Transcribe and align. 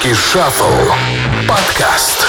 Русский 0.00 0.14
шаффл. 0.14 0.92
Подкаст. 1.46 2.26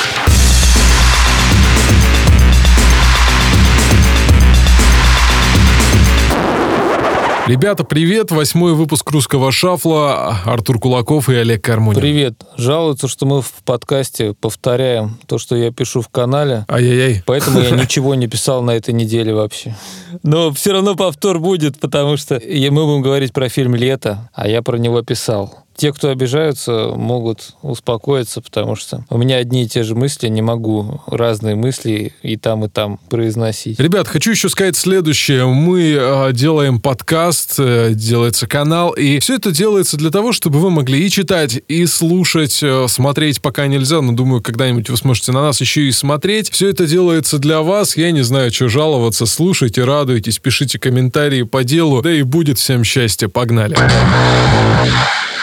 Ребята, 7.47 7.85
привет! 7.85 8.31
Восьмой 8.31 8.73
выпуск 8.73 9.09
русского 9.11 9.54
шафла. 9.54 10.38
Артур 10.45 10.79
Кулаков 10.79 11.29
и 11.29 11.36
Олег 11.36 11.63
Кармунин. 11.63 12.02
Привет. 12.02 12.43
Жалуются, 12.57 13.07
что 13.07 13.25
мы 13.25 13.41
в 13.41 13.52
подкасте 13.63 14.33
повторяем 14.33 15.17
то, 15.27 15.38
что 15.38 15.55
я 15.55 15.71
пишу 15.71 16.01
в 16.01 16.09
канале. 16.09 16.65
Ай-яй-яй. 16.67 17.23
Поэтому 17.25 17.61
я 17.61 17.69
ничего 17.71 18.15
не 18.15 18.27
писал 18.27 18.63
на 18.63 18.71
этой 18.71 18.93
неделе 18.93 19.33
вообще. 19.33 19.75
Но 20.23 20.51
все 20.51 20.73
равно 20.73 20.95
повтор 20.95 21.39
будет, 21.39 21.79
потому 21.79 22.17
что 22.17 22.35
мы 22.35 22.85
будем 22.85 23.01
говорить 23.01 23.31
про 23.31 23.47
фильм 23.47 23.75
«Лето», 23.75 24.29
а 24.33 24.49
я 24.49 24.61
про 24.61 24.75
него 24.75 25.01
писал. 25.03 25.63
Те, 25.82 25.91
кто 25.91 26.09
обижаются, 26.09 26.93
могут 26.95 27.55
успокоиться, 27.64 28.39
потому 28.39 28.75
что 28.75 29.04
у 29.10 29.18
меня 29.18 29.37
одни 29.37 29.64
и 29.64 29.68
те 29.68 29.82
же 29.82 29.96
мысли, 29.96 30.28
не 30.28 30.43
могу 30.43 31.01
разные 31.07 31.55
мысли 31.55 32.14
и 32.22 32.38
там, 32.38 32.66
и 32.66 32.70
там 32.70 33.00
произносить. 33.10 33.80
Ребят, 33.80 34.08
хочу 34.08 34.30
еще 34.30 34.48
сказать 34.50 34.76
следующее. 34.76 35.48
Мы 35.48 35.98
э, 36.00 36.34
делаем 36.34 36.80
подкаст, 36.80 37.55
э, 37.58 37.94
делается 37.96 38.46
канал, 38.46 38.91
и 38.91 39.18
все 39.18 39.38
это 39.38 39.50
делается 39.50 39.98
для 39.98 40.12
того, 40.12 40.34
чтобы 40.34 40.60
вы 40.60 40.70
могли 40.70 41.04
и 41.04 41.10
читать, 41.10 41.60
и 41.68 41.88
слушать, 41.88 42.60
э, 42.62 42.86
смотреть 42.88 43.41
пока 43.41 43.66
нельзя, 43.66 44.02
но 44.02 44.12
думаю, 44.12 44.44
когда-нибудь 44.44 44.88
вы 44.88 44.98
сможете 44.98 45.32
на 45.32 45.41
нас 45.41 45.62
еще 45.62 45.88
и 45.88 45.91
смотреть. 45.91 46.52
Все 46.52 46.70
это 46.70 46.86
делается 46.86 47.40
для 47.40 47.63
вас, 47.63 47.98
я 47.98 48.12
не 48.12 48.22
знаю, 48.22 48.54
что 48.54 48.68
жаловаться, 48.68 49.26
слушайте, 49.26 49.84
радуйтесь, 49.84 50.38
пишите 50.38 50.77
комментарии 50.77 51.41
по 51.41 51.63
делу, 51.63 52.04
да 52.04 52.13
и 52.13 52.22
будет 52.22 52.60
всем 52.60 52.84
счастье, 52.84 53.30
погнали. 53.30 53.76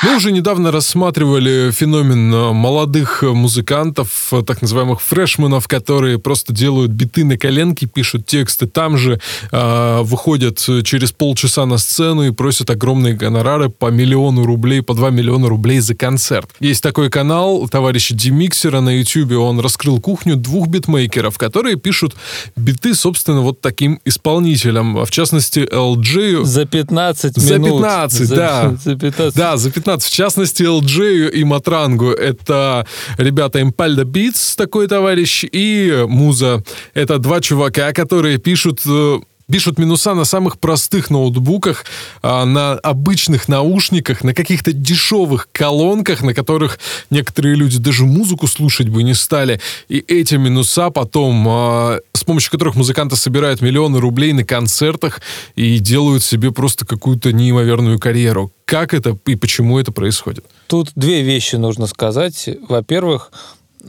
Мы 0.05 0.15
уже 0.15 0.30
недавно 0.30 0.70
рассматривали 0.70 1.73
феномен 1.73 2.33
э, 2.33 2.52
молодых 2.52 3.25
музыкантов, 3.25 4.29
э, 4.33 4.43
так 4.47 4.62
называемых 4.62 5.00
фрешменов, 5.00 5.67
которые 5.67 6.20
просто 6.20 6.53
делают 6.53 6.92
биты 6.92 7.25
на 7.25 7.36
коленке, 7.36 7.86
пишут 7.86 8.25
тексты 8.25 8.69
там 8.69 8.97
же, 8.97 9.19
э, 9.50 10.00
выходят 10.03 10.58
через 10.84 11.11
полчаса 11.11 11.67
на 11.67 11.78
сцену 11.78 12.23
и 12.23 12.31
просят 12.31 12.70
огромные 12.70 13.14
гонорары 13.14 13.70
по 13.70 13.86
миллиону 13.86 14.47
рублей, 14.47 14.83
по 14.83 14.95
2 14.95 15.11
миллиона 15.11 15.48
рублей 15.48 15.81
за 15.81 15.97
концерт. 15.97 16.48
Есть 16.61 16.83
такой 16.83 17.11
канал 17.11 17.69
товарища 17.69 18.14
Димиксера 18.14 18.80
на 18.80 18.91
YouTube, 18.91 19.33
он 19.33 19.58
раскрыл 19.58 20.01
кухню 20.01 20.36
двух 20.36 20.69
битмейкеров, 20.69 21.39
которые 21.39 21.75
пишут 21.75 22.14
биты, 22.55 22.95
собственно, 22.95 23.41
вот 23.41 23.61
таким 23.61 24.01
исполнителям, 24.05 25.05
в 25.05 25.11
частности, 25.11 25.61
LG. 25.61 26.45
За 26.45 26.67
15 26.67 27.34
за 27.36 27.58
минут. 27.58 27.83
15, 27.83 28.27
за, 28.28 28.36
да. 28.36 28.77
За 28.84 28.95
15. 28.97 29.36
Да, 29.36 29.56
за 29.56 29.70
15 29.73 29.88
в 29.97 30.11
частности, 30.11 30.62
LJ 30.62 31.31
и 31.31 31.44
Матрангу. 31.44 32.11
Это 32.11 32.86
ребята 33.17 33.61
Impalda 33.61 34.05
Beats, 34.05 34.56
такой 34.56 34.86
товарищ, 34.86 35.45
и 35.50 36.05
Муза. 36.08 36.62
Это 36.95 37.19
два 37.19 37.41
чувака, 37.41 37.92
которые 37.92 38.39
пишут 38.39 38.80
э, 38.86 39.20
пишут 39.51 39.79
минуса 39.79 40.15
на 40.15 40.25
самых 40.25 40.59
простых 40.59 41.11
ноутбуках, 41.11 41.85
а, 42.23 42.45
на 42.45 42.73
обычных 42.75 43.49
наушниках, 43.49 44.23
на 44.23 44.35
каких-то 44.35 44.73
дешевых 44.73 45.49
колонках, 45.53 46.23
на 46.23 46.35
которых 46.35 46.79
некоторые 47.11 47.55
люди 47.55 47.79
даже 47.79 48.05
музыку 48.05 48.47
слушать 48.47 48.89
бы 48.89 49.03
не 49.03 49.15
стали. 49.15 49.61
И 49.89 49.99
эти 50.07 50.35
минуса 50.35 50.91
потом, 50.91 51.47
а, 51.49 52.01
с 52.13 52.25
помощью 52.25 52.51
которых 52.51 52.77
музыканты 52.77 53.17
собирают 53.17 53.61
миллионы 53.61 54.01
рублей 54.01 54.33
на 54.33 54.45
концертах 54.45 55.21
и 55.57 55.79
делают 55.79 56.23
себе 56.23 56.53
просто 56.53 56.87
какую-то 56.87 57.33
неимоверную 57.33 57.99
карьеру. 57.99 58.53
Как 58.67 58.93
это 58.93 59.17
и 59.27 59.35
почему 59.35 59.79
это 59.79 59.93
происходит? 59.93 60.45
Тут 60.67 60.91
две 60.95 61.23
вещи 61.23 61.57
нужно 61.57 61.87
сказать. 61.87 62.51
Во-первых, 62.69 63.33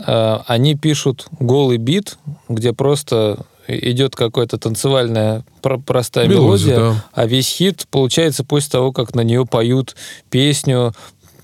а, 0.06 0.44
они 0.48 0.76
пишут 0.76 1.28
голый 1.40 1.78
бит, 1.78 2.18
где 2.48 2.72
просто 2.72 3.46
идет 3.70 4.16
какая-то 4.16 4.58
танцевальная 4.58 5.44
простая 5.86 6.28
мелодия, 6.28 6.78
мелодия 6.78 6.94
да. 6.94 7.06
а 7.14 7.26
весь 7.26 7.48
хит 7.48 7.86
получается 7.92 8.44
после 8.44 8.72
того, 8.72 8.92
как 8.92 9.14
на 9.16 9.22
нее 9.22 9.46
поют 9.46 9.96
песню, 10.30 10.94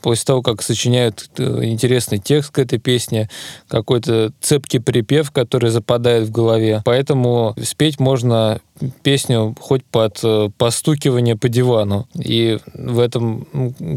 после 0.06 0.24
того, 0.24 0.44
как 0.44 0.62
сочиняют 0.62 1.32
э, 1.40 1.62
интересный 1.64 2.20
текст 2.20 2.52
к 2.52 2.60
этой 2.60 2.78
песне, 2.78 3.28
какой-то 3.68 4.32
цепкий 4.40 4.78
припев, 4.78 5.32
который 5.32 5.72
западает 5.72 6.28
в 6.28 6.32
голове. 6.32 6.84
Поэтому 6.86 7.56
спеть 7.64 8.00
можно 8.00 8.60
песню 9.02 9.56
хоть 9.60 9.84
под 9.84 10.20
э, 10.24 10.50
постукивание 10.58 11.36
по 11.36 11.50
дивану. 11.50 12.08
И 12.14 12.60
в 12.74 13.00
этом 13.00 13.48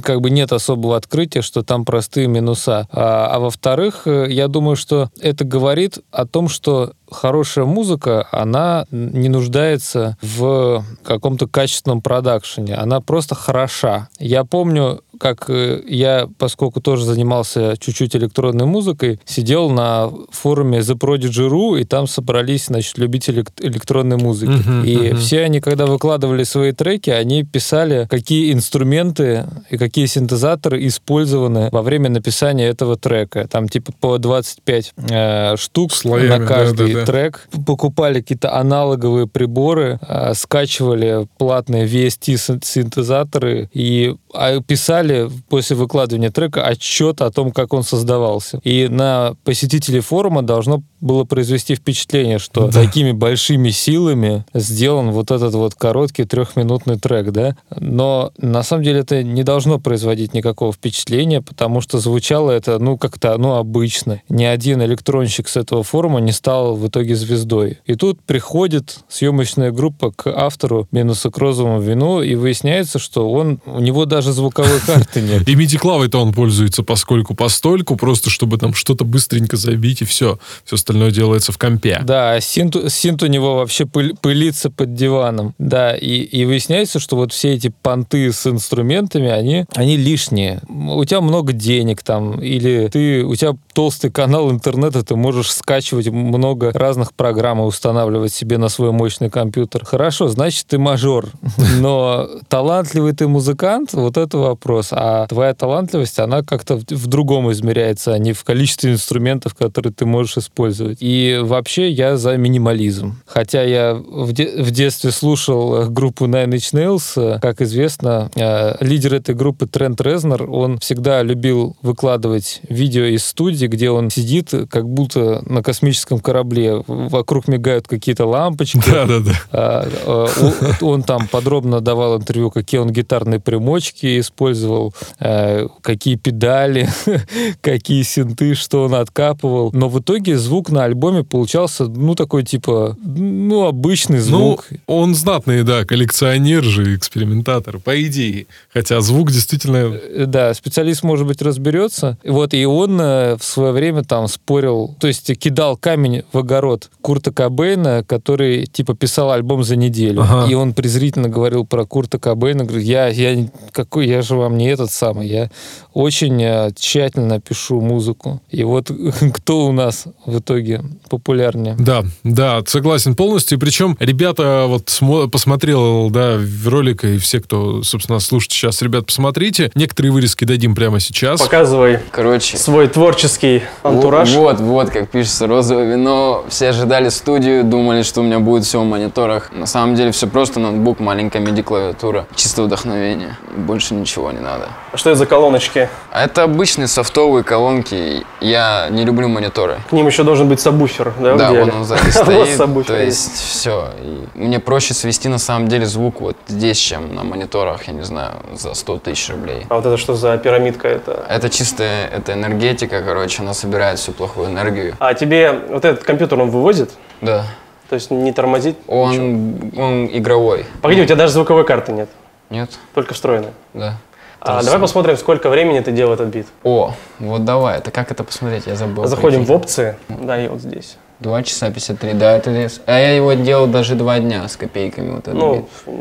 как 0.02 0.22
бы 0.22 0.30
нет 0.30 0.52
особого 0.52 0.96
открытия, 0.96 1.42
что 1.42 1.62
там 1.62 1.84
простые 1.84 2.26
минуса. 2.26 2.88
А, 2.90 3.26
а 3.26 3.38
во-вторых, 3.38 4.06
э, 4.06 4.28
я 4.30 4.48
думаю, 4.48 4.76
что 4.76 5.10
это 5.20 5.44
говорит 5.44 5.98
о 6.10 6.26
том, 6.26 6.48
что 6.48 6.92
хорошая 7.10 7.64
музыка, 7.64 8.28
она 8.30 8.86
не 8.90 9.28
нуждается 9.28 10.16
в 10.22 10.84
каком-то 11.04 11.46
качественном 11.46 12.02
продакшене. 12.02 12.74
Она 12.74 13.00
просто 13.00 13.34
хороша. 13.34 14.08
Я 14.18 14.44
помню, 14.44 15.00
как 15.18 15.46
э, 15.48 15.82
я, 15.86 16.28
поскольку 16.38 16.80
тоже 16.80 17.04
занимался 17.04 17.76
чуть-чуть 17.78 18.16
электронной 18.16 18.66
музыкой, 18.66 19.20
сидел 19.24 19.70
на 19.70 20.10
форуме 20.30 20.78
The 20.78 20.96
Prodigy.ru, 20.96 21.80
и 21.80 21.84
там 21.84 22.06
собрались, 22.06 22.66
значит, 22.66 22.98
любители 22.98 23.44
электронной 23.60 24.16
музыки. 24.16 24.50
Uh-huh, 24.50 24.86
и 24.86 24.96
uh-huh. 24.96 25.16
все 25.16 25.42
они, 25.42 25.60
когда 25.60 25.86
выкладывали 25.86 26.44
свои 26.44 26.72
треки, 26.72 27.10
они 27.10 27.44
писали, 27.44 28.06
какие 28.08 28.52
инструменты 28.52 29.46
и 29.70 29.76
какие 29.76 30.06
синтезаторы 30.06 30.86
использованы 30.86 31.68
во 31.70 31.82
время 31.82 32.08
написания 32.08 32.66
этого 32.66 32.96
трека. 32.96 33.46
Там 33.48 33.68
типа 33.68 33.92
по 34.00 34.18
25 34.18 34.92
э, 35.10 35.56
штук 35.56 35.92
Слоями, 35.92 36.28
на 36.28 36.46
каждый 36.46 36.92
да, 36.92 37.00
да, 37.00 37.00
да. 37.00 37.06
трек. 37.06 37.48
Покупали 37.66 38.20
какие-то 38.20 38.54
аналоговые 38.54 39.26
приборы, 39.26 39.98
э, 40.06 40.34
скачивали 40.34 41.26
платные 41.38 41.86
VST-синтезаторы 41.86 43.68
и 43.72 44.16
а, 44.34 44.60
писали 44.60 45.07
писали 45.08 45.30
после 45.48 45.76
выкладывания 45.76 46.30
трека 46.30 46.64
отчет 46.64 47.20
о 47.20 47.30
том, 47.30 47.52
как 47.52 47.72
он 47.72 47.82
создавался. 47.82 48.60
И 48.64 48.88
на 48.88 49.34
посетителей 49.44 50.00
форума 50.00 50.42
должно 50.42 50.82
было 51.00 51.24
произвести 51.24 51.74
впечатление, 51.74 52.38
что 52.38 52.66
да. 52.66 52.84
такими 52.84 53.12
большими 53.12 53.70
силами 53.70 54.44
сделан 54.52 55.10
вот 55.12 55.30
этот 55.30 55.54
вот 55.54 55.74
короткий 55.74 56.24
трехминутный 56.24 56.98
трек, 56.98 57.30
да. 57.30 57.56
Но 57.70 58.32
на 58.38 58.62
самом 58.62 58.82
деле 58.82 59.00
это 59.00 59.22
не 59.22 59.44
должно 59.44 59.78
производить 59.78 60.34
никакого 60.34 60.72
впечатления, 60.72 61.40
потому 61.40 61.80
что 61.80 61.98
звучало 61.98 62.50
это, 62.50 62.78
ну, 62.78 62.98
как-то, 62.98 63.36
ну, 63.38 63.54
обычно. 63.54 64.22
Ни 64.28 64.44
один 64.44 64.82
электронщик 64.82 65.48
с 65.48 65.56
этого 65.56 65.82
форума 65.82 66.20
не 66.20 66.32
стал 66.32 66.74
в 66.74 66.88
итоге 66.88 67.14
звездой. 67.14 67.78
И 67.86 67.94
тут 67.94 68.20
приходит 68.22 68.98
съемочная 69.08 69.70
группа 69.70 70.10
к 70.10 70.26
автору 70.26 70.88
минуса 70.90 71.30
к 71.30 71.38
розовому 71.38 71.80
вину, 71.80 72.22
и 72.22 72.34
выясняется, 72.34 72.98
что 72.98 73.30
он, 73.30 73.60
у 73.66 73.80
него 73.80 74.04
даже 74.04 74.32
звуковой 74.32 74.80
карты 74.98 75.20
нет. 75.20 75.48
И 75.48 75.54
MIDI-клавой-то 75.54 76.20
он 76.20 76.32
пользуется 76.32 76.82
поскольку 76.82 77.34
постольку, 77.34 77.96
просто 77.96 78.30
чтобы 78.30 78.58
там 78.58 78.74
что-то 78.74 79.04
быстренько 79.04 79.56
забить, 79.56 80.02
и 80.02 80.04
все. 80.04 80.38
Все 80.64 80.76
остальное 80.76 81.10
делается 81.10 81.52
в 81.52 81.58
компе. 81.58 82.00
Да, 82.04 82.40
синт, 82.40 82.76
синт 82.92 83.22
у 83.22 83.26
него 83.26 83.56
вообще 83.56 83.86
пыль, 83.86 84.14
пылится 84.14 84.70
под 84.70 84.94
диваном. 84.94 85.54
Да, 85.58 85.94
и, 85.94 86.20
и 86.20 86.44
выясняется, 86.44 87.00
что 87.00 87.16
вот 87.16 87.32
все 87.32 87.54
эти 87.54 87.72
понты 87.82 88.32
с 88.32 88.46
инструментами, 88.46 89.28
они, 89.28 89.64
они 89.74 89.96
лишние. 89.96 90.60
У 90.68 91.04
тебя 91.04 91.20
много 91.20 91.52
денег 91.52 92.02
там, 92.02 92.40
или 92.40 92.88
ты, 92.88 93.24
у 93.24 93.34
тебя 93.34 93.56
толстый 93.78 94.10
канал 94.10 94.50
интернета, 94.50 95.04
ты 95.04 95.14
можешь 95.14 95.52
скачивать 95.52 96.08
много 96.08 96.72
разных 96.72 97.12
программ 97.12 97.60
и 97.60 97.62
устанавливать 97.62 98.32
себе 98.32 98.58
на 98.58 98.68
свой 98.68 98.90
мощный 98.90 99.30
компьютер. 99.30 99.84
Хорошо, 99.84 100.26
значит, 100.26 100.66
ты 100.66 100.78
мажор. 100.80 101.28
Но 101.78 102.28
талантливый 102.48 103.12
ты 103.12 103.28
музыкант, 103.28 103.92
вот 103.92 104.16
это 104.16 104.36
вопрос. 104.36 104.88
А 104.90 105.28
твоя 105.28 105.54
талантливость, 105.54 106.18
она 106.18 106.42
как-то 106.42 106.74
в 106.74 107.06
другом 107.06 107.52
измеряется, 107.52 108.14
а 108.14 108.18
не 108.18 108.32
в 108.32 108.42
количестве 108.42 108.90
инструментов, 108.90 109.54
которые 109.54 109.92
ты 109.92 110.06
можешь 110.06 110.38
использовать. 110.38 110.98
И 110.98 111.38
вообще 111.40 111.88
я 111.88 112.16
за 112.16 112.36
минимализм. 112.36 113.22
Хотя 113.26 113.62
я 113.62 113.94
в, 113.94 114.32
де- 114.32 114.60
в 114.60 114.72
детстве 114.72 115.12
слушал 115.12 115.88
группу 115.88 116.26
Nine 116.26 116.48
Inch 116.48 116.74
Nails, 116.74 117.38
как 117.38 117.60
известно, 117.60 118.28
э, 118.34 118.74
лидер 118.84 119.14
этой 119.14 119.36
группы 119.36 119.68
Трент 119.68 120.00
Резнер, 120.00 120.50
он 120.50 120.80
всегда 120.80 121.22
любил 121.22 121.76
выкладывать 121.80 122.60
видео 122.68 123.04
из 123.04 123.24
студии, 123.24 123.67
где 123.68 123.90
он 123.90 124.10
сидит, 124.10 124.52
как 124.70 124.88
будто 124.88 125.42
на 125.46 125.62
космическом 125.62 126.20
корабле. 126.20 126.82
Вокруг 126.86 127.48
мигают 127.48 127.86
какие-то 127.86 128.26
лампочки. 128.26 128.82
Да, 128.86 129.06
да, 129.06 129.20
да. 129.20 129.32
А, 129.52 129.88
а, 130.06 130.84
он 130.84 131.02
там 131.02 131.28
подробно 131.28 131.80
давал 131.80 132.18
интервью, 132.18 132.50
какие 132.50 132.80
он 132.80 132.90
гитарные 132.90 133.40
примочки 133.40 134.18
использовал, 134.20 134.94
а, 135.18 135.68
какие 135.82 136.16
педали, 136.16 136.88
какие 137.60 138.02
синты, 138.02 138.54
что 138.54 138.84
он 138.84 138.94
откапывал. 138.94 139.70
Но 139.72 139.88
в 139.88 140.00
итоге 140.00 140.38
звук 140.38 140.70
на 140.70 140.84
альбоме 140.84 141.24
получался, 141.24 141.84
ну, 141.84 142.14
такой 142.14 142.44
типа, 142.44 142.96
ну, 143.04 143.66
обычный 143.66 144.18
звук. 144.18 144.66
Ну, 144.70 144.78
он 144.86 145.14
знатный, 145.14 145.62
да, 145.62 145.84
коллекционер 145.84 146.64
же, 146.64 146.96
экспериментатор, 146.96 147.78
по 147.78 148.02
идее. 148.02 148.46
Хотя 148.72 149.00
звук 149.00 149.30
действительно... 149.30 149.94
Э, 149.94 150.24
да, 150.26 150.54
специалист, 150.54 151.02
может 151.02 151.26
быть, 151.26 151.42
разберется. 151.42 152.18
Вот, 152.24 152.54
и 152.54 152.64
он 152.64 153.00
э, 153.00 153.36
в 153.36 153.44
свое 153.58 153.72
время 153.72 154.02
там 154.02 154.28
спорил, 154.28 154.94
то 154.98 155.06
есть 155.06 155.36
кидал 155.38 155.76
камень 155.76 156.22
в 156.32 156.38
огород 156.38 156.90
Курта 157.00 157.32
Кобейна, 157.32 158.04
который, 158.04 158.66
типа, 158.66 158.94
писал 158.94 159.30
альбом 159.30 159.64
за 159.64 159.76
неделю. 159.76 160.22
Ага. 160.22 160.50
И 160.50 160.54
он 160.54 160.74
презрительно 160.74 161.28
говорил 161.28 161.64
про 161.64 161.84
Курта 161.84 162.18
Кобейна, 162.18 162.64
говорит, 162.64 162.86
я, 162.86 163.08
я, 163.08 163.48
какой, 163.72 164.08
я 164.08 164.22
же 164.22 164.36
вам 164.36 164.56
не 164.56 164.68
этот 164.68 164.90
самый, 164.90 165.28
я 165.28 165.50
очень 165.92 166.42
э, 166.42 166.70
тщательно 166.76 167.40
пишу 167.40 167.80
музыку. 167.80 168.40
И 168.50 168.64
вот 168.64 168.90
кто 169.34 169.66
у 169.66 169.72
нас 169.72 170.04
в 170.24 170.38
итоге 170.38 170.82
популярнее? 171.08 171.76
Да, 171.78 172.04
да, 172.24 172.62
согласен 172.66 173.14
полностью. 173.14 173.58
Причем 173.58 173.96
ребята, 174.00 174.66
вот 174.68 174.90
посмотрел, 175.30 176.10
да, 176.10 176.38
ролик, 176.64 177.04
и 177.04 177.18
все, 177.18 177.40
кто, 177.40 177.82
собственно, 177.82 178.20
слушает 178.20 178.52
сейчас, 178.52 178.82
ребят, 178.82 179.06
посмотрите. 179.06 179.70
Некоторые 179.74 180.12
вырезки 180.12 180.44
дадим 180.44 180.74
прямо 180.74 181.00
сейчас. 181.00 181.40
Показывай 181.40 182.00
Короче, 182.10 182.56
свой 182.56 182.88
творческий 182.88 183.37
антураж. 183.82 184.30
Вот, 184.34 184.60
вот, 184.60 184.90
как 184.90 185.08
пишется 185.08 185.46
розовое 185.46 185.84
вино. 185.84 186.44
Все 186.48 186.68
ожидали 186.68 187.08
студию, 187.08 187.64
думали, 187.64 188.02
что 188.02 188.20
у 188.20 188.24
меня 188.24 188.38
будет 188.38 188.64
все 188.64 188.80
в 188.80 188.84
мониторах. 188.84 189.52
На 189.52 189.66
самом 189.66 189.94
деле 189.94 190.12
все 190.12 190.26
просто, 190.26 190.60
ноутбук, 190.60 191.00
маленькая 191.00 191.42
MIDI-клавиатура. 191.42 192.26
Чисто 192.34 192.62
вдохновение. 192.62 193.36
Больше 193.56 193.94
ничего 193.94 194.32
не 194.32 194.40
надо. 194.40 194.68
А 194.92 194.96
что 194.96 195.10
это 195.10 195.18
за 195.18 195.26
колоночки? 195.26 195.88
А 196.10 196.24
это 196.24 196.44
обычные 196.44 196.88
софтовые 196.88 197.44
колонки. 197.44 198.24
Я 198.40 198.88
не 198.90 199.04
люблю 199.04 199.28
мониторы. 199.28 199.78
К 199.88 199.92
ним 199.92 200.06
еще 200.06 200.22
должен 200.24 200.48
быть 200.48 200.60
сабвуфер, 200.60 201.12
да? 201.18 201.36
Да, 201.36 201.52
вон 201.52 201.70
он 201.70 201.84
сзади 201.84 202.10
стоит. 202.10 202.86
То 202.86 202.96
есть 202.96 203.36
все. 203.36 203.90
мне 204.34 204.58
проще 204.58 204.94
свести 204.94 205.28
на 205.28 205.38
самом 205.38 205.68
деле 205.68 205.86
звук 205.86 206.20
вот 206.20 206.36
здесь, 206.46 206.78
чем 206.78 207.14
на 207.14 207.24
мониторах, 207.24 207.88
я 207.88 207.92
не 207.92 208.02
знаю, 208.02 208.32
за 208.54 208.74
100 208.74 208.98
тысяч 208.98 209.30
рублей. 209.30 209.66
А 209.68 209.76
вот 209.76 209.86
это 209.86 209.96
что 209.96 210.14
за 210.14 210.36
пирамидка? 210.38 210.88
Это, 210.88 211.24
это 211.28 211.50
чистая 211.50 212.08
это 212.08 212.32
энергетика, 212.32 213.02
короче, 213.02 213.27
она 213.40 213.54
собирает 213.54 213.98
всю 213.98 214.12
плохую 214.12 214.48
энергию. 214.48 214.96
А 214.98 215.14
тебе 215.14 215.52
вот 215.52 215.84
этот 215.84 216.04
компьютер 216.04 216.40
он 216.40 216.50
вывозит? 216.50 216.90
Да. 217.20 217.44
То 217.88 217.94
есть 217.94 218.10
не 218.10 218.32
тормозит? 218.32 218.76
Он, 218.86 219.72
он 219.76 220.08
игровой. 220.12 220.66
Погоди, 220.82 221.02
у 221.02 221.04
тебя 221.04 221.16
даже 221.16 221.32
звуковой 221.32 221.64
карты 221.64 221.92
нет? 221.92 222.08
Нет. 222.50 222.70
Только 222.94 223.14
встроенная? 223.14 223.52
Да. 223.74 223.98
А, 224.40 224.62
давай 224.62 224.78
посмотрим, 224.78 225.16
сколько 225.16 225.48
времени 225.48 225.80
ты 225.80 225.90
делал 225.90 226.14
этот 226.14 226.28
бит. 226.28 226.46
О, 226.62 226.94
вот 227.18 227.44
давай. 227.44 227.78
Это 227.78 227.90
как 227.90 228.10
это 228.10 228.22
посмотреть? 228.22 228.66
Я 228.66 228.76
забыл. 228.76 229.06
Заходим 229.06 229.44
в 229.44 229.52
опции. 229.52 229.96
Да, 230.08 230.42
и 230.42 230.48
вот 230.48 230.60
здесь. 230.60 230.96
2 231.20 231.42
часа 231.42 231.70
53, 231.70 232.12
да, 232.12 232.36
это 232.36 232.50
лес. 232.50 232.80
А 232.86 232.92
я 232.92 233.16
его 233.16 233.32
делал 233.32 233.66
даже 233.66 233.96
два 233.96 234.20
дня 234.20 234.46
с 234.46 234.56
копейками. 234.56 235.10
Вот 235.10 235.26
этот 235.26 235.34
ну, 235.34 235.56
бит. 235.56 235.96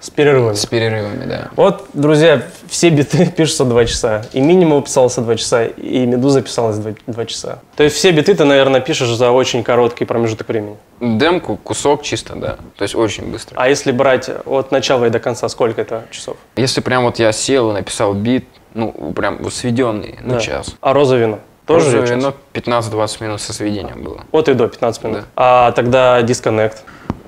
С 0.00 0.08
перерывами. 0.08 0.54
С 0.54 0.64
перерывами, 0.64 1.26
да. 1.26 1.50
Вот, 1.56 1.86
друзья, 1.92 2.42
все 2.68 2.88
биты 2.88 3.26
пишутся 3.36 3.64
2 3.66 3.84
часа. 3.84 4.24
И 4.32 4.40
минимум 4.40 4.82
писался 4.82 5.20
2 5.20 5.36
часа, 5.36 5.64
и 5.64 6.06
медуза 6.06 6.40
писалась 6.40 6.78
2, 6.78 6.92
2 7.06 7.26
часа. 7.26 7.58
То 7.76 7.84
есть 7.84 7.96
все 7.96 8.10
биты 8.10 8.34
ты, 8.34 8.44
наверное, 8.44 8.80
пишешь 8.80 9.10
за 9.10 9.30
очень 9.30 9.62
короткий 9.62 10.06
промежуток 10.06 10.48
времени. 10.48 10.76
Демку, 11.00 11.56
кусок 11.56 12.02
чисто, 12.02 12.34
да. 12.34 12.56
То 12.76 12.82
есть 12.82 12.94
очень 12.94 13.30
быстро. 13.30 13.56
А 13.60 13.68
если 13.68 13.92
брать 13.92 14.30
от 14.46 14.72
начала 14.72 15.04
и 15.04 15.10
до 15.10 15.20
конца, 15.20 15.48
сколько 15.50 15.82
это 15.82 16.04
часов? 16.10 16.36
Если 16.56 16.80
прям 16.80 17.04
вот 17.04 17.18
я 17.18 17.30
сел 17.32 17.70
и 17.70 17.74
написал 17.74 18.14
бит, 18.14 18.46
ну, 18.72 18.92
прям 19.14 19.50
сведенный, 19.50 20.18
ну, 20.22 20.34
да. 20.34 20.40
час. 20.40 20.76
А 20.80 20.94
розовина? 20.94 21.40
Тоже 21.66 21.98
Розовое 21.98 22.16
вино 22.16 22.34
15-20 22.52 23.22
минут 23.22 23.40
со 23.40 23.52
сведением 23.52 24.02
было. 24.02 24.22
Вот 24.32 24.48
и 24.48 24.54
до 24.54 24.66
15 24.66 25.04
минут. 25.04 25.18
Да. 25.18 25.24
А 25.36 25.72
тогда 25.72 26.20
дисконнект? 26.22 26.82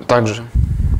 Также. 0.05 0.43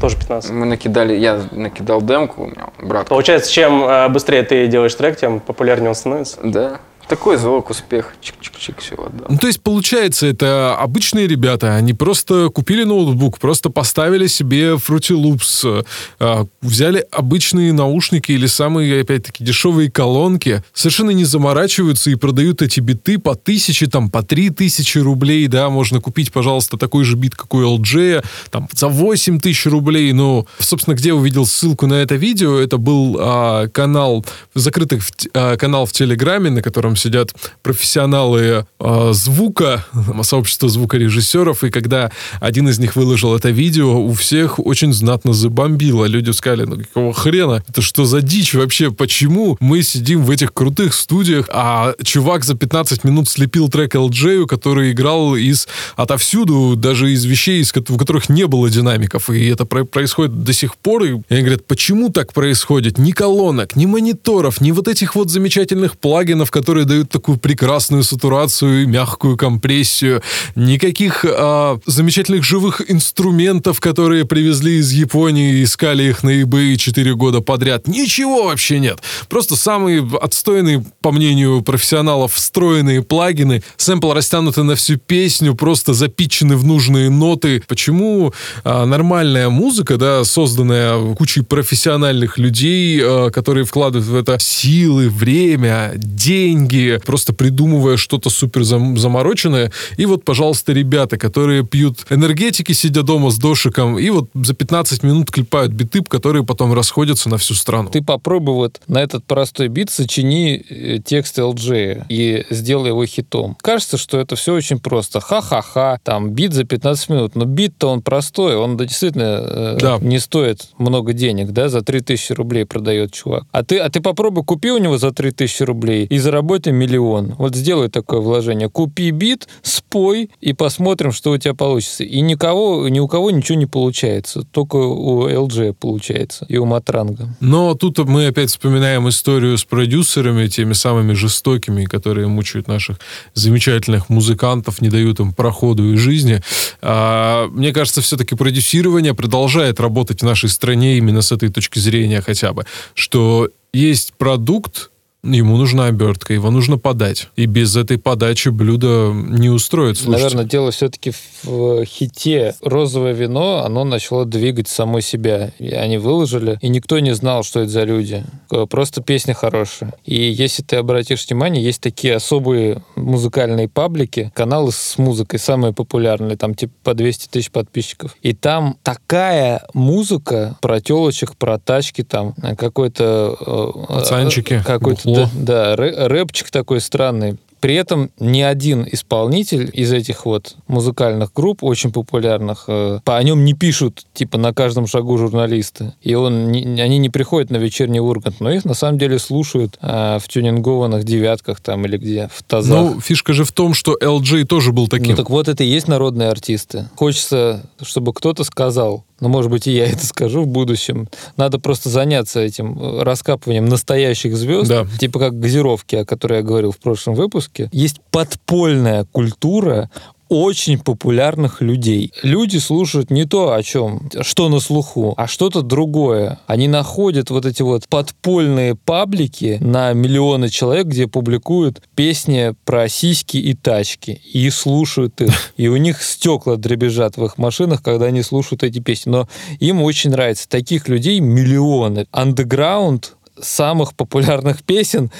Тоже 0.03 0.17
15. 0.17 0.51
Мы 0.51 0.65
накидали, 0.65 1.15
я 1.15 1.44
накидал 1.51 2.01
демку, 2.01 2.44
у 2.44 2.47
меня 2.47 2.67
брат. 2.77 3.07
Получается, 3.07 3.50
чем 3.50 3.85
э, 3.85 4.09
быстрее 4.09 4.44
ты 4.44 4.67
делаешь 4.67 4.94
трек, 4.95 5.17
тем 5.17 5.39
популярнее 5.39 5.88
он 5.88 5.95
становится? 5.95 6.39
Да. 6.44 6.81
Такой 7.07 7.38
залог 7.38 7.69
успеха. 7.69 8.11
Чик-чик-чик, 8.21 8.79
все, 8.79 8.95
да. 8.95 9.25
Ну, 9.29 9.38
то 9.38 9.47
есть, 9.47 9.61
получается, 9.61 10.25
это 10.25 10.75
обычные 10.75 11.27
ребята, 11.27 11.75
они 11.75 11.94
просто 11.94 12.50
купили 12.50 12.83
ноутбук, 12.83 13.39
просто 13.39 13.69
поставили 13.69 14.27
себе 14.27 14.73
Fruity 14.73 15.15
Loops, 15.15 15.85
э, 16.19 16.45
взяли 16.61 17.05
обычные 17.11 17.73
наушники 17.73 18.31
или 18.31 18.45
самые, 18.45 19.01
опять-таки, 19.01 19.44
дешевые 19.44 19.91
колонки, 19.91 20.63
совершенно 20.73 21.11
не 21.11 21.25
заморачиваются 21.25 22.09
и 22.09 22.15
продают 22.15 22.61
эти 22.61 22.79
биты 22.79 23.19
по 23.19 23.35
тысяче, 23.35 23.88
там, 23.88 24.09
по 24.09 24.23
три 24.23 24.50
тысячи 24.50 24.97
рублей, 24.97 25.47
да, 25.47 25.69
можно 25.69 26.00
купить, 26.00 26.31
пожалуйста, 26.31 26.77
такой 26.77 27.03
же 27.03 27.17
бит, 27.17 27.35
как 27.35 27.53
у 27.53 27.61
LG, 27.61 28.23
там, 28.50 28.69
за 28.71 28.88
8 28.88 29.39
тысяч 29.39 29.65
рублей, 29.65 30.13
ну, 30.13 30.47
собственно, 30.59 30.95
где 30.95 31.13
увидел 31.13 31.45
ссылку 31.45 31.88
на 31.88 31.95
это 31.95 32.15
видео, 32.15 32.57
это 32.57 32.77
был 32.77 33.17
а, 33.19 33.67
канал, 33.67 34.25
закрытый 34.53 35.00
а, 35.33 35.57
канал 35.57 35.85
в 35.85 35.91
Телеграме, 35.91 36.50
на 36.50 36.61
котором 36.61 36.92
котором 36.93 36.95
сидят 36.95 37.33
профессионалы 37.61 38.65
э, 38.79 39.09
звука, 39.13 39.85
сообщество 40.21 40.69
звукорежиссеров, 40.69 41.63
и 41.63 41.69
когда 41.69 42.11
один 42.39 42.69
из 42.69 42.79
них 42.79 42.95
выложил 42.95 43.35
это 43.35 43.49
видео, 43.49 43.99
у 43.99 44.13
всех 44.13 44.59
очень 44.59 44.93
знатно 44.93 45.33
забомбило. 45.33 46.05
Люди 46.05 46.31
сказали, 46.31 46.65
ну 46.65 46.77
какого 46.77 47.13
хрена? 47.13 47.63
Это 47.67 47.81
что 47.81 48.05
за 48.05 48.21
дичь 48.21 48.53
вообще? 48.53 48.91
Почему 48.91 49.57
мы 49.59 49.83
сидим 49.83 50.23
в 50.23 50.29
этих 50.29 50.53
крутых 50.53 50.93
студиях, 50.93 51.49
а 51.51 51.93
чувак 52.03 52.43
за 52.43 52.55
15 52.55 53.03
минут 53.03 53.29
слепил 53.29 53.69
трек 53.69 53.95
LJ, 53.95 54.45
который 54.45 54.91
играл 54.91 55.35
из 55.35 55.67
отовсюду, 55.95 56.75
даже 56.75 57.11
из 57.11 57.25
вещей, 57.25 57.61
из, 57.61 57.71
в 57.71 57.97
которых 57.97 58.29
не 58.29 58.47
было 58.47 58.69
динамиков, 58.69 59.29
и 59.29 59.47
это 59.47 59.65
про 59.65 59.83
происходит 59.85 60.43
до 60.43 60.53
сих 60.53 60.75
пор, 60.75 61.03
и 61.03 61.21
они 61.29 61.41
говорят, 61.41 61.65
почему 61.65 62.09
так 62.09 62.33
происходит? 62.33 62.97
Ни 62.97 63.11
колонок, 63.11 63.75
ни 63.75 63.85
мониторов, 63.85 64.61
ни 64.61 64.71
вот 64.71 64.87
этих 64.87 65.15
вот 65.15 65.29
замечательных 65.29 65.97
плагинов, 65.97 66.51
которые 66.51 66.82
которые 66.83 66.85
дают 66.85 67.09
такую 67.09 67.38
прекрасную 67.38 68.03
сатурацию 68.03 68.83
и 68.83 68.85
мягкую 68.85 69.38
компрессию, 69.38 70.21
никаких 70.56 71.25
а, 71.27 71.80
замечательных 71.85 72.44
живых 72.44 72.81
инструментов, 72.88 73.80
которые 73.80 74.25
привезли 74.25 74.80
из 74.80 74.91
Японии 74.91 75.56
и 75.56 75.63
искали 75.63 76.03
их 76.03 76.24
на 76.24 76.41
eBay 76.41 76.75
4 76.75 77.15
года 77.15 77.41
подряд. 77.41 77.88
Ничего 77.88 78.45
вообще 78.45 78.80
нет. 78.80 79.00
Просто 79.30 79.56
самые 79.56 80.07
отстойные, 80.21 80.83
по 81.01 81.12
мнению 81.12 81.62
профессионалов, 81.62 82.33
встроенные 82.33 83.01
плагины, 83.01 83.63
сэмпл 83.77 84.13
растянуты 84.13 84.63
на 84.63 84.75
всю 84.75 84.97
песню, 84.97 85.56
просто 85.56 85.94
запичены 85.94 86.57
в 86.57 86.65
нужные 86.65 87.09
ноты. 87.09 87.62
Почему 87.68 88.33
а, 88.63 88.86
нормальная 88.86 89.50
музыка, 89.50 89.97
да, 89.97 90.24
созданная 90.24 91.15
кучей 91.15 91.41
профессиональных 91.41 92.38
людей, 92.38 93.00
а, 93.01 93.29
которые 93.29 93.65
вкладывают 93.65 94.07
в 94.07 94.15
это 94.15 94.38
силы, 94.39 95.09
время, 95.09 95.94
деньги, 95.95 96.72
деньги, 96.73 96.99
просто 97.05 97.33
придумывая 97.33 97.97
что-то 97.97 98.29
супер 98.29 98.63
замороченное. 98.63 99.71
И 99.98 100.05
вот, 100.05 100.24
пожалуйста, 100.24 100.74
ребята, 100.74 101.17
которые 101.17 101.65
пьют 101.65 102.05
энергетики, 102.09 102.71
сидя 102.71 103.03
дома 103.03 103.29
с 103.29 103.38
дошиком, 103.38 104.00
и 104.00 104.09
вот 104.09 104.29
за 104.33 104.53
15 104.53 105.03
минут 105.03 105.31
клепают 105.31 105.71
биты, 105.71 106.01
которые 106.03 106.43
потом 106.43 106.74
расходятся 106.74 107.29
на 107.29 107.38
всю 107.38 107.53
страну. 107.53 107.89
Ты 107.89 108.01
попробуй 108.01 108.55
вот 108.55 108.81
на 108.88 109.01
этот 109.01 109.25
простой 109.25 109.67
бит 109.67 109.89
сочини 109.89 110.63
э, 110.69 111.00
текст 111.00 111.38
LG 111.38 112.05
и 112.09 112.45
сделай 112.50 112.89
его 112.89 113.05
хитом. 113.05 113.55
Кажется, 113.62 113.98
что 113.98 114.19
это 114.19 114.36
все 114.36 114.53
очень 114.53 114.79
просто. 114.79 115.19
Ха-ха-ха, 115.19 116.00
там 116.03 116.31
бит 116.31 116.53
за 116.53 116.63
15 116.63 117.09
минут. 117.09 117.36
Но 117.36 117.45
бит-то 117.45 117.89
он 117.89 118.01
простой, 118.01 118.55
он 118.55 118.77
действительно 118.77 119.43
э, 119.45 119.77
да. 119.79 119.98
не 120.01 120.19
стоит 120.19 120.69
много 120.77 121.13
денег, 121.13 121.51
да, 121.51 121.69
за 121.69 121.81
3000 121.81 122.33
рублей 122.33 122.65
продает 122.65 123.13
чувак. 123.13 123.43
А 123.51 123.63
ты, 123.63 123.77
а 123.77 123.89
ты 123.89 124.01
попробуй 124.01 124.43
купи 124.43 124.71
у 124.71 124.77
него 124.77 124.98
за 124.98 125.12
3000 125.12 125.63
рублей 125.63 126.05
и 126.05 126.17
заработай 126.17 126.62
бюджете 126.63 126.72
миллион. 126.72 127.36
Вот 127.38 127.55
сделай 127.55 127.89
такое 127.89 128.20
вложение. 128.20 128.70
Купи 128.70 129.12
бит, 129.12 129.48
спой 129.62 130.29
и 130.41 130.53
посмотрим, 130.53 131.12
что 131.12 131.32
у 131.32 131.38
тебя 131.38 131.53
получится. 131.53 132.03
И 132.03 132.22
никого, 132.22 132.88
ни 132.89 133.00
у 133.00 133.08
кого 133.08 133.32
ничего 133.32 133.58
не 133.58 133.65
получается. 133.65 134.43
Только 134.51 134.75
у 134.75 135.27
LG 135.27 135.74
получается 135.74 136.46
и 136.50 136.58
у 136.58 136.65
Матранга. 136.65 137.36
Но 137.39 137.74
тут 137.75 138.00
мы 138.00 138.27
опять 138.27 138.50
вспоминаем 138.50 139.08
историю 139.10 139.58
с 139.58 139.63
продюсерами, 139.63 140.48
теми 140.48 140.74
самыми 140.74 141.13
жестокими, 141.13 141.86
которые 141.86 142.27
мучают 142.27 142.67
наших 142.67 143.00
замечательных 143.34 144.10
музыкантов, 144.10 144.82
не 144.82 144.89
дают 144.89 145.20
им 145.20 145.34
проходу 145.34 145.93
и 145.93 145.98
жизни. 145.98 146.41
А, 146.82 147.48
мне 147.48 147.74
кажется, 147.74 148.01
все-таки 148.01 148.36
продюсирование 148.36 149.13
продолжает 149.13 149.79
работать 149.79 150.22
в 150.22 150.25
нашей 150.25 150.50
стране 150.50 150.98
именно 150.98 151.22
с 151.22 151.32
этой 151.32 151.50
точки 151.50 151.79
зрения 151.79 152.22
хотя 152.22 152.53
бы, 152.53 152.65
что 152.93 153.50
есть 153.74 154.13
продукт, 154.17 154.91
ему 155.24 155.58
нужна 155.58 155.86
обертка, 155.86 156.34
его 156.34 156.51
нужно 156.51 156.77
подать. 156.77 157.30
И 157.36 157.46
без 157.46 157.75
этой 157.75 157.98
подачи 157.98 158.50
блюдо 158.50 159.12
не 159.13 159.50
устроит 159.50 159.98
слушателя. 159.98 160.24
Наверное, 160.24 160.46
дело 160.46 160.72
все-таки 160.72 161.13
в 161.44 161.86
хите 161.86 162.56
«Розовое 162.62 163.13
вино», 163.13 163.63
оно 163.65 163.84
начало 163.86 164.25
двигать 164.25 164.68
само 164.68 165.00
себя. 165.00 165.51
И 165.60 165.70
они 165.70 165.98
выложили, 165.98 166.58
и 166.62 166.68
никто 166.68 167.00
не 167.00 167.15
знал, 167.15 167.44
что 167.44 167.62
это 167.62 167.70
за 167.70 167.84
люди. 167.84 168.24
Просто 168.70 169.01
песня 169.01 169.34
хорошая. 169.34 169.94
И 170.06 170.15
если 170.15 170.62
ты 170.62 170.75
обратишь 170.75 171.25
внимание, 171.27 171.63
есть 171.63 171.82
такие 171.82 172.15
особые 172.15 172.84
музыкальные 172.96 173.70
паблики, 173.70 174.32
каналы 174.36 174.72
с 174.72 174.98
музыкой 174.98 175.39
самые 175.39 175.74
популярные, 175.74 176.38
там 176.38 176.53
типа 176.53 176.74
по 176.84 176.94
200 176.94 177.30
тысяч 177.30 177.51
подписчиков. 177.51 178.15
И 178.22 178.34
там 178.34 178.77
такая 178.84 179.65
музыка 179.74 180.58
про 180.62 180.82
телочек, 180.82 181.36
про 181.38 181.58
тачки, 181.60 182.03
там 182.03 182.34
какой-то... 182.58 183.38
Э, 183.39 183.94
Пацанчики, 183.94 184.62
какой-то, 184.65 185.12
да, 185.15 185.75
да, 185.75 185.75
рэпчик 185.75 186.50
такой 186.51 186.82
странный. 186.82 187.38
При 187.63 187.75
этом 187.75 188.12
ни 188.20 188.41
один 188.41 188.86
исполнитель 188.91 189.70
из 189.72 189.93
этих 189.93 190.25
вот 190.25 190.58
музыкальных 190.67 191.32
групп, 191.32 191.63
очень 191.63 191.93
популярных, 191.93 192.65
э, 192.67 193.00
о 193.05 193.24
нем 193.24 193.46
не 193.46 193.53
пишут, 193.53 194.03
типа, 194.13 194.38
на 194.38 194.53
каждом 194.53 194.86
шагу 194.86 195.17
журналисты. 195.17 195.93
И 196.01 196.13
он, 196.13 196.50
они 196.50 196.98
не 196.98 197.10
приходят 197.10 197.51
на 197.51 197.55
вечерний 197.55 198.01
Ургант, 198.01 198.41
но 198.41 198.51
их 198.51 198.65
на 198.65 198.74
самом 198.74 198.98
деле 198.98 199.17
слушают 199.17 199.77
а, 199.79 200.20
в 200.20 200.27
тюнингованных 200.27 201.05
девятках 201.05 201.62
там 201.62 201.86
или 201.86 201.96
где, 201.96 202.29
в 202.34 202.43
тазах. 202.43 202.96
Ну, 202.96 203.00
фишка 203.00 203.32
же 203.32 203.46
в 203.46 203.53
том, 203.53 203.74
что 203.74 203.98
LG 203.98 204.43
тоже 204.43 204.74
был 204.74 204.89
таким. 204.89 205.12
Ну, 205.12 205.15
так 205.15 205.29
вот 205.29 205.48
это 205.48 205.63
и 205.63 205.67
есть 205.67 205.88
народные 205.88 206.27
артисты. 206.27 206.89
Хочется, 206.98 207.63
чтобы 207.82 208.12
кто-то 208.12 208.43
сказал, 208.43 209.05
но, 209.24 209.30
может 209.30 209.50
быть, 209.50 209.68
и 209.68 209.72
я 209.72 209.88
это 209.88 210.06
скажу 210.06 210.44
в 210.44 210.48
будущем. 210.48 211.08
Надо 211.38 211.58
просто 211.58 211.88
заняться 211.88 212.42
этим 212.42 212.77
э, 212.77 213.03
раскапыванием 213.03 213.65
настоящих 213.65 214.36
звезд, 214.36 214.68
да. 214.68 214.86
типа 215.00 215.18
как 215.18 215.39
газировки, 215.39 215.96
о 215.96 216.06
которой 216.06 216.39
я 216.39 216.44
говорил 216.44 216.72
в 216.72 216.77
прошлом 216.77 217.15
выпуске. 217.15 217.70
Есть 217.72 218.01
подпольная 218.12 219.06
культура 219.13 219.89
очень 220.33 220.79
популярных 220.79 221.61
людей. 221.61 222.11
Люди 222.23 222.57
слушают 222.57 223.11
не 223.11 223.25
то, 223.25 223.53
о 223.53 223.61
чем, 223.61 224.09
что 224.21 224.49
на 224.49 224.59
слуху, 224.59 225.13
а 225.15 225.27
что-то 225.27 225.61
другое. 225.61 226.39
Они 226.47 226.67
находят 226.67 227.29
вот 227.29 227.45
эти 227.45 227.61
вот 227.61 227.87
подпольные 227.87 228.75
паблики 228.75 229.57
на 229.61 229.93
миллионы 229.93 230.49
человек, 230.49 230.87
где 230.87 231.07
публикуют 231.07 231.81
песни 231.95 232.55
про 232.65 232.89
сиськи 232.89 233.37
и 233.37 233.53
тачки, 233.53 234.21
и 234.33 234.49
слушают 234.49 235.21
их. 235.21 235.33
И 235.57 235.67
у 235.67 235.77
них 235.77 236.01
стекла 236.01 236.55
дребезжат 236.55 237.17
в 237.17 237.25
их 237.25 237.37
машинах, 237.37 237.83
когда 237.83 238.07
они 238.07 238.23
слушают 238.23 238.63
эти 238.63 238.79
песни. 238.79 239.11
Но 239.11 239.27
им 239.59 239.81
очень 239.81 240.09
нравится. 240.09 240.49
Таких 240.49 240.87
людей 240.87 241.19
миллионы. 241.19 242.07
Андеграунд 242.11 243.15
самых 243.41 243.95
популярных 243.95 244.63
песен. 244.63 245.11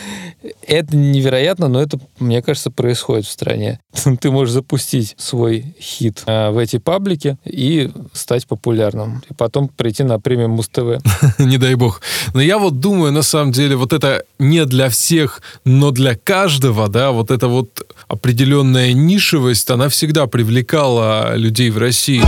Это 0.68 0.96
невероятно, 0.96 1.68
но 1.68 1.82
это, 1.82 2.00
мне 2.20 2.42
кажется, 2.42 2.72
происходит 2.72 3.26
в 3.26 3.32
стране. 3.32 3.80
Ты 4.22 4.32
можешь 4.32 4.54
запустить 4.54 5.16
свой 5.18 5.76
хит 5.80 6.24
э, 6.26 6.50
в 6.50 6.58
эти 6.58 6.78
паблики 6.78 7.38
и 7.46 7.92
стать 8.14 8.48
популярным. 8.48 9.24
И 9.30 9.34
потом 9.34 9.68
прийти 9.68 10.04
на 10.04 10.20
премию 10.20 10.50
Муз-ТВ. 10.50 11.02
Не 11.40 11.58
дай 11.58 11.76
бог. 11.76 12.02
Но 12.34 12.42
я 12.42 12.58
вот 12.58 12.80
думаю, 12.80 13.12
на 13.12 13.24
самом 13.24 13.52
деле, 13.52 13.76
вот 13.76 13.94
это 13.94 14.24
не 14.40 14.66
для 14.66 14.90
всех, 14.90 15.42
но 15.66 15.92
для 15.92 16.16
каждого, 16.16 16.88
да, 16.90 17.12
вот 17.12 17.32
эта 17.32 17.48
вот 17.48 17.86
определенная 18.08 18.94
нишевость, 18.94 19.70
она 19.70 19.90
всегда 19.90 20.28
привлекала 20.28 21.36
людей 21.36 21.70
в 21.70 21.78
России. 21.78 22.22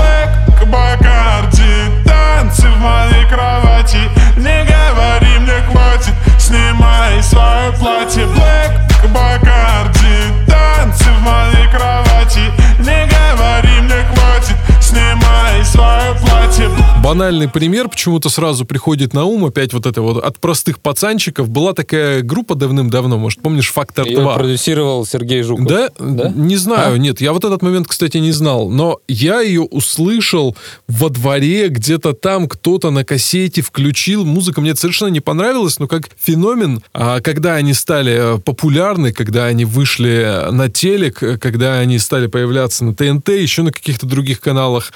танцы 2.05 2.67
в 2.67 2.77
моей 2.79 3.27
кровати, 3.29 3.97
Снимай 6.45 7.23
свое 7.23 7.71
платье 7.71 8.25
Black 8.25 8.71
Bacardi. 9.11 10.45
Танцы 10.45 11.05
в 11.05 11.21
моей 11.23 11.67
кровати. 11.69 12.51
Не 12.77 13.07
говори 13.07 13.81
мне 13.81 14.05
хватит. 14.13 14.55
Снимай 14.79 15.54
Банальный 17.05 17.48
пример 17.48 17.88
почему-то 17.89 18.29
сразу 18.29 18.65
приходит 18.65 19.13
на 19.13 19.25
ум. 19.25 19.45
Опять 19.45 19.74
вот 19.74 19.86
это 19.86 20.01
вот 20.01 20.24
от 20.24 20.39
простых 20.39 20.79
пацанчиков. 20.79 21.50
Была 21.50 21.74
такая 21.74 22.22
группа 22.22 22.55
давным-давно, 22.55 23.17
может, 23.17 23.41
помнишь, 23.41 23.72
«Фактор 23.72 24.07
2». 24.07 24.10
Ее 24.10 24.34
продюсировал 24.36 25.05
Сергей 25.05 25.43
Жуков. 25.43 25.67
Да? 25.67 25.89
да? 26.00 26.29
Не 26.29 26.57
знаю, 26.57 26.95
а? 26.95 26.98
нет. 26.98 27.22
Я 27.22 27.34
вот 27.34 27.45
этот 27.45 27.62
момент, 27.62 27.88
кстати, 27.88 28.17
не 28.17 28.31
знал. 28.31 28.69
Но 28.69 29.00
я 29.07 29.41
ее 29.41 29.62
услышал 29.62 30.55
во 30.88 31.10
дворе, 31.10 31.67
где-то 31.67 32.13
там 32.13 32.48
кто-то 32.48 32.89
на 32.89 33.05
кассете 33.05 33.62
включил. 33.62 34.25
Музыка 34.25 34.62
мне 34.62 34.75
совершенно 34.75 35.10
не 35.10 35.22
понравилась, 35.22 35.77
но 35.77 35.88
как 35.88 36.10
феномен, 36.19 36.81
а 36.93 37.22
когда 37.22 37.55
они 37.55 37.74
стали 37.74 38.38
э, 38.38 38.39
популярны, 38.39 39.12
когда 39.12 39.45
они 39.45 39.65
вышли 39.65 40.48
на 40.51 40.69
телек, 40.69 41.19
когда 41.39 41.79
они 41.79 42.00
стали 42.00 42.27
появляться 42.27 42.84
на 42.84 42.95
ТНТ, 42.95 43.29
еще 43.29 43.62
на 43.62 43.72
каких-то 43.72 44.07
других 44.07 44.41
каналах, 44.41 44.91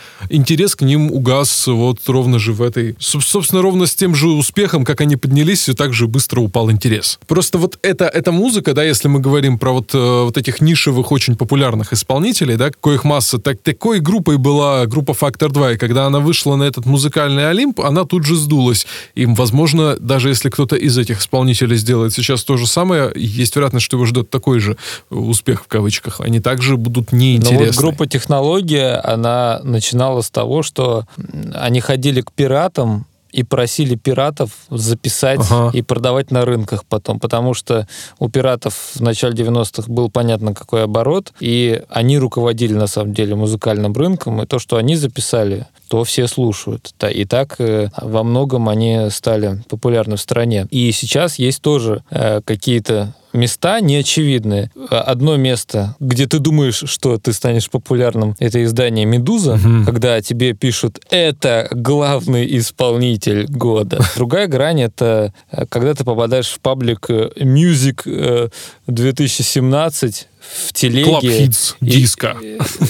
интерес 0.60 0.76
к 0.76 0.82
ним 0.82 1.10
угас 1.10 1.68
вот 1.68 2.00
ровно 2.08 2.38
же 2.38 2.52
в 2.52 2.62
этой... 2.62 2.98
Собственно, 3.00 3.62
ровно 3.62 3.86
с 3.86 3.96
тем 3.96 4.14
же 4.14 4.28
успехом, 4.28 4.84
как 4.84 5.00
они 5.00 5.16
поднялись, 5.16 5.62
все 5.62 5.74
так 5.74 5.94
же 5.94 6.08
быстро 6.08 6.42
упал 6.42 6.70
интерес. 6.70 7.18
Просто 7.28 7.58
вот 7.58 7.80
эта, 7.82 8.06
эта 8.06 8.34
музыка, 8.34 8.74
да, 8.74 8.84
если 8.84 9.08
мы 9.08 9.22
говорим 9.22 9.58
про 9.58 9.72
вот, 9.72 9.96
э, 9.96 10.24
вот 10.24 10.38
этих 10.38 10.60
нишевых, 10.60 11.14
очень 11.14 11.38
популярных 11.38 11.94
исполнителей, 11.94 12.58
да, 12.58 12.72
коих 12.72 13.06
масса, 13.06 13.40
так, 13.40 13.62
такой 13.62 14.02
группой 14.02 14.38
была 14.38 14.86
группа 14.86 15.12
Factor 15.12 15.50
2, 15.50 15.72
и 15.72 15.78
когда 15.78 16.08
она 16.08 16.20
вышла 16.20 16.58
на 16.58 16.64
этот 16.64 16.86
музыкальный 16.86 17.50
Олимп, 17.50 17.80
она 17.80 18.04
тут 18.04 18.26
же 18.26 18.36
сдулась. 18.36 18.86
И, 19.16 19.26
возможно, 19.26 19.96
даже 19.98 20.28
если 20.28 20.50
кто-то 20.50 20.76
из 20.76 20.98
этих 20.98 21.22
исполнителей 21.22 21.78
сделает 21.78 22.12
сейчас 22.12 22.44
то 22.44 22.58
же 22.58 22.68
самое, 22.68 23.14
есть 23.16 23.56
вероятность, 23.56 23.86
что 23.86 23.96
его 23.96 24.06
ждет 24.06 24.30
такой 24.30 24.60
же 24.60 24.76
успех 25.10 25.64
в 25.64 25.68
кавычках. 25.68 26.20
Они 26.20 26.42
также 26.42 26.76
будут 26.76 27.14
неинтересны. 27.14 27.60
Но 27.60 27.66
вот 27.66 27.76
группа 27.78 28.08
«Технология», 28.08 28.96
она 28.96 29.62
начинала 29.64 30.22
с 30.22 30.30
того, 30.30 30.49
что 30.64 31.06
они 31.54 31.80
ходили 31.80 32.22
к 32.22 32.32
пиратам 32.32 33.06
и 33.32 33.44
просили 33.44 33.96
пиратов 33.96 34.52
записать 34.70 35.40
ага. 35.52 35.72
и 35.78 35.82
продавать 35.82 36.32
на 36.32 36.46
рынках 36.46 36.84
потом, 36.86 37.20
потому 37.20 37.54
что 37.54 37.88
у 38.18 38.30
пиратов 38.30 38.92
в 38.96 39.02
начале 39.02 39.36
90-х 39.36 39.92
был 39.92 40.10
понятно 40.10 40.54
какой 40.54 40.84
оборот, 40.84 41.32
и 41.40 41.84
они 41.90 42.18
руководили 42.18 42.74
на 42.74 42.88
самом 42.88 43.14
деле 43.14 43.36
музыкальным 43.36 43.94
рынком, 43.94 44.42
и 44.42 44.48
то, 44.48 44.60
что 44.60 44.78
они 44.78 44.96
записали, 44.96 45.68
то 45.90 46.04
все 46.04 46.28
слушают. 46.28 46.94
И 47.12 47.26
так 47.26 47.56
э, 47.60 47.90
во 48.00 48.24
многом 48.24 48.70
они 48.70 49.10
стали 49.10 49.64
популярны 49.68 50.16
в 50.16 50.22
стране. 50.22 50.68
И 50.70 50.92
сейчас 50.92 51.40
есть 51.40 51.62
тоже 51.62 52.04
э, 52.12 52.42
какие-то 52.46 53.14
места 53.34 53.80
неочевидные. 53.80 54.72
Одно 54.90 55.36
место, 55.36 55.96
где 56.00 56.28
ты 56.28 56.40
думаешь, 56.40 56.84
что 56.86 57.18
ты 57.18 57.34
станешь 57.34 57.70
популярным, 57.70 58.36
это 58.40 58.64
издание 58.64 59.06
«Медуза», 59.06 59.54
угу. 59.54 59.86
когда 59.86 60.22
тебе 60.22 60.54
пишут 60.54 61.00
«это 61.10 61.68
главный 61.72 62.58
исполнитель 62.58 63.46
года». 63.48 64.00
Другая 64.16 64.48
грань— 64.48 64.82
это 64.84 65.34
э, 65.52 65.66
когда 65.68 65.94
ты 65.94 66.04
попадаешь 66.04 66.50
в 66.50 66.60
паблик 66.60 67.10
Music 67.10 68.52
2017, 68.88 70.28
в 70.50 70.74
телеге. 70.74 71.10
Club 71.10 71.22
Hits, 71.22 71.76
диско. 71.82 72.38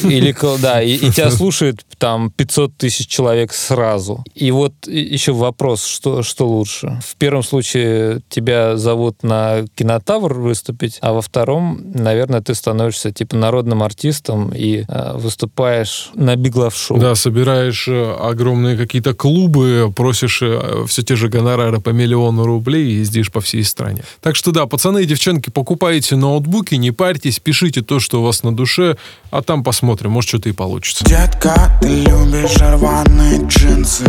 Или, 0.03 0.35
да, 0.61 0.81
и, 0.81 0.93
и 0.95 1.11
тебя 1.11 1.31
слушает 1.31 1.85
там 1.97 2.31
500 2.31 2.77
тысяч 2.77 3.07
человек 3.07 3.53
сразу. 3.53 4.23
И 4.33 4.51
вот 4.51 4.73
еще 4.87 5.33
вопрос, 5.33 5.85
что, 5.85 6.23
что 6.23 6.47
лучше? 6.47 6.99
В 7.05 7.15
первом 7.17 7.43
случае 7.43 8.21
тебя 8.29 8.77
зовут 8.77 9.23
на 9.23 9.65
кинотавр 9.75 10.33
выступить, 10.33 10.97
а 11.01 11.13
во 11.13 11.21
втором, 11.21 11.81
наверное, 11.93 12.41
ты 12.41 12.55
становишься 12.55 13.11
типа 13.11 13.35
народным 13.35 13.83
артистом 13.83 14.51
и 14.55 14.85
э, 14.87 15.17
выступаешь 15.17 16.09
на 16.15 16.35
Биглав 16.35 16.75
шоу. 16.75 16.97
Да, 16.97 17.15
собираешь 17.15 17.87
э, 17.87 18.15
огромные 18.19 18.77
какие-то 18.77 19.13
клубы, 19.13 19.91
просишь 19.95 20.41
э, 20.41 20.85
все 20.87 21.01
те 21.01 21.15
же 21.15 21.27
гонорары 21.27 21.79
по 21.81 21.89
миллиону 21.89 22.45
рублей 22.45 22.85
и 22.85 22.95
ездишь 22.99 23.31
по 23.31 23.41
всей 23.41 23.63
стране. 23.63 24.03
Так 24.21 24.35
что 24.35 24.51
да, 24.51 24.65
пацаны 24.65 25.03
и 25.03 25.05
девчонки, 25.05 25.49
покупайте 25.49 26.15
ноутбуки, 26.15 26.75
не 26.75 26.91
парьтесь, 26.91 27.39
пишите 27.49 27.81
то, 27.81 27.99
что 27.99 28.21
у 28.21 28.23
вас 28.23 28.43
на 28.43 28.55
душе, 28.55 28.95
а 29.31 29.41
там 29.41 29.63
посмотрим, 29.63 30.11
может 30.11 30.29
что-то 30.29 30.49
и 30.49 30.51
получится. 30.51 31.03
Детка, 31.03 31.55
ты 31.81 31.87
любишь 31.87 32.57
рваные 32.59 33.39
джинсы 33.47 34.05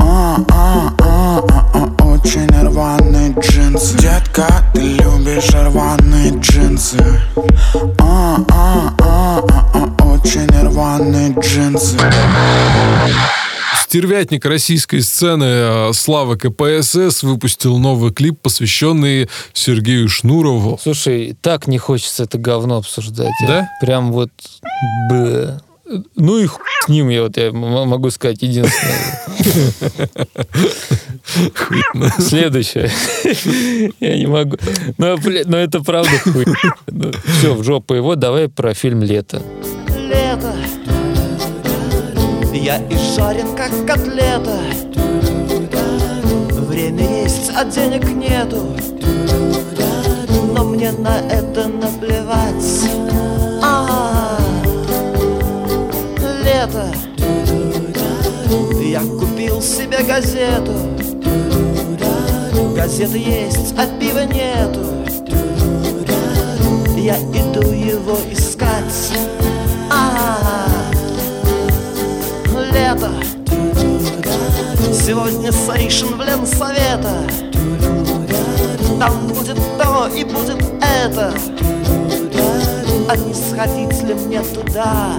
а, 0.00 0.38
а, 0.50 0.92
а, 0.98 1.40
а, 1.48 1.94
а, 2.00 2.04
Очень 2.04 2.48
рваные 2.48 3.32
джинсы 3.38 3.96
Детка, 3.98 4.48
ты 4.74 4.80
любишь 4.80 5.50
рваные 5.50 5.81
Стервятник 13.92 14.46
российской 14.46 15.02
сцены 15.02 15.44
а, 15.44 15.90
Слава 15.92 16.36
КПСС 16.36 17.22
выпустил 17.22 17.76
новый 17.76 18.10
клип, 18.10 18.40
посвященный 18.40 19.28
Сергею 19.52 20.08
Шнурову. 20.08 20.80
Слушай, 20.82 21.36
так 21.42 21.66
не 21.66 21.76
хочется 21.76 22.22
это 22.22 22.38
говно 22.38 22.78
обсуждать. 22.78 23.34
А? 23.42 23.46
Да? 23.46 23.68
Прям 23.82 24.12
вот... 24.12 24.30
Бэ. 25.10 25.60
Ну 26.16 26.38
и 26.38 26.46
хуй 26.46 26.64
с 26.86 26.88
ним, 26.88 27.10
я 27.10 27.24
вот 27.24 27.36
я 27.36 27.52
могу 27.52 28.08
сказать 28.08 28.40
единственное. 28.40 29.20
Следующее. 32.18 32.90
Я 34.00 34.16
не 34.16 34.26
могу. 34.26 34.56
Но, 34.96 35.18
но 35.44 35.58
это 35.58 35.80
правда 35.82 36.18
хуй. 36.24 36.46
Ну, 36.86 37.10
все, 37.26 37.54
в 37.54 37.62
жопу 37.62 37.92
его. 37.92 38.14
Давай 38.14 38.48
про 38.48 38.72
фильм. 38.72 39.02
Лето. 39.02 39.42
Я 42.62 42.76
и 42.76 42.96
жарен, 42.96 43.56
как 43.56 43.72
котлета. 43.84 44.56
Время 46.68 47.24
есть, 47.24 47.50
а 47.56 47.64
денег 47.64 48.04
нету. 48.04 48.76
Но 50.54 50.62
мне 50.62 50.92
на 50.92 51.18
это 51.28 51.66
наплевать. 51.66 52.88
А 53.60 53.84
-а 53.84 53.98
-а. 53.98 54.62
Лето. 56.44 56.86
Я 58.80 59.00
купил 59.00 59.60
себе 59.60 59.98
газету 60.04 60.72
Газеты 62.76 63.18
есть, 63.18 63.74
а 63.76 63.86
пива 63.98 64.24
нету 64.26 64.84
Я 66.96 67.16
иду 67.16 67.62
его 67.72 68.18
искать 68.30 68.71
-а 72.92 72.96
-а. 72.96 73.02
Лето 73.02 73.10
Сегодня 74.92 75.52
сейшн 75.52 76.14
в 76.14 76.20
Ленсовета 76.20 77.26
Там 78.98 79.28
будет 79.28 79.56
то 79.78 80.08
и 80.08 80.24
будет 80.24 80.62
это 80.80 81.32
А 83.08 83.16
не 83.16 83.34
сходить 83.34 84.02
ли 84.02 84.14
мне 84.14 84.42
туда? 84.42 85.14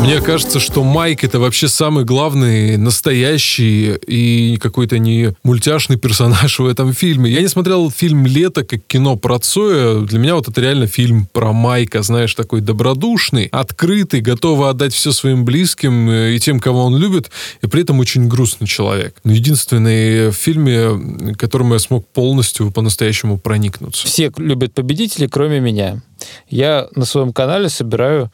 Мне 0.00 0.20
кажется, 0.20 0.60
что 0.60 0.84
Майк 0.84 1.24
это 1.24 1.40
вообще 1.40 1.66
самый 1.68 2.04
главный, 2.04 2.76
настоящий 2.76 3.94
и 4.06 4.56
какой-то 4.58 4.98
не 4.98 5.34
мультяшный 5.42 5.96
персонаж 5.96 6.58
в 6.58 6.66
этом 6.66 6.92
фильме. 6.92 7.30
Я 7.30 7.40
не 7.40 7.48
смотрел 7.48 7.90
фильм 7.90 8.26
«Лето» 8.26 8.64
как 8.64 8.80
кино 8.86 9.16
про 9.16 9.38
Цоя. 9.38 10.00
Для 10.00 10.18
меня 10.18 10.36
вот 10.36 10.48
это 10.48 10.60
реально 10.60 10.86
фильм 10.86 11.26
про 11.32 11.52
Майка, 11.52 12.02
знаешь, 12.02 12.34
такой 12.34 12.60
добродушный, 12.60 13.46
открытый, 13.46 14.20
готовый 14.20 14.70
отдать 14.70 14.94
все 14.94 15.12
своим 15.12 15.44
близким 15.44 16.08
э, 16.08 16.36
и 16.36 16.38
тем, 16.38 16.60
кого 16.60 16.84
он 16.84 16.96
любит, 16.96 17.30
и 17.60 17.66
при 17.66 17.82
этом 17.82 17.98
очень 17.98 18.28
грустный 18.28 18.66
человек. 18.66 19.16
Но 19.24 19.32
единственный 19.32 20.30
в 20.30 20.34
фильме, 20.34 21.34
которому 21.36 21.74
я 21.74 21.80
смог 21.80 22.06
полностью 22.08 22.70
по-настоящему 22.70 23.38
проникнуться. 23.38 24.06
Все 24.06 24.32
любят 24.36 24.74
победителей, 24.74 25.28
кроме 25.28 25.60
меня. 25.60 26.02
Я 26.48 26.88
на 26.94 27.04
своем 27.04 27.32
канале 27.32 27.68
собираю 27.68 28.30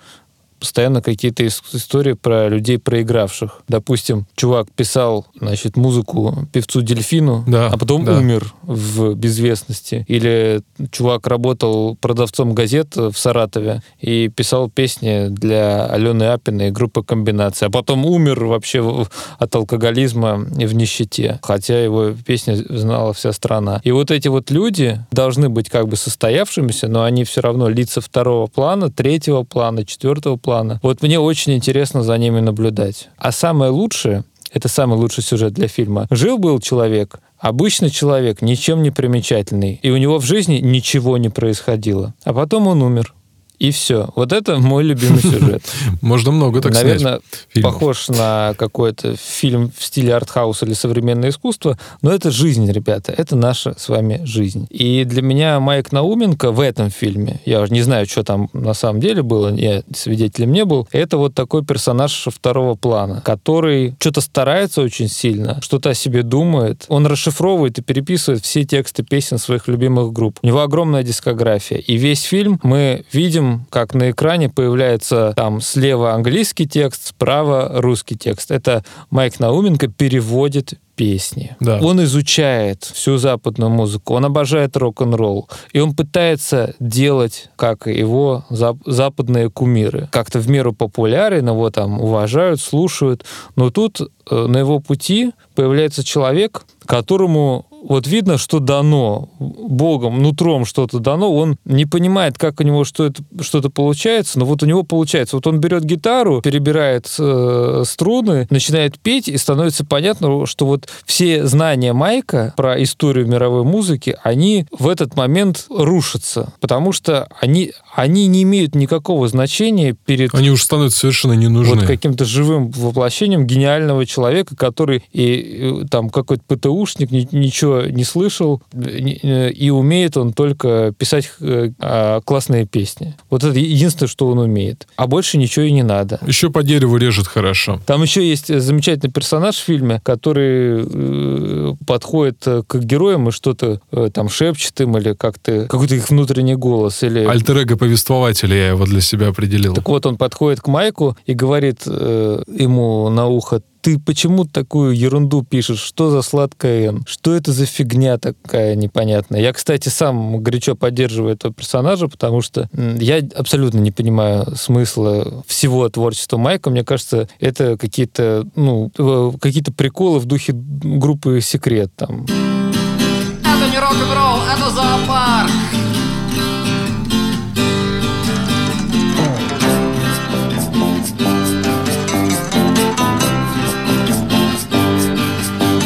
постоянно 0.64 1.02
какие-то 1.02 1.47
истории 1.47 2.14
про 2.14 2.49
людей 2.49 2.78
проигравших. 2.78 3.61
Допустим, 3.68 4.26
чувак 4.35 4.73
писал, 4.75 5.26
значит, 5.38 5.76
музыку 5.76 6.49
певцу 6.52 6.80
Дельфину, 6.80 7.44
да, 7.47 7.68
а 7.71 7.76
потом 7.76 8.06
да. 8.06 8.16
умер 8.16 8.54
в 8.62 9.14
безвестности. 9.14 10.06
Или 10.09 10.62
чувак 10.90 11.26
работал 11.26 11.97
продавцом 12.00 12.54
газет 12.54 12.97
в 12.97 13.12
Саратове 13.14 13.83
и 14.00 14.30
писал 14.35 14.71
песни 14.71 15.26
для 15.28 15.85
Алены 15.85 16.25
Апиной 16.25 16.68
и 16.68 16.71
группы 16.71 17.02
«Комбинация», 17.02 17.66
а 17.66 17.71
потом 17.71 18.06
умер 18.06 18.47
вообще 18.47 19.06
от 19.38 19.54
алкоголизма 19.54 20.47
и 20.59 20.64
в 20.64 20.75
нищете, 20.75 21.40
хотя 21.42 21.78
его 21.78 22.12
песни 22.12 22.54
знала 22.54 23.12
вся 23.12 23.33
страна. 23.33 23.83
И 23.85 23.92
вот 23.92 24.11
эти 24.11 24.28
вот 24.28 24.50
люди 24.50 24.99
должны 25.11 25.50
быть 25.50 25.68
как 25.68 25.88
бы 25.88 25.97
состоявшимися, 25.97 26.88
но 26.88 27.02
они 27.02 27.25
все 27.25 27.42
равно 27.42 27.68
лица 27.68 28.00
второго 28.00 28.47
плана, 28.47 28.90
третьего 28.90 29.42
плана, 29.42 29.85
четвертого 29.85 30.37
плана. 30.38 30.53
Вот 30.82 31.02
мне 31.02 31.18
очень 31.18 31.54
интересно 31.54 32.02
за 32.02 32.16
ними 32.18 32.40
наблюдать. 32.40 33.08
А 33.16 33.32
самое 33.32 33.70
лучшее, 33.70 34.25
это 34.52 34.68
самый 34.68 34.99
лучший 34.99 35.25
сюжет 35.25 35.52
для 35.52 35.68
фильма. 35.68 36.06
Жил-был 36.11 36.61
человек, 36.61 37.18
обычный 37.38 37.90
человек, 37.90 38.40
ничем 38.40 38.82
не 38.82 38.90
примечательный, 38.90 39.80
и 39.82 39.90
у 39.90 39.96
него 39.96 40.18
в 40.18 40.25
жизни 40.25 40.61
ничего 40.62 41.16
не 41.18 41.28
происходило. 41.28 42.14
А 42.25 42.32
потом 42.32 42.66
он 42.68 42.82
умер. 42.82 43.14
И 43.58 43.70
все. 43.70 44.11
Вот 44.16 44.32
это 44.32 44.58
мой 44.58 44.84
любимый 44.84 45.20
сюжет. 45.20 45.62
Можно 46.00 46.32
много 46.32 46.61
так 46.61 46.73
Наверное, 46.75 47.20
снять 47.52 47.64
похож 47.64 48.08
на 48.08 48.54
какой-то 48.58 49.16
фильм 49.16 49.73
в 49.76 49.84
стиле 49.84 50.14
артхаус 50.14 50.62
или 50.62 50.75
современное 50.75 51.30
искусство, 51.30 51.78
но 52.02 52.12
это 52.12 52.30
жизнь, 52.30 52.70
ребята. 52.70 53.12
Это 53.16 53.37
наша 53.37 53.75
с 53.78 53.88
вами 53.88 54.20
жизнь. 54.25 54.66
И 54.70 55.04
для 55.04 55.23
меня 55.23 55.61
Майк 55.61 55.92
Науменко 55.92 56.50
в 56.50 56.61
этом 56.61 56.90
фильме, 56.90 57.40
я 57.44 57.61
уже 57.61 57.73
не 57.73 57.82
знаю, 57.82 58.06
что 58.06 58.25
там 58.25 58.50
на 58.52 58.75
самом 58.75 59.00
деле 59.00 59.23
было, 59.23 59.54
я 59.54 59.82
свидетелем 59.94 60.52
не 60.52 60.64
был, 60.64 60.88
это 60.92 61.16
вот 61.16 61.34
такой 61.34 61.64
персонаж 61.64 62.26
второго 62.30 62.75
плана, 62.75 63.23
который 63.25 63.94
что-то 63.99 64.20
старается 64.20 64.82
очень 64.82 65.08
сильно, 65.08 65.61
что-то 65.62 65.90
о 65.90 65.94
себе 65.94 66.23
думает. 66.23 66.87
Он 66.88 67.06
расшифровывает 67.06 67.78
и 67.78 67.82
переписывает 67.82 68.44
все 68.44 68.64
тексты 68.64 69.02
песен 69.02 69.38
своих 69.38 69.68
любимых 69.68 70.12
групп. 70.12 70.38
У 70.42 70.46
него 70.46 70.61
огромная 70.61 71.02
дискография. 71.02 71.78
И 71.78 71.96
весь 71.96 72.23
фильм 72.23 72.58
мы 72.62 73.04
видим 73.12 73.44
видим, 73.45 73.67
как 73.71 73.95
на 73.95 74.11
экране 74.11 74.49
появляется 74.49 75.33
там 75.37 75.61
слева 75.61 76.13
английский 76.13 76.67
текст, 76.67 77.09
справа 77.09 77.71
русский 77.75 78.17
текст. 78.17 78.50
Это 78.50 78.85
Майк 79.11 79.41
Науменко 79.41 79.89
переводит 79.89 80.75
песни. 80.97 81.57
Да. 81.59 81.80
Он 81.83 82.02
изучает 82.04 82.85
всю 82.85 83.19
западную 83.19 83.69
музыку, 83.69 84.15
он 84.15 84.26
обожает 84.26 84.76
рок-н-ролл, 84.76 85.49
и 85.73 85.80
он 85.80 85.93
пытается 85.95 86.75
делать, 86.78 87.50
как 87.57 87.89
его 87.89 88.45
зап- 88.49 88.78
западные 88.87 89.50
кумиры. 89.50 90.09
Как-то 90.13 90.39
в 90.39 90.49
меру 90.49 90.73
популярен, 90.73 91.49
его 91.49 91.71
там 91.71 92.00
уважают, 92.00 92.61
слушают, 92.61 93.25
но 93.57 93.71
тут 93.71 94.00
э, 94.30 94.47
на 94.47 94.59
его 94.59 94.78
пути 94.78 95.33
появляется 95.57 96.04
человек, 96.04 96.65
которому 96.87 97.67
вот 97.86 98.06
видно, 98.06 98.38
что 98.38 98.60
дано 98.60 99.28
Богом, 99.38 100.23
нутром 100.23 100.64
что-то 100.64 101.00
дано, 101.00 101.34
он 101.34 101.58
не 101.66 101.84
понимает, 101.84 102.38
как 102.38 102.60
у 102.60 102.62
него 102.64 102.84
что 102.84 103.04
это, 103.04 103.23
что-то 103.40 103.68
получается, 103.68 104.38
но 104.38 104.47
вот 104.47 104.62
у 104.62 104.66
него 104.66 104.84
получается. 104.84 105.36
Вот 105.36 105.47
он 105.47 105.60
берет 105.60 105.84
гитару, 105.84 106.40
перебирает 106.40 107.12
э, 107.18 107.82
струны, 107.86 108.47
начинает 108.49 108.99
петь, 108.99 109.28
и 109.28 109.36
становится 109.36 109.84
понятно, 109.84 110.47
что 110.47 110.66
вот 110.66 110.88
все 111.04 111.47
знания 111.47 111.92
Майка 111.92 112.54
про 112.56 112.82
историю 112.82 113.26
мировой 113.26 113.64
музыки, 113.64 114.16
они 114.23 114.66
в 114.70 114.88
этот 114.88 115.14
момент 115.14 115.66
рушатся, 115.68 116.54
потому 116.60 116.92
что 116.92 117.28
они, 117.38 117.73
они 117.94 118.26
не 118.28 118.44
имеют 118.44 118.75
никакого 118.75 119.28
значения 119.28 119.94
перед... 120.06 120.34
Они 120.34 120.50
уже 120.50 120.64
становятся 120.64 121.00
совершенно 121.00 121.34
не 121.34 121.49
нужны. 121.49 121.76
Вот 121.76 121.86
каким-то 121.86 122.25
живым 122.25 122.70
воплощением 122.70 123.47
гениального 123.47 124.06
человека, 124.06 124.56
который 124.56 125.04
и, 125.12 125.82
и 125.82 125.86
там 125.88 126.08
какой-то 126.08 126.42
ПТУшник, 126.47 127.10
ничего 127.10 127.74
не 127.82 128.04
слышал, 128.04 128.63
э, 128.73 129.50
и 129.50 129.71
умеет 129.71 130.17
он 130.17 130.32
только 130.32 130.93
писать 130.97 131.30
э, 131.41 131.71
а, 131.78 132.21
классные 132.21 132.67
песни. 132.67 133.15
Вот 133.30 133.45
это 133.45 133.58
единственное, 133.58 134.08
что 134.08 134.28
он 134.28 134.39
умеет. 134.39 134.87
А 134.97 135.06
больше 135.06 135.39
ничего 135.39 135.65
и 135.65 135.73
не 135.73 135.82
надо. 135.82 136.21
Еще 136.26 136.50
по 136.50 136.63
дереву 136.63 136.97
режет 136.97 137.26
хорошо. 137.26 137.80
Там 137.87 138.02
еще 138.02 138.26
есть 138.26 138.49
замечательный 138.60 139.10
персонаж 139.10 139.56
в 139.56 139.63
фильме, 139.63 140.00
который 140.02 140.84
э, 140.84 141.75
подходит 141.87 142.45
к 142.67 142.78
героям 142.78 143.28
и 143.28 143.32
что-то 143.32 143.80
там 144.13 144.28
шепчет 144.28 144.80
им 144.80 144.97
или 144.99 145.15
как-то 145.15 145.67
какой-то 145.67 145.95
их 145.95 146.10
внутренний 146.10 146.54
голос. 146.54 147.02
Или... 147.02 147.25
альтер 147.25 147.65
повествователя 147.76 148.56
я 148.56 148.69
его 148.69 148.84
для 148.84 149.00
себя 149.00 149.28
определил. 149.28 149.75
Так 149.75 149.89
вот, 149.89 150.06
он 150.06 150.17
подходит 150.17 150.60
к 150.60 150.69
Майку 150.69 151.17
и 151.26 151.34
говорит 151.34 151.82
э, 151.87 152.43
ему 152.49 153.08
на 153.10 153.26
ухо, 153.26 153.63
ты 153.84 153.99
почему 153.99 154.47
такую 154.47 154.97
ерунду 154.97 155.42
пишешь? 155.42 155.80
Что 155.80 156.08
за 156.08 156.23
сладкая 156.23 156.88
Н? 156.88 157.04
Что 157.06 157.34
это 157.34 157.52
за 157.52 157.66
фигня 157.66 158.16
такая 158.16 158.76
непонятная? 158.76 159.42
Я, 159.42 159.52
кстати, 159.52 159.90
сам 159.90 160.42
горячо 160.42 160.75
поддерживаю 160.75 161.34
этого 161.34 161.52
персонажа, 161.52 162.08
потому 162.08 162.40
что 162.40 162.70
я 162.73 163.20
абсолютно 163.36 163.78
не 163.80 163.90
понимаю 163.90 164.56
смысла 164.56 165.44
всего 165.47 165.86
творчества 165.90 166.38
Майка. 166.38 166.70
Мне 166.70 166.82
кажется, 166.82 167.28
это 167.40 167.76
какие-то, 167.76 168.47
ну, 168.56 168.90
э, 168.97 169.32
какие-то 169.38 169.70
приколы 169.70 170.18
в 170.18 170.25
духе 170.25 170.54
группы 170.54 171.42
«Секрет» 171.42 171.92
там. 171.94 172.25
Это 172.25 173.70
не 173.70 173.78
рок-н-ролл, 173.78 174.38
это 174.50 174.70
зоопарк. 174.70 175.50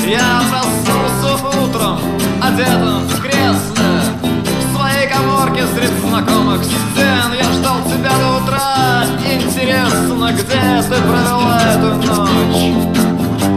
Я 0.09 0.43
проснулся 0.49 1.59
утром, 1.61 1.99
одетым 2.43 3.07
в 3.07 3.21
кресло. 3.21 3.85
В 4.23 4.75
своей 4.75 5.07
коморке 5.07 5.65
среди 5.67 6.01
знакомых 6.01 6.65
стен 6.65 7.33
Я 7.39 7.53
ждал 7.53 7.85
тебя 7.85 8.13
до 8.17 8.43
утра. 8.43 9.05
Интересно, 9.23 10.33
где 10.33 10.83
ты 10.89 11.03
провела 11.03 11.61
эту 11.75 11.95
ночь? 12.07 12.89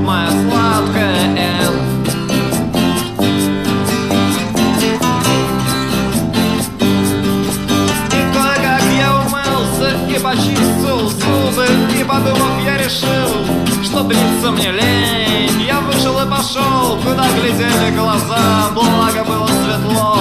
Моя 0.05 0.29
сладкая 0.29 1.37
Энн 1.37 1.91
почистил 10.21 11.09
зубы. 11.09 11.65
И 11.99 12.03
подумав, 12.03 12.63
я 12.63 12.77
решил, 12.77 13.83
что 13.83 14.03
длится 14.03 14.51
мне 14.51 14.71
лень. 14.71 15.60
Пошел, 16.41 16.97
куда 16.97 17.27
глядели 17.39 17.95
глаза. 17.95 18.71
Благо 18.73 19.23
было 19.23 19.47
светло, 19.47 20.17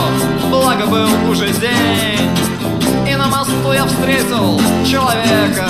благо 0.51 0.87
был 0.87 1.31
уже 1.31 1.49
день. 1.49 2.29
И 3.11 3.17
на 3.17 3.27
мосту 3.29 3.73
я 3.73 3.87
встретил 3.87 4.61
человека. 4.85 5.67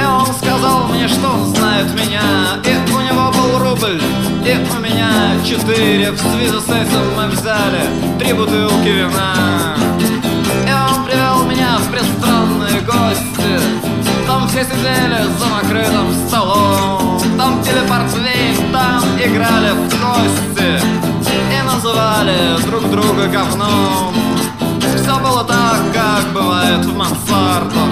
И 0.00 0.02
он 0.02 0.34
сказал 0.34 0.88
мне, 0.88 1.06
что 1.06 1.28
он 1.28 1.54
знает 1.54 1.92
меня. 1.92 2.22
И 2.64 2.90
у 2.90 3.00
него 3.02 3.30
был 3.32 3.58
рубль, 3.58 4.00
и 4.46 4.56
у 4.74 4.80
меня 4.80 5.10
четыре. 5.44 6.10
В 6.12 6.18
связи 6.18 6.58
с 6.58 6.64
этим 6.64 7.14
мы 7.14 7.26
взяли 7.26 7.82
три 8.18 8.32
бутылки 8.32 8.88
вина. 8.88 9.76
И 10.66 10.72
он 10.72 11.04
привел 11.04 11.44
меня 11.44 11.76
в 11.76 11.90
пристранные 11.90 12.80
гости 12.80 13.89
там 14.30 14.46
все 14.48 14.64
сидели 14.64 15.18
за 15.38 15.46
накрытым 15.48 16.28
столом. 16.28 17.20
Там 17.36 17.62
пили 17.64 17.82
портвейн, 17.88 18.72
там 18.72 19.02
играли 19.18 19.70
в 19.72 19.90
кости 20.00 20.70
И 21.52 21.66
называли 21.66 22.62
друг 22.64 22.88
друга 22.90 23.26
говном. 23.26 24.14
Все 24.94 25.18
было 25.18 25.42
так, 25.44 25.80
как 25.92 26.32
бывает 26.32 26.84
в 26.84 26.96
мансардах. 26.96 27.90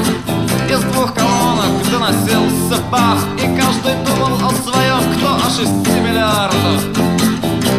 Из 0.70 0.81
двух 0.92 1.12
колонок 1.14 1.72
доносился 1.90 2.83
бах 2.92 3.18
И 3.38 3.46
каждый 3.59 3.94
думал 4.07 4.37
о 4.48 4.53
своем, 4.62 5.01
кто 5.16 5.35
о 5.35 5.51
шести 5.51 6.01
миллиардах 6.01 6.83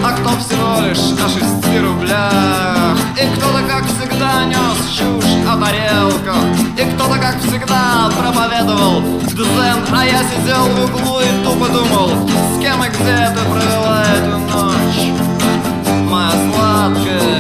а 0.02 0.14
кто 0.14 0.30
всего 0.40 0.88
лишь 0.88 1.20
о 1.20 1.28
шести 1.28 1.80
рублях 1.80 2.99
И 3.22 3.36
кто-то, 3.36 3.62
как 3.68 3.86
всегда, 3.86 4.46
нес 4.46 4.98
чушь 4.98 5.46
о 5.46 5.58
тарелках 5.58 6.38
И 6.78 6.96
кто-то, 6.96 7.20
как 7.20 7.38
всегда, 7.42 8.10
проповедовал 8.18 9.02
дзен 9.24 9.78
А 9.92 10.06
я 10.06 10.24
сидел 10.24 10.64
в 10.64 10.86
углу 10.86 11.20
и 11.20 11.44
тупо 11.44 11.68
думал 11.68 12.12
С 12.30 12.62
кем 12.62 12.82
и 12.82 12.88
где 12.88 13.36
ты 13.36 13.44
провела 13.52 14.06
эту 14.06 14.38
ночь 14.38 16.10
Моя 16.10 16.32
сладкая 16.54 17.40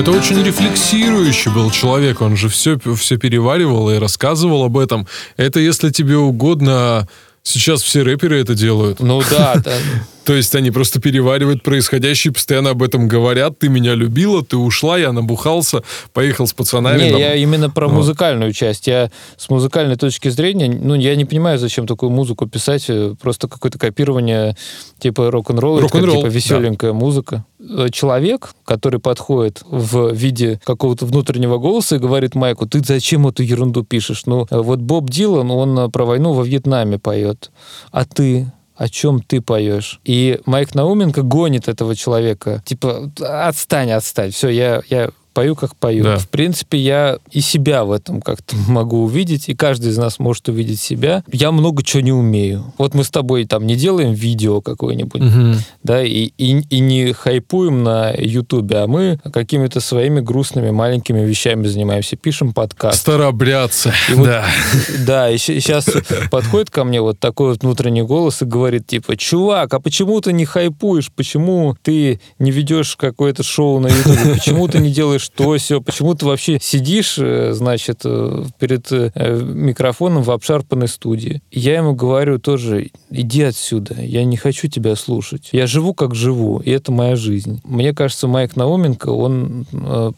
это 0.00 0.12
очень 0.12 0.42
рефлексирующий 0.42 1.50
был 1.50 1.70
человек, 1.70 2.22
он 2.22 2.34
же 2.34 2.48
все, 2.48 2.78
все 2.96 3.18
переваривал 3.18 3.90
и 3.90 3.98
рассказывал 3.98 4.64
об 4.64 4.78
этом. 4.78 5.06
Это, 5.36 5.60
если 5.60 5.90
тебе 5.90 6.16
угодно, 6.16 7.06
сейчас 7.42 7.82
все 7.82 8.02
рэперы 8.02 8.40
это 8.40 8.54
делают. 8.54 9.00
Ну 9.00 9.20
да, 9.28 9.56
да. 9.56 9.72
То 10.30 10.36
есть 10.36 10.54
они 10.54 10.70
просто 10.70 11.00
переваривают 11.00 11.64
происходящее, 11.64 12.32
постоянно 12.32 12.70
об 12.70 12.84
этом 12.84 13.08
говорят. 13.08 13.58
Ты 13.58 13.68
меня 13.68 13.96
любила, 13.96 14.44
ты 14.44 14.56
ушла, 14.56 14.96
я 14.96 15.10
набухался, 15.10 15.82
поехал 16.12 16.46
с 16.46 16.52
пацанами. 16.52 17.02
Не, 17.02 17.18
я 17.18 17.34
именно 17.34 17.68
про 17.68 17.88
вот. 17.88 17.94
музыкальную 17.94 18.52
часть. 18.52 18.86
Я 18.86 19.10
с 19.36 19.50
музыкальной 19.50 19.96
точки 19.96 20.28
зрения, 20.28 20.68
ну, 20.68 20.94
я 20.94 21.16
не 21.16 21.24
понимаю, 21.24 21.58
зачем 21.58 21.88
такую 21.88 22.10
музыку 22.10 22.46
писать. 22.46 22.84
Э, 22.86 23.16
просто 23.20 23.48
какое-то 23.48 23.80
копирование 23.80 24.56
типа 25.00 25.32
рок-н-ролла, 25.32 25.80
рок-н-ролл, 25.80 26.18
типа 26.18 26.26
веселенькая 26.28 26.92
да. 26.92 26.96
музыка. 26.96 27.44
Э, 27.58 27.88
человек, 27.90 28.50
который 28.64 29.00
подходит 29.00 29.62
в 29.68 30.12
виде 30.12 30.60
какого-то 30.62 31.06
внутреннего 31.06 31.58
голоса 31.58 31.96
и 31.96 31.98
говорит 31.98 32.36
Майку, 32.36 32.68
ты 32.68 32.84
зачем 32.84 33.26
эту 33.26 33.42
ерунду 33.42 33.82
пишешь? 33.82 34.26
Ну, 34.26 34.46
э, 34.48 34.58
вот 34.60 34.78
Боб 34.78 35.10
Дилан, 35.10 35.50
он 35.50 35.90
про 35.90 36.04
войну 36.04 36.34
во 36.34 36.44
Вьетнаме 36.44 37.00
поет. 37.00 37.50
А 37.90 38.04
ты? 38.04 38.52
О 38.80 38.88
чем 38.88 39.20
ты 39.20 39.42
поешь. 39.42 40.00
И 40.04 40.40
Майк 40.46 40.74
Науменко 40.74 41.20
гонит 41.20 41.68
этого 41.68 41.94
человека. 41.94 42.62
Типа, 42.64 43.12
отстань, 43.20 43.90
отстань. 43.90 44.30
Все, 44.30 44.48
я, 44.48 44.80
я 44.88 45.10
пою, 45.30 45.56
как 45.56 45.76
пою. 45.76 46.04
Да. 46.04 46.18
В 46.18 46.28
принципе, 46.28 46.78
я 46.78 47.18
и 47.30 47.40
себя 47.40 47.84
в 47.84 47.92
этом 47.92 48.20
как-то 48.20 48.56
могу 48.68 49.04
увидеть, 49.04 49.48
и 49.48 49.54
каждый 49.54 49.90
из 49.90 49.98
нас 49.98 50.18
может 50.18 50.48
увидеть 50.48 50.80
себя. 50.80 51.24
Я 51.32 51.52
много 51.52 51.82
чего 51.82 52.02
не 52.02 52.12
умею. 52.12 52.72
Вот 52.78 52.94
мы 52.94 53.04
с 53.04 53.10
тобой 53.10 53.44
там 53.44 53.66
не 53.66 53.76
делаем 53.76 54.12
видео 54.12 54.60
какое-нибудь, 54.60 55.20
угу. 55.20 55.54
да, 55.82 56.02
и, 56.02 56.30
и, 56.36 56.60
и 56.60 56.78
не 56.80 57.12
хайпуем 57.12 57.82
на 57.82 58.12
Ютубе, 58.16 58.78
а 58.78 58.86
мы 58.86 59.18
какими-то 59.32 59.80
своими 59.80 60.20
грустными 60.20 60.70
маленькими 60.70 61.20
вещами 61.24 61.66
занимаемся, 61.66 62.16
пишем 62.16 62.52
подкаст. 62.52 63.00
Старобрядцы, 63.00 63.92
вот, 64.14 64.26
да. 64.26 64.46
Да, 65.06 65.30
и 65.30 65.38
сейчас 65.38 65.88
подходит 66.30 66.70
ко 66.70 66.84
мне 66.84 67.00
вот 67.00 67.18
такой 67.18 67.50
вот 67.50 67.62
внутренний 67.62 68.02
голос 68.02 68.42
и 68.42 68.44
говорит, 68.44 68.86
типа, 68.86 69.16
чувак, 69.16 69.72
а 69.74 69.80
почему 69.80 70.20
ты 70.20 70.32
не 70.32 70.44
хайпуешь, 70.44 71.10
почему 71.14 71.76
ты 71.82 72.20
не 72.38 72.50
ведешь 72.50 72.96
какое-то 72.96 73.42
шоу 73.42 73.80
на 73.80 73.88
Ютубе, 73.88 74.34
почему 74.34 74.68
ты 74.68 74.78
не 74.78 74.90
делаешь 74.90 75.19
что 75.20 75.54
все, 75.58 75.80
почему 75.80 76.14
ты 76.14 76.26
вообще 76.26 76.58
сидишь, 76.60 77.16
э, 77.18 77.52
значит, 77.52 78.00
э, 78.04 78.44
перед 78.58 78.90
э, 78.90 79.10
микрофоном 79.40 80.22
в 80.22 80.30
обшарпанной 80.30 80.88
студии. 80.88 81.42
Я 81.50 81.76
ему 81.76 81.94
говорю 81.94 82.38
тоже, 82.38 82.90
иди 83.10 83.42
отсюда, 83.42 83.94
я 84.00 84.24
не 84.24 84.36
хочу 84.36 84.68
тебя 84.68 84.96
слушать. 84.96 85.50
Я 85.52 85.66
живу, 85.66 85.94
как 85.94 86.14
живу, 86.14 86.58
и 86.58 86.70
это 86.70 86.92
моя 86.92 87.16
жизнь. 87.16 87.60
Мне 87.64 87.94
кажется, 87.94 88.26
Майк 88.26 88.56
Науменко, 88.56 89.08
он 89.08 89.66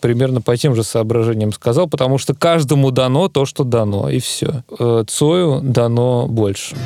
примерно 0.00 0.40
по 0.40 0.56
тем 0.56 0.74
же 0.74 0.84
соображениям 0.84 1.52
сказал, 1.52 1.88
потому 1.88 2.18
что 2.18 2.34
каждому 2.34 2.90
дано 2.90 3.28
то, 3.28 3.44
что 3.44 3.64
дано, 3.64 4.08
и 4.08 4.18
все. 4.18 4.62
Цою 5.06 5.60
дано 5.62 6.26
больше. 6.28 6.76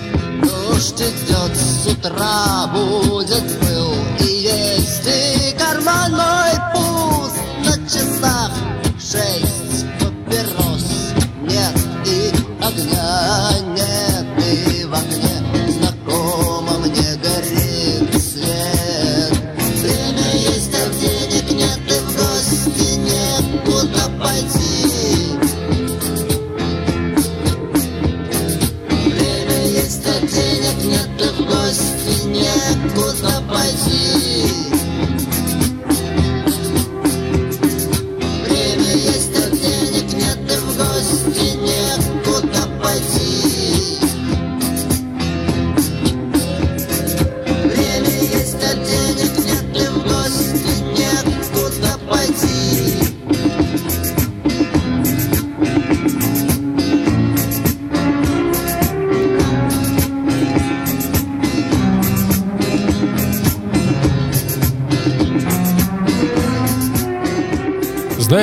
Дождь 0.43 1.01
идет 1.01 1.57
с 1.57 1.87
утра, 1.87 2.67
будет 2.73 3.45
пыл 3.61 3.95
и 4.21 4.36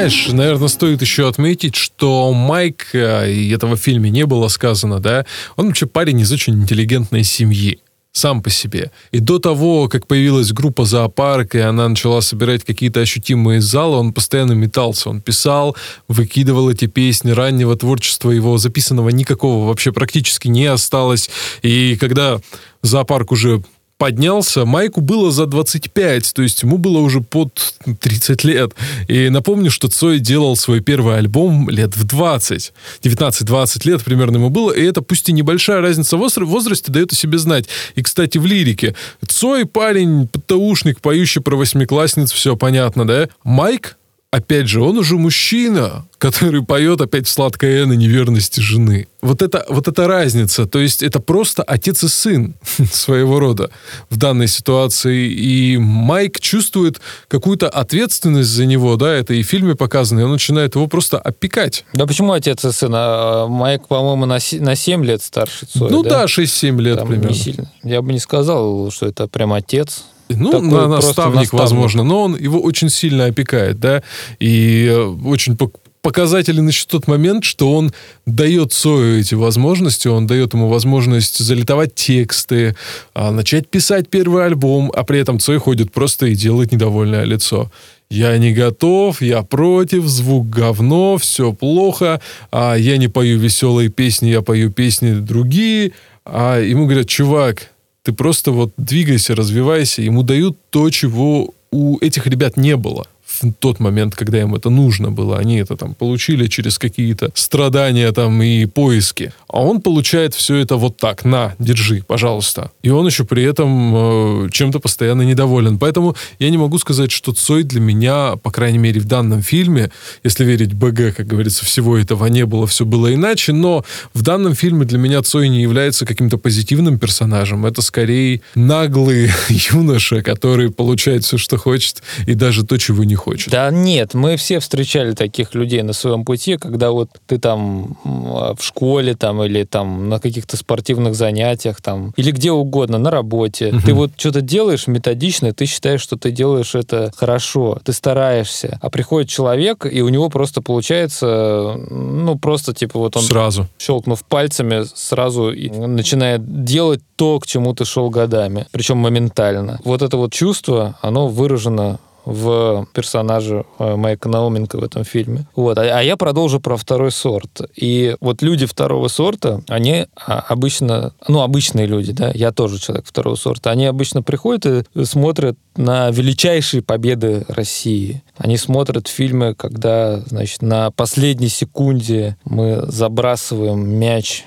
Знаешь, 0.04 0.28
наверное, 0.34 0.68
стоит 0.68 1.02
еще 1.02 1.30
отметить, 1.30 1.76
что 1.76 2.34
Майк, 2.34 2.88
э, 2.92 3.32
и 3.32 3.50
этого 3.52 3.78
в 3.78 3.80
фильме 3.80 4.10
не 4.10 4.26
было 4.26 4.50
сказано, 4.50 5.00
да, 5.00 5.26
он 5.56 5.68
вообще 5.68 5.86
парень 5.86 6.20
из 6.20 6.30
очень 6.30 6.56
интеллигентной 6.56 7.24
семьи 7.24 7.80
сам 8.12 8.44
по 8.44 8.50
себе. 8.50 8.92
И 9.12 9.20
до 9.20 9.40
того, 9.40 9.88
как 9.88 10.06
появилась 10.06 10.52
группа 10.52 10.84
«Зоопарк», 10.84 11.56
и 11.56 11.60
она 11.60 11.88
начала 11.88 12.20
собирать 12.20 12.66
какие-то 12.66 13.00
ощутимые 13.00 13.62
залы, 13.62 13.96
он 13.96 14.12
постоянно 14.12 14.52
метался. 14.52 15.10
Он 15.10 15.22
писал, 15.22 15.78
выкидывал 16.10 16.70
эти 16.70 16.88
песни 16.88 17.32
раннего 17.32 17.78
творчества 17.78 18.32
его 18.32 18.58
записанного 18.58 19.08
никакого 19.08 19.68
вообще 19.68 19.94
практически 19.94 20.50
не 20.50 20.66
осталось. 20.66 21.30
И 21.62 21.96
когда 21.96 22.42
«Зоопарк» 22.82 23.32
уже 23.32 23.64
поднялся, 24.04 24.66
Майку 24.66 25.00
было 25.00 25.32
за 25.32 25.46
25, 25.46 26.34
то 26.34 26.42
есть 26.42 26.62
ему 26.64 26.78
было 26.78 26.98
уже 26.98 27.22
под 27.22 27.76
30 28.02 28.44
лет. 28.44 28.74
И 29.08 29.30
напомню, 29.30 29.72
что 29.72 29.88
Цой 29.88 30.20
делал 30.20 30.58
свой 30.58 30.82
первый 30.82 31.18
альбом 31.18 31.70
лет 31.70 31.96
в 31.96 32.04
20. 32.04 32.74
19-20 33.02 33.88
лет 33.88 34.04
примерно 34.04 34.36
ему 34.36 34.50
было, 34.50 34.74
и 34.74 34.84
это 34.84 35.02
пусть 35.02 35.30
и 35.30 35.32
небольшая 35.32 35.80
разница 35.80 36.18
в 36.18 36.30
возрасте 36.40 36.92
дает 36.92 37.14
о 37.14 37.16
себе 37.16 37.38
знать. 37.38 37.70
И, 37.96 38.02
кстати, 38.02 38.38
в 38.38 38.46
лирике. 38.46 38.94
Цой 39.26 39.66
парень, 39.66 40.28
ПТУшник, 40.28 41.00
поющий 41.00 41.42
про 41.42 41.56
восьмиклассниц, 41.56 42.34
все 42.34 42.58
понятно, 42.58 43.08
да? 43.08 43.30
Майк 43.46 43.96
опять 44.34 44.68
же, 44.68 44.82
он 44.82 44.98
уже 44.98 45.16
мужчина, 45.16 46.08
который 46.18 46.64
поет 46.64 47.00
опять 47.02 47.28
в 47.28 47.30
сладкой 47.30 47.86
на 47.86 47.94
неверности 47.94 48.60
жены. 48.60 49.08
Вот 49.22 49.44
это, 49.44 49.64
вот 49.70 49.88
эта 49.88 50.08
разница, 50.08 50.66
то 50.66 50.80
есть 50.80 51.04
это 51.04 51.20
просто 51.20 51.62
отец 51.62 52.04
и 52.04 52.08
сын 52.08 52.56
своего 52.92 53.40
рода 53.40 53.70
в 54.10 54.18
данной 54.18 54.48
ситуации. 54.48 55.30
И 55.30 55.78
Майк 55.78 56.40
чувствует 56.40 57.00
какую-то 57.28 57.70
ответственность 57.70 58.50
за 58.50 58.66
него, 58.66 58.96
да, 58.96 59.14
это 59.14 59.36
и 59.36 59.44
в 59.44 59.48
фильме 59.48 59.76
показано, 59.76 60.22
и 60.22 60.24
он 60.24 60.32
начинает 60.32 60.74
его 60.74 60.88
просто 60.88 61.20
опекать. 61.20 61.86
Да 61.94 62.08
почему 62.08 62.32
отец 62.32 62.66
и 62.66 62.72
сын? 62.72 62.92
А 62.96 63.48
Майк, 63.48 63.88
по-моему, 63.88 64.26
на, 64.26 64.40
на 64.52 64.76
7 64.76 65.06
лет 65.06 65.22
старше 65.22 65.68
Цоя, 65.68 65.92
Ну 65.92 66.02
да, 66.02 66.22
да 66.22 66.26
6-7 66.26 66.82
лет 66.82 66.98
Там 66.98 67.08
примерно. 67.08 67.30
Не 67.30 67.36
сильно. 67.36 67.72
Я 67.84 68.02
бы 68.02 68.12
не 68.12 68.20
сказал, 68.20 68.90
что 68.90 69.06
это 69.06 69.28
прям 69.28 69.54
отец. 69.54 70.06
Ну, 70.38 70.52
Такой 70.52 70.68
на, 70.68 70.88
наставник, 70.88 71.36
наставник, 71.36 71.54
возможно, 71.54 72.04
но 72.04 72.24
он 72.24 72.36
его 72.36 72.60
очень 72.60 72.90
сильно 72.90 73.26
опекает, 73.26 73.80
да, 73.80 74.04
и 74.40 74.88
э, 74.90 75.04
очень 75.26 75.58
показателен 76.04 76.68
еще 76.68 76.86
тот 76.86 77.08
момент, 77.08 77.46
что 77.46 77.72
он 77.72 77.92
дает 78.26 78.74
Сою 78.74 79.20
эти 79.20 79.36
возможности, 79.36 80.10
он 80.10 80.28
дает 80.28 80.54
ему 80.54 80.68
возможность 80.68 81.40
залитовать 81.40 81.96
тексты, 81.96 82.76
а, 83.16 83.32
начать 83.32 83.70
писать 83.70 84.10
первый 84.10 84.46
альбом, 84.46 84.92
а 84.94 85.04
при 85.04 85.20
этом 85.20 85.40
Цой 85.40 85.58
ходит 85.60 85.92
просто 85.92 86.28
и 86.28 86.36
делает 86.36 86.72
недовольное 86.74 87.24
лицо. 87.24 87.72
Я 88.10 88.38
не 88.38 88.54
готов, 88.54 89.22
я 89.22 89.42
против, 89.42 90.06
звук 90.06 90.50
говно, 90.50 91.18
все 91.18 91.54
плохо, 91.54 92.22
а 92.52 92.76
я 92.76 92.98
не 92.98 93.08
пою 93.08 93.40
веселые 93.40 93.90
песни, 93.90 94.30
я 94.30 94.42
пою 94.42 94.72
песни 94.72 95.14
другие. 95.14 95.94
А 96.26 96.60
ему 96.60 96.86
говорят, 96.86 97.08
чувак, 97.08 97.73
ты 98.04 98.14
просто 98.14 98.52
вот 98.52 98.74
двигайся, 98.78 99.36
развивайся. 99.36 100.02
Ему 100.02 100.24
дают 100.24 100.58
то, 100.70 100.90
чего 100.90 101.54
у 101.72 101.98
этих 102.00 102.28
ребят 102.28 102.58
не 102.58 102.76
было 102.76 103.08
в 103.52 103.54
тот 103.54 103.80
момент, 103.80 104.16
когда 104.16 104.42
им 104.42 104.56
это 104.56 104.70
нужно 104.70 105.12
было. 105.12 105.38
Они 105.38 105.58
это 105.58 105.76
там 105.76 105.94
получили 105.94 106.48
через 106.48 106.78
какие-то 106.78 107.32
страдания 107.36 108.12
там 108.12 108.42
и 108.42 108.66
поиски. 108.66 109.34
А 109.48 109.62
он 109.62 109.82
получает 109.82 110.34
все 110.34 110.56
это 110.56 110.78
вот 110.78 110.98
так. 110.98 111.26
На, 111.26 111.56
держи, 111.60 112.04
пожалуйста. 112.08 112.72
И 112.82 112.90
он 112.90 113.06
еще 113.06 113.24
при 113.24 113.44
этом 113.44 114.46
э, 114.46 114.50
чем-то 114.52 114.80
постоянно 114.80 115.22
недоволен. 115.24 115.78
Поэтому 115.78 116.16
я 116.40 116.50
не 116.50 116.58
могу 116.58 116.78
сказать, 116.80 117.12
что 117.12 117.34
Цой 117.34 117.64
для 117.64 117.80
меня, 117.80 118.36
по 118.38 118.52
крайней 118.52 118.78
мере, 118.78 119.00
в 119.00 119.06
данном 119.06 119.42
фильме, 119.42 119.92
если 120.24 120.46
верить 120.46 120.74
БГ, 120.74 121.16
как 121.16 121.28
говорится, 121.28 121.66
всего 121.66 121.98
этого 121.98 122.26
не 122.28 122.46
было, 122.46 122.68
все 122.68 122.86
было 122.86 123.14
иначе, 123.14 123.54
но 123.54 123.84
в 124.14 124.22
данном 124.22 124.56
фильме 124.56 124.86
для 124.86 124.98
меня 124.98 125.22
Цой 125.22 125.50
не 125.50 125.62
является 125.62 126.06
каким-то 126.06 126.38
позитивным 126.38 127.00
персонажем. 127.00 127.66
Это 127.66 127.82
скорее 127.82 128.42
наглый 128.56 129.30
юноша, 129.50 130.22
который 130.22 130.72
получает 130.72 131.24
все, 131.24 131.38
что 131.38 131.58
хочет, 131.58 132.02
и 132.28 132.34
даже 132.34 132.66
то, 132.66 132.78
чего 132.78 133.04
не 133.04 133.16
хочет. 133.16 133.33
Да 133.50 133.72
нет, 133.72 134.14
мы 134.14 134.38
все 134.38 134.60
встречали 134.60 135.14
таких 135.14 135.54
людей 135.56 135.82
на 135.82 135.94
своем 135.94 136.26
пути, 136.26 136.58
когда 136.58 136.92
вот 136.92 137.10
ты 137.28 137.38
там 137.38 137.98
в 138.04 138.62
школе 138.62 139.16
там 139.16 139.44
или 139.44 139.64
там 139.64 140.10
на 140.10 140.20
каких-то 140.20 140.58
спортивных 140.58 141.16
занятиях 141.16 141.82
там 141.82 142.14
или 142.18 142.32
где 142.32 142.52
угодно, 142.52 142.98
на 142.98 143.12
работе. 143.12 143.70
Угу. 143.70 143.80
Ты 143.86 143.94
вот 143.94 144.12
что-то 144.18 144.42
делаешь 144.42 144.88
методично, 144.88 145.54
ты 145.54 145.66
считаешь, 145.66 146.02
что 146.02 146.18
ты 146.18 146.32
делаешь 146.32 146.76
это 146.76 147.12
хорошо, 147.16 147.80
ты 147.84 147.94
стараешься. 147.94 148.80
А 148.82 148.90
приходит 148.90 149.30
человек, 149.30 149.86
и 149.90 150.02
у 150.02 150.10
него 150.10 150.30
просто 150.30 150.62
получается, 150.62 151.76
ну, 151.90 152.38
просто 152.38 152.74
типа 152.74 153.00
вот 153.00 153.16
он... 153.18 153.24
Сразу. 153.24 153.68
Щелкнув 153.80 154.24
пальцами, 154.24 154.84
сразу 154.96 155.52
начинает 155.52 156.64
делать 156.64 157.02
то, 157.16 157.40
к 157.40 157.48
чему 157.48 157.74
ты 157.74 157.86
шел 157.86 158.10
годами. 158.10 158.68
Причем 158.72 158.98
моментально. 158.98 159.80
Вот 159.84 160.02
это 160.02 160.18
вот 160.18 160.34
чувство, 160.34 160.98
оно 161.02 161.28
выражено 161.28 162.00
в 162.26 162.88
персонаже 162.94 163.66
э, 163.80 163.96
Майка 163.96 164.30
Науменко 164.30 164.78
в 164.78 164.84
этом 164.84 165.04
фильме. 165.04 165.46
Вот. 165.56 165.78
А, 165.78 165.82
а 165.82 166.02
я 166.02 166.18
продолжу 166.18 166.60
про 166.60 166.78
второй 166.78 167.12
сорт. 167.12 167.62
И 167.76 168.16
вот 168.22 168.42
люди 168.42 168.66
второго 168.66 169.08
сорта, 169.08 169.62
они 169.68 170.08
а, 170.16 170.44
обычно, 170.48 171.14
ну, 171.28 171.42
обычные 171.42 171.86
люди, 171.86 172.14
да, 172.14 172.32
я 172.34 172.52
тоже 172.52 172.80
человек 172.80 173.06
второго 173.06 173.36
сорта, 173.36 173.72
они 173.72 173.86
обычно 173.86 174.24
приходят 174.24 174.88
и 174.94 175.06
смотрят 175.06 175.58
на 175.76 176.10
величайшие 176.12 176.82
победы 176.82 177.46
России. 177.48 178.24
Они 178.38 178.58
смотрят 178.58 179.08
фильмы, 179.08 179.56
когда, 179.56 180.20
значит, 180.22 180.62
на 180.62 180.92
последней 180.92 181.50
секунде 181.50 182.38
мы 182.46 182.84
забрасываем 182.88 183.88
мяч 183.88 184.46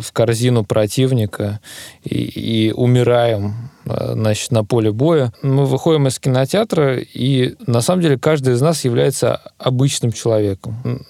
в 0.00 0.12
корзину 0.12 0.64
противника 0.64 1.60
и, 2.04 2.16
и 2.16 2.72
умираем 2.72 3.70
Э, 3.88 4.12
значит, 4.12 4.50
на 4.52 4.64
поле 4.64 4.92
боя. 4.92 5.32
Мы 5.42 5.64
выходим 5.66 6.06
из 6.06 6.18
кинотеатра, 6.18 6.98
и 6.98 7.54
на 7.66 7.80
самом 7.80 8.02
деле 8.02 8.18
каждый 8.18 8.54
из 8.54 8.60
нас 8.60 8.84
является 8.84 9.40
обычным 9.58 10.12
человеком. 10.12 11.06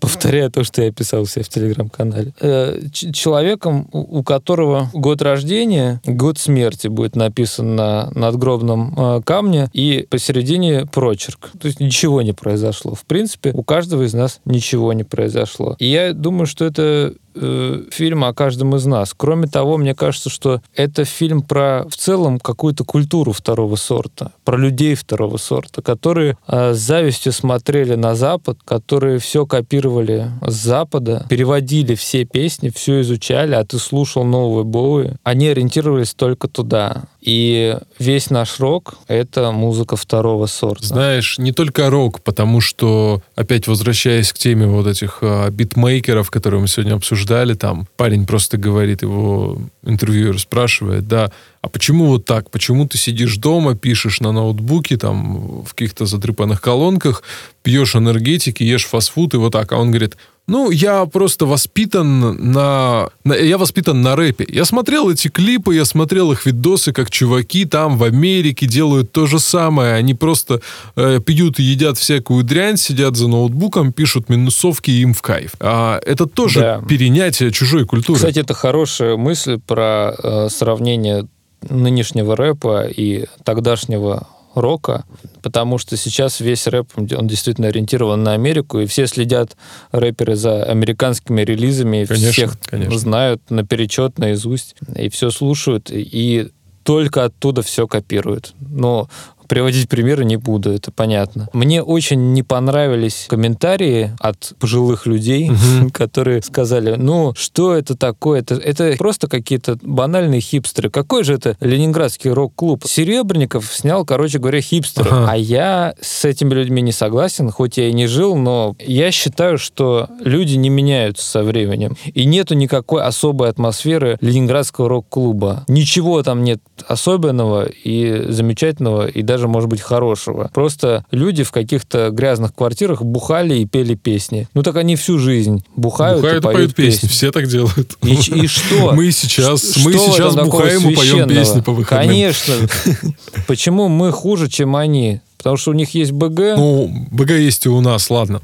Повторяю 0.00 0.50
то, 0.50 0.64
что 0.64 0.82
я 0.82 0.92
писал 0.92 1.26
себе 1.26 1.44
в 1.44 1.48
телеграм-канале. 1.48 2.32
Э, 2.40 2.78
человеком, 2.92 3.88
у 3.92 4.22
которого 4.22 4.88
год 4.92 5.22
рождения, 5.22 6.00
год 6.04 6.38
смерти 6.38 6.88
будет 6.88 7.16
написан 7.16 7.76
на 7.76 8.10
надгробном 8.14 8.94
э, 8.96 9.22
камне, 9.24 9.68
и 9.72 10.06
посередине 10.08 10.86
прочерк. 10.86 11.50
То 11.60 11.66
есть 11.66 11.80
ничего 11.80 12.22
не 12.22 12.32
произошло. 12.32 12.94
В 12.94 13.04
принципе, 13.04 13.52
у 13.52 13.62
каждого 13.62 14.02
из 14.02 14.14
нас 14.14 14.40
ничего 14.44 14.92
не 14.92 15.04
произошло. 15.04 15.76
И 15.78 15.86
я 15.86 16.12
думаю, 16.12 16.46
что 16.46 16.64
это 16.64 17.14
фильм 17.34 18.24
о 18.24 18.34
каждом 18.34 18.76
из 18.76 18.84
нас. 18.84 19.14
Кроме 19.16 19.46
того, 19.46 19.78
мне 19.78 19.94
кажется, 19.94 20.28
что 20.28 20.60
это 20.74 21.04
фильм 21.04 21.42
про 21.42 21.84
в 21.88 21.96
целом 21.96 22.38
какую-то 22.38 22.84
культуру 22.84 23.32
второго 23.32 23.76
сорта, 23.76 24.32
про 24.44 24.56
людей 24.56 24.94
второго 24.94 25.36
сорта, 25.36 25.82
которые 25.82 26.36
э, 26.46 26.74
с 26.74 26.78
завистью 26.78 27.32
смотрели 27.32 27.94
на 27.94 28.14
Запад, 28.14 28.58
которые 28.64 29.18
все 29.18 29.46
копировали 29.46 30.30
с 30.46 30.54
Запада, 30.54 31.26
переводили 31.28 31.94
все 31.94 32.24
песни, 32.24 32.70
все 32.74 33.00
изучали, 33.02 33.54
а 33.54 33.64
ты 33.64 33.78
слушал 33.78 34.24
новые 34.24 34.64
Боуи. 34.64 35.12
Они 35.22 35.48
ориентировались 35.48 36.14
только 36.14 36.48
туда. 36.48 37.04
И 37.20 37.78
весь 37.98 38.30
наш 38.30 38.58
рок— 38.58 38.94
это 39.06 39.52
музыка 39.52 39.96
второго 39.96 40.46
сорта. 40.46 40.86
Знаешь, 40.86 41.38
не 41.38 41.52
только 41.52 41.88
рок, 41.88 42.20
потому 42.20 42.60
что, 42.60 43.22
опять 43.36 43.68
возвращаясь 43.68 44.32
к 44.32 44.38
теме 44.38 44.66
вот 44.66 44.88
этих 44.88 45.18
а, 45.22 45.48
битмейкеров, 45.50 46.30
которые 46.30 46.60
мы 46.60 46.66
сегодня 46.66 46.94
обсуждали, 46.94 47.54
там 47.54 47.86
парень 47.96 48.26
просто 48.26 48.56
говорит, 48.56 49.02
его 49.02 49.58
интервьюер 49.84 50.38
спрашивает, 50.40 51.06
да, 51.06 51.30
а 51.62 51.68
почему 51.68 52.06
вот 52.06 52.24
так? 52.24 52.50
Почему 52.50 52.88
ты 52.88 52.98
сидишь 52.98 53.36
дома, 53.36 53.76
пишешь 53.76 54.20
на 54.20 54.32
ноутбуке, 54.32 54.96
там, 54.96 55.62
в 55.62 55.74
каких-то 55.74 56.06
затрепанных 56.06 56.60
колонках, 56.60 57.22
пьешь 57.62 57.94
энергетики, 57.94 58.64
ешь 58.64 58.84
фастфуд 58.86 59.34
и 59.34 59.36
вот 59.36 59.52
так? 59.52 59.70
А 59.70 59.78
он 59.78 59.90
говорит, 59.90 60.16
ну, 60.48 60.72
я 60.72 61.06
просто 61.06 61.46
воспитан 61.46 62.52
на, 62.52 63.10
на... 63.22 63.34
Я 63.34 63.58
воспитан 63.58 64.02
на 64.02 64.16
рэпе. 64.16 64.44
Я 64.48 64.64
смотрел 64.64 65.08
эти 65.08 65.28
клипы, 65.28 65.76
я 65.76 65.84
смотрел 65.84 66.32
их 66.32 66.46
видосы, 66.46 66.92
как 66.92 67.10
чуваки 67.10 67.64
там 67.64 67.96
в 67.96 68.02
Америке 68.02 68.66
делают 68.66 69.12
то 69.12 69.26
же 69.26 69.38
самое. 69.38 69.94
Они 69.94 70.14
просто 70.14 70.60
э, 70.96 71.20
пьют 71.24 71.60
и 71.60 71.62
едят 71.62 71.96
всякую 71.96 72.42
дрянь, 72.42 72.76
сидят 72.76 73.16
за 73.16 73.28
ноутбуком, 73.28 73.92
пишут 73.92 74.28
минусовки 74.28 74.90
и 74.90 75.02
им 75.02 75.14
в 75.14 75.22
кайф. 75.22 75.52
А 75.60 76.00
это 76.04 76.26
тоже 76.26 76.58
да. 76.58 76.82
перенятие 76.88 77.52
чужой 77.52 77.86
культуры. 77.86 78.18
Кстати, 78.18 78.40
это 78.40 78.52
хорошая 78.52 79.16
мысль 79.16 79.60
про 79.64 80.12
э, 80.20 80.48
сравнение 80.50 81.28
нынешнего 81.68 82.36
рэпа 82.36 82.86
и 82.86 83.26
тогдашнего 83.44 84.28
рока, 84.54 85.04
потому 85.42 85.78
что 85.78 85.96
сейчас 85.96 86.40
весь 86.40 86.66
рэп, 86.66 86.90
он 86.96 87.26
действительно 87.26 87.68
ориентирован 87.68 88.22
на 88.22 88.32
Америку, 88.32 88.80
и 88.80 88.86
все 88.86 89.06
следят 89.06 89.56
рэперы 89.92 90.36
за 90.36 90.64
американскими 90.64 91.42
релизами, 91.42 92.04
конечно, 92.04 92.32
всех 92.32 92.58
конечно. 92.60 92.98
знают 92.98 93.42
наперечет, 93.50 94.18
наизусть, 94.18 94.76
и 94.94 95.08
все 95.08 95.30
слушают, 95.30 95.90
и 95.90 96.50
только 96.82 97.24
оттуда 97.24 97.62
все 97.62 97.86
копируют. 97.86 98.54
Но 98.60 99.08
Приводить 99.52 99.86
примеры 99.86 100.24
не 100.24 100.38
буду, 100.38 100.72
это 100.72 100.90
понятно. 100.90 101.46
Мне 101.52 101.82
очень 101.82 102.32
не 102.32 102.42
понравились 102.42 103.26
комментарии 103.28 104.16
от 104.18 104.54
пожилых 104.58 105.04
людей, 105.04 105.50
угу. 105.50 105.90
которые 105.92 106.40
сказали, 106.40 106.94
ну, 106.94 107.34
что 107.36 107.74
это 107.74 107.94
такое? 107.94 108.40
Это, 108.40 108.54
это 108.54 108.94
просто 108.96 109.28
какие-то 109.28 109.78
банальные 109.82 110.40
хипстеры. 110.40 110.88
Какой 110.88 111.22
же 111.22 111.34
это 111.34 111.58
ленинградский 111.60 112.30
рок-клуб? 112.30 112.86
Серебренников 112.86 113.70
снял, 113.70 114.06
короче 114.06 114.38
говоря, 114.38 114.62
хипстеры. 114.62 115.10
Ага. 115.10 115.32
А 115.32 115.36
я 115.36 115.94
с 116.00 116.24
этими 116.24 116.54
людьми 116.54 116.80
не 116.80 116.92
согласен, 116.92 117.50
хоть 117.50 117.76
я 117.76 117.90
и 117.90 117.92
не 117.92 118.06
жил, 118.06 118.36
но 118.36 118.74
я 118.78 119.12
считаю, 119.12 119.58
что 119.58 120.08
люди 120.24 120.54
не 120.54 120.70
меняются 120.70 121.26
со 121.26 121.42
временем. 121.42 121.98
И 122.14 122.24
нету 122.24 122.54
никакой 122.54 123.02
особой 123.02 123.50
атмосферы 123.50 124.16
ленинградского 124.22 124.88
рок-клуба. 124.88 125.66
Ничего 125.68 126.22
там 126.22 126.42
нет 126.42 126.62
особенного 126.88 127.66
и 127.66 128.32
замечательного, 128.32 129.06
и 129.06 129.20
даже 129.20 129.41
даже, 129.42 129.48
может 129.48 129.68
быть, 129.68 129.80
хорошего. 129.80 130.50
Просто 130.54 131.04
люди 131.10 131.42
в 131.42 131.50
каких-то 131.50 132.10
грязных 132.10 132.54
квартирах 132.54 133.02
бухали 133.02 133.58
и 133.58 133.66
пели 133.66 133.94
песни. 133.94 134.48
Ну 134.54 134.62
так 134.62 134.76
они 134.76 134.94
всю 134.94 135.18
жизнь 135.18 135.64
бухают, 135.74 136.20
бухают 136.20 136.42
и 136.42 136.46
поют, 136.46 136.58
поют 136.58 136.74
песни. 136.74 136.92
песни. 136.92 137.08
Все 137.08 137.32
так 137.32 137.48
делают. 137.48 137.96
И, 138.02 138.14
и 138.14 138.46
что? 138.46 138.92
Мы 138.94 139.10
сейчас, 139.10 139.72
что 139.72 139.80
мы 139.80 139.94
сейчас 139.94 140.36
бухаем 140.36 140.88
и 140.88 140.94
поем 140.94 141.28
песни 141.28 141.60
по 141.60 141.72
выходным. 141.72 142.08
Конечно. 142.08 142.54
Почему 143.48 143.88
мы 143.88 144.12
хуже, 144.12 144.48
чем 144.48 144.76
они? 144.76 145.20
Потому 145.42 145.56
что 145.56 145.72
у 145.72 145.74
них 145.74 145.92
есть 145.94 146.12
БГ. 146.12 146.56
Ну, 146.56 147.08
БГ 147.10 147.30
есть 147.32 147.66
и 147.66 147.68
у 147.68 147.80
нас, 147.80 148.10
ладно. 148.10 148.40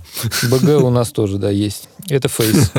БГ 0.51 0.83
у 0.83 0.91
нас 0.91 1.11
тоже, 1.11 1.39
да, 1.39 1.49
есть. 1.49 1.89
Это 2.09 2.29
фейс. 2.29 2.73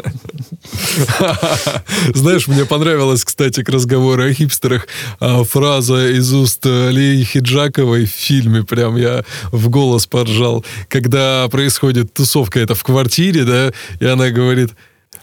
Знаешь, 2.13 2.47
мне 2.47 2.65
понравилась, 2.65 3.23
кстати, 3.23 3.63
к 3.63 3.69
разговору 3.69 4.23
о 4.23 4.34
хипстерах 4.34 4.88
а, 5.19 5.43
фраза 5.43 6.10
из 6.10 6.34
уст 6.34 6.65
Леи 6.65 7.23
Хиджаковой 7.23 8.05
в 8.05 8.10
фильме. 8.10 8.63
Прям 8.63 8.97
я 8.97 9.23
в 9.51 9.69
голос 9.69 10.05
поржал. 10.05 10.65
Когда 10.89 11.47
происходит 11.49 12.13
тусовка 12.13 12.60
это 12.60 12.75
в 12.75 12.84
квартире, 12.84 13.45
да, 13.45 13.71
и 13.99 14.05
она 14.05 14.32
говорит, 14.32 14.71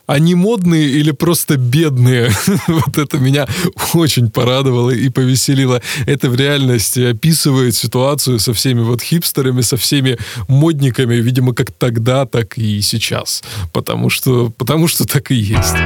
они 0.07 0.35
модные 0.35 0.89
или 0.89 1.11
просто 1.11 1.57
бедные? 1.57 2.31
вот 2.69 2.97
это 2.97 3.19
меня 3.19 3.47
очень 3.93 4.31
порадовало 4.31 4.91
и 4.91 5.09
повеселило. 5.09 5.83
Это 6.07 6.31
в 6.31 6.37
реальности 6.37 7.01
описывает 7.01 7.75
ситуацию 7.75 8.39
со 8.39 8.53
всеми 8.53 8.81
вот 8.81 9.03
хипстерами, 9.03 9.63
со 9.63 9.77
всеми 9.77 10.19
модниками, 10.49 11.17
видимо, 11.17 11.55
как 11.55 11.73
тогда, 11.73 12.25
так 12.25 12.57
и 12.57 12.81
сейчас. 12.83 13.43
Потому 13.73 14.11
что, 14.11 14.51
потому 14.51 14.87
что 14.89 15.07
так 15.07 15.31
и 15.31 15.35
есть. 15.35 15.77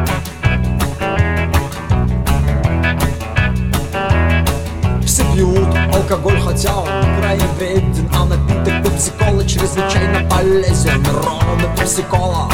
Все 5.07 5.25
пьют 5.35 5.69
алкоголь, 5.95 6.41
хотя 6.41 6.77
он 6.77 6.87
крайне 7.19 7.45
вреден 7.59 8.09
А 8.13 8.27
напиток 8.27 8.85
пепси-кола 8.85 9.45
чрезвычайно 9.45 10.29
полезен 10.29 11.05
Ром 11.07 11.59
и 11.59 11.79
пепси-кола 11.79 12.49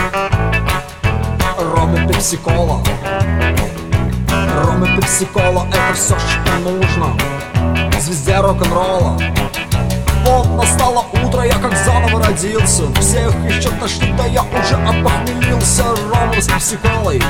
Ром 1.87 1.95
и 1.95 2.09
пепси-кола. 2.09 2.83
Ром 4.65 4.85
и 4.85 4.97
пепси-кола 4.97 5.69
это 5.69 5.95
все, 5.95 6.17
что 6.19 6.53
нужно. 6.65 7.17
Звезде 8.01 8.41
рок-н-ролла. 8.41 9.17
Вот 10.25 10.49
настало 10.57 11.05
утро, 11.13 11.45
я 11.45 11.55
как 11.55 11.77
заново 11.77 12.25
родился. 12.25 12.93
Всех 12.95 13.33
еще 13.49 13.71
тошнит, 13.71 14.17
да 14.17 14.25
я 14.27 14.43
уже 14.43 14.75
опохмелился 14.75 15.85
Рома 16.11 16.41
с 16.41 16.49
пепси-колой. 16.49 17.23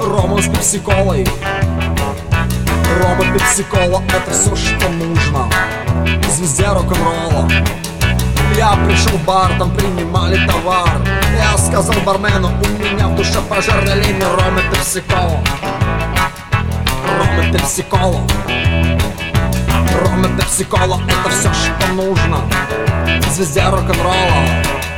Рома 0.00 0.42
с 0.42 0.46
пепси-колой. 0.46 1.28
Рома 3.00 3.32
пепси-кола 3.32 4.02
это 4.08 4.30
все, 4.32 4.56
что 4.56 4.88
нужно. 4.88 5.48
Звезде 6.28 6.66
рок-н-ролла 6.66 7.48
я 8.54 8.76
пришел 8.86 9.18
в 9.18 9.24
бар, 9.24 9.52
там 9.58 9.70
принимали 9.74 10.46
товар. 10.46 10.88
Я 11.38 11.56
сказал 11.58 11.94
бармену, 12.04 12.48
у 12.48 12.94
меня 12.94 13.08
в 13.08 13.16
душе 13.16 13.40
пожар 13.48 13.84
Налей 13.84 14.12
мне 14.12 14.26
ром 14.26 14.58
и 14.58 14.62
пепси-колу 14.70 15.38
Ром 17.18 17.40
и 17.40 17.52
пепси-колу 17.52 18.20
Ром 20.00 20.24
и 20.24 20.36
пепси-кола 20.36 21.00
это 21.06 21.30
все, 21.30 21.52
что 21.52 21.92
нужно. 21.92 22.38
Звезде 23.30 23.62
рок-н-ролла 23.68 24.95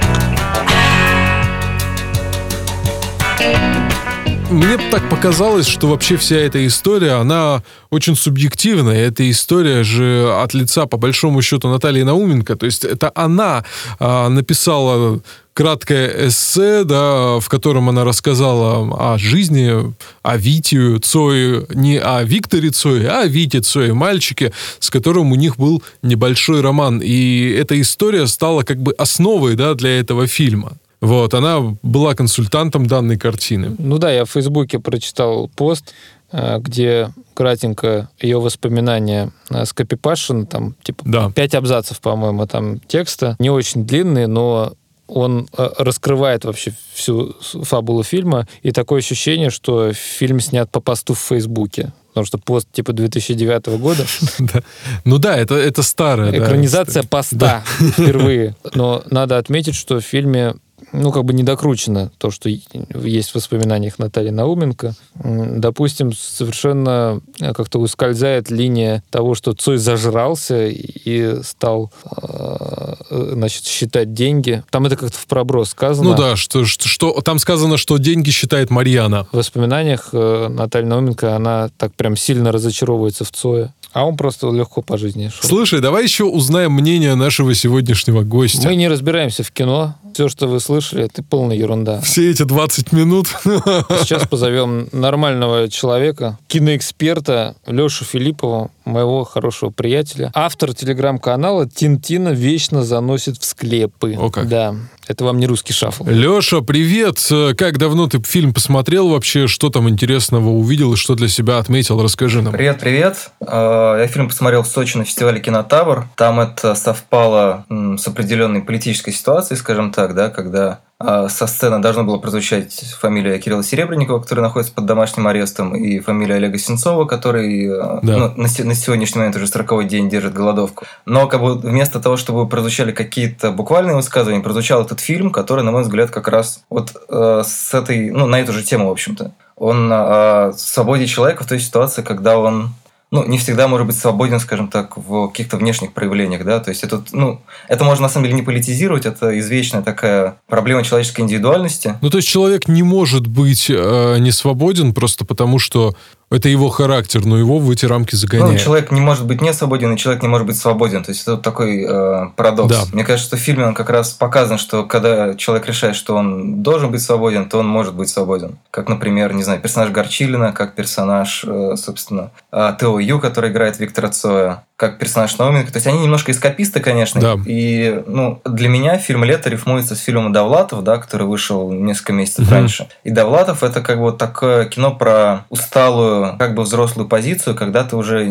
мне 4.51 4.79
так 4.91 5.09
показалось, 5.11 5.67
что 5.67 5.89
вообще 5.89 6.17
вся 6.17 6.37
эта 6.37 6.67
история, 6.67 7.13
она 7.13 7.63
очень 7.91 8.17
субъективная. 8.17 9.07
Эта 9.07 9.29
история 9.31 9.83
же 9.85 10.33
от 10.43 10.55
лица, 10.55 10.87
по 10.87 10.97
большому 10.97 11.43
счету, 11.43 11.69
Натальи 11.69 12.03
Науменко. 12.03 12.57
То 12.57 12.67
есть 12.67 12.85
это 12.85 13.13
она 13.15 13.65
а, 13.99 14.29
написала 14.29 15.21
краткое 15.53 16.29
эссе, 16.29 16.85
да, 16.85 17.41
в 17.41 17.49
котором 17.49 17.89
она 17.89 18.05
рассказала 18.05 19.15
о 19.15 19.19
жизни, 19.19 19.95
о 20.23 20.37
Вите 20.37 20.99
Цое, 20.99 21.67
не 21.75 21.99
о 21.99 22.23
Викторе 22.23 22.71
Цое, 22.71 23.09
а 23.09 23.23
о 23.23 23.27
Вите 23.27 23.61
Цое, 23.61 23.93
мальчике, 23.93 24.53
с 24.79 24.89
которым 24.89 25.33
у 25.33 25.35
них 25.35 25.57
был 25.57 25.83
небольшой 26.03 26.61
роман. 26.61 27.01
И 27.03 27.51
эта 27.51 27.79
история 27.81 28.27
стала 28.27 28.63
как 28.63 28.79
бы 28.79 28.93
основой, 28.93 29.57
да, 29.57 29.75
для 29.75 29.99
этого 29.99 30.27
фильма. 30.27 30.79
Вот, 31.01 31.35
она 31.35 31.77
была 31.83 32.15
консультантом 32.15 32.87
данной 32.87 33.17
картины. 33.17 33.77
Ну 33.79 33.99
да, 33.99 34.11
я 34.11 34.25
в 34.25 34.31
Фейсбуке 34.31 34.79
прочитал 34.79 35.49
пост, 35.49 35.95
э, 36.33 36.59
где 36.59 37.11
кратенько 37.35 38.09
ее 38.21 38.41
воспоминания 38.41 39.31
скопипашены, 39.65 40.47
там, 40.47 40.75
типа, 40.83 41.05
да. 41.07 41.31
пять 41.31 41.55
абзацев, 41.55 42.01
по-моему, 42.01 42.47
там 42.47 42.81
текста. 42.81 43.37
Не 43.39 43.51
очень 43.51 43.87
длинные, 43.87 44.27
но 44.27 44.73
он 45.09 45.49
э, 45.57 45.69
раскрывает 45.79 46.45
вообще 46.45 46.73
всю 46.93 47.35
фабулу 47.41 48.03
фильма, 48.03 48.47
и 48.63 48.71
такое 48.73 48.99
ощущение, 48.99 49.51
что 49.51 49.93
фильм 49.93 50.39
снят 50.39 50.71
по 50.71 50.81
посту 50.81 51.15
в 51.15 51.19
Фейсбуке. 51.19 51.93
Потому 52.09 52.27
что 52.27 52.39
пост 52.39 52.69
типа 52.73 52.93
2009 52.93 53.67
года. 53.79 54.05
Ну 55.05 55.19
да, 55.19 55.37
это, 55.37 55.55
это 55.55 55.83
старая. 55.83 56.37
Экранизация 56.37 57.05
поста 57.05 57.63
впервые. 57.79 58.57
Но 58.75 59.03
надо 59.11 59.39
отметить, 59.39 59.77
что 59.77 60.01
в 60.01 60.05
фильме 60.05 60.55
ну, 60.93 61.13
как 61.13 61.25
бы 61.25 61.33
недокручено 61.33 62.11
то, 62.19 62.31
что 62.31 62.49
есть 62.49 63.31
в 63.31 63.35
воспоминаниях 63.35 63.99
Натальи 63.99 64.31
Науменко. 64.31 64.95
Допустим, 65.15 66.13
совершенно 66.13 67.21
э, 67.41 67.53
как-то 67.53 67.79
ускользает 67.79 68.51
линия 68.51 69.03
того, 69.11 69.35
что 69.35 69.53
Цой 69.53 69.79
зажрался 69.79 70.67
и 70.69 71.43
стал, 71.43 71.93
э, 72.11 72.95
значит, 73.33 73.65
считать 73.65 74.15
деньги. 74.15 74.63
Там 74.71 74.87
это 74.87 74.97
как-то 74.97 75.17
в 75.19 75.27
проброс 75.27 75.71
сказано. 75.71 76.11
Ну 76.11 76.17
да, 76.17 76.37
что, 76.37 76.65
что, 76.65 76.89
что 76.89 77.21
там 77.21 77.39
сказано, 77.39 77.77
что 77.77 77.99
деньги 77.99 78.31
считает 78.31 78.71
Марьяна. 78.71 79.27
В 79.33 79.37
воспоминаниях 79.37 80.11
э, 80.13 80.49
Наталья 80.49 80.87
Науменко, 80.87 81.37
она 81.37 81.71
так 81.77 81.95
прям 81.95 82.17
сильно 82.17 82.53
разочаровывается 82.53 83.25
в 83.25 83.31
Цое. 83.31 83.73
А 83.93 84.05
он 84.05 84.17
просто 84.17 84.51
легко 84.51 84.83
по 84.83 84.99
жизни 84.99 85.29
шел. 85.29 85.49
Слушай, 85.49 85.81
давай 85.81 86.05
еще 86.05 86.25
узнаем 86.25 86.73
мнение 86.73 87.15
нашего 87.15 87.55
сегодняшнего 87.55 88.23
гостя. 88.23 88.69
Мы 88.69 88.77
не 88.77 88.87
разбираемся 88.87 89.43
в 89.43 89.51
кино. 89.51 89.97
Все, 90.19 90.29
что 90.29 90.49
вы 90.49 90.59
слышали, 90.59 91.05
это 91.05 91.23
полная 91.23 91.57
ерунда. 91.57 92.01
Все 92.01 92.33
эти 92.33 92.43
20 92.43 92.91
минут. 92.91 93.29
Сейчас 93.39 94.27
позовем 94.27 94.89
нормального 94.91 95.69
человека, 95.69 96.41
киноэксперта 96.49 97.55
Лешу 97.69 98.05
Филиппова, 98.05 98.73
моего 98.89 99.25
хорошего 99.25 99.71
приятеля. 99.71 100.31
Автор 100.35 100.75
телеграм-канала 100.75 101.69
Тинтина 101.69 102.31
вечно 102.31 102.83
заносит 102.83 103.39
в 103.39 103.45
склепы. 103.45 104.15
О 104.19 104.31
как. 104.31 104.49
Да. 104.49 104.75
Это 105.07 105.25
вам 105.25 105.39
не 105.39 105.47
русский 105.47 105.73
шафл. 105.73 106.05
Леша, 106.07 106.61
привет! 106.61 107.19
Как 107.57 107.79
давно 107.79 108.09
ты 108.09 108.23
фильм 108.23 108.53
посмотрел 108.53 109.09
вообще? 109.09 109.47
Что 109.47 109.71
там 109.71 109.89
интересного 109.89 110.51
увидел 110.51 110.93
и 110.93 110.97
что 110.97 111.15
для 111.15 111.29
себя 111.29 111.59
отметил? 111.59 112.03
Расскажи 112.03 112.43
нам. 112.43 112.53
Привет, 112.53 112.79
привет. 112.79 113.31
Я 113.41 114.07
фильм 114.09 114.29
посмотрел 114.29 114.65
в 114.65 114.67
Сочи 114.67 114.99
на 114.99 115.05
фестивале 115.05 115.41
Кинотавр. 115.41 116.09
Там 116.15 116.41
это 116.41 116.75
совпало 116.75 117.65
с 117.71 118.07
определенной 118.07 118.61
политической 118.61 119.13
ситуацией, 119.13 119.59
скажем 119.59 119.93
так, 119.93 120.15
да, 120.15 120.29
когда 120.29 120.81
со 121.01 121.47
сцены 121.47 121.79
должно 121.79 122.03
было 122.03 122.19
прозвучать 122.19 122.75
фамилия 122.99 123.39
Кирилла 123.39 123.63
Серебренникова, 123.63 124.19
который 124.19 124.41
находится 124.41 124.75
под 124.75 124.87
домашним 124.87 125.29
арестом, 125.29 125.77
и 125.77 126.01
фамилия 126.01 126.37
Олега 126.37 126.59
Сенцова, 126.59 127.05
который 127.05 127.67
э, 127.67 128.01
да. 128.03 128.17
ну, 128.17 128.29
на, 128.31 128.65
на 128.65 128.75
сегодняшний 128.75 129.19
момент 129.19 129.37
уже 129.37 129.47
40 129.47 129.87
день 129.87 130.09
держит 130.09 130.33
голодовку. 130.33 130.87
Но 131.07 131.29
как 131.29 131.41
бы 131.41 131.57
вместо 131.57 132.01
того, 132.01 132.17
чтобы 132.17 132.49
прозвучали 132.49 132.91
какие-то 132.91 133.53
буквальные 133.53 133.95
высказывания, 133.95 134.43
прозвучал 134.43 134.83
этот 134.83 134.99
фильм, 134.99 135.31
который, 135.31 135.63
на 135.63 135.71
мой 135.71 135.83
взгляд, 135.83 136.11
как 136.11 136.27
раз 136.27 136.65
вот 136.69 136.91
э, 137.09 137.43
с 137.47 137.73
этой, 137.75 138.11
ну, 138.11 138.27
на 138.27 138.41
эту 138.41 138.53
же 138.53 138.65
тему, 138.65 138.89
в 138.89 138.91
общем-то. 138.91 139.31
Он 139.55 139.91
о 139.93 140.53
свободе 140.57 141.07
человека 141.07 141.45
в 141.45 141.47
той 141.47 141.61
ситуации, 141.61 142.03
когда 142.03 142.39
он 142.39 142.71
ну, 143.11 143.25
не 143.27 143.39
всегда 143.39 143.69
может 143.69 143.87
быть 143.87 143.97
свободен, 143.97 144.39
скажем 144.39 144.69
так, 144.69 144.97
в 144.97 145.29
каких-то 145.29 145.57
внешних 145.57 145.93
проявлениях, 145.93 146.45
да, 146.45 146.61
то 146.61 146.71
есть 146.71 146.85
это, 146.85 147.03
ну, 147.13 147.41
это 147.69 147.85
можно 147.85 148.03
на 148.03 148.09
самом 148.09 148.25
деле 148.25 148.37
не 148.37 148.43
политизировать, 148.43 149.07
это 149.07 149.39
извечная 149.39 149.83
такая 149.83 150.37
проблема 150.47 150.85
человеческой 150.85 151.23
индивидуальности. 151.23 151.95
Ну, 152.03 152.11
то 152.11 152.19
есть 152.19 152.29
человек 152.29 152.69
не 152.69 152.83
может 152.83 153.27
быть 153.27 153.71
э, 153.71 154.17
не 154.19 154.31
свободен 154.31 154.93
просто 154.93 155.25
потому, 155.25 155.59
что 155.59 155.97
это 156.31 156.49
его 156.49 156.69
характер, 156.69 157.25
но 157.25 157.39
его 157.39 157.59
в 157.59 157.71
эти 157.71 157.87
рамки 157.87 158.15
загоняет. 158.15 158.53
Ну, 158.53 158.59
человек 158.59 158.91
не 158.91 159.01
может 159.01 159.27
быть 159.27 159.41
не 159.41 159.53
свободен, 159.53 159.95
и 159.95 159.97
человек 159.97 160.23
не 160.23 160.29
может 160.29 160.47
быть 160.47 160.59
свободен. 160.59 161.03
То 161.03 161.11
есть 161.11 161.23
это 161.23 161.33
вот 161.33 161.43
такой 161.43 161.85
э, 161.89 162.27
парадокс. 162.37 162.71
Да. 162.71 162.85
Мне 162.93 163.05
кажется, 163.05 163.29
что 163.29 163.37
в 163.37 163.41
фильме 163.41 163.67
он 163.67 163.75
как 163.75 163.89
раз 163.89 164.11
показан, 164.11 164.59
что 164.59 164.85
когда 164.85 165.35
человек 165.35 165.67
решает, 165.67 165.97
что 165.97 166.17
он 166.17 166.63
должен 166.63 166.91
быть 166.91 167.03
свободен, 167.03 167.49
то 167.49 167.59
он 167.59 167.67
может 167.67 167.95
быть 167.95 168.11
свободен. 168.11 168.59
Как, 168.71 168.89
например, 168.89 169.33
не 169.33 169.43
знаю, 169.43 169.61
персонаж 169.61 169.91
Горчилина, 169.91 170.53
как 170.53 170.75
персонаж, 170.75 171.45
э, 171.47 171.77
собственно, 171.77 172.31
э, 172.53 172.75
Тео 172.79 172.99
Ю, 172.99 173.21
который 173.21 173.51
играет 173.51 173.79
Виктора 173.79 174.09
Цоя, 174.11 174.65
как 174.79 174.97
персонаж 174.97 175.37
Науменко. 175.37 175.73
То 175.73 175.79
есть 175.79 175.89
они 175.89 175.99
немножко 175.99 176.31
эскаписты, 176.31 176.79
конечно. 176.79 177.21
Да. 177.21 177.37
И 177.45 178.01
ну, 178.07 178.41
для 178.45 178.69
меня 178.69 178.97
фильм 178.97 179.25
«Лето» 179.25 179.51
рифмуется 179.51 179.97
с 179.97 179.99
фильмом 179.99 180.33
«Довлатов», 180.33 180.85
да, 180.85 180.99
который 180.99 181.27
вышел 181.27 181.73
несколько 181.73 182.13
месяцев 182.13 182.47
угу. 182.47 182.55
раньше. 182.55 182.87
И 183.03 183.11
«Довлатов»— 183.11 183.63
это 183.65 183.81
как 183.81 184.01
бы 184.01 184.13
такое 184.13 184.67
кино 184.67 184.95
про 184.95 185.47
усталую 185.51 186.39
как 186.39 186.55
бы 186.55 186.63
взрослую 186.63 187.09
позицию, 187.09 187.57
когда 187.57 187.83
ты 187.83 187.97
уже 187.97 188.29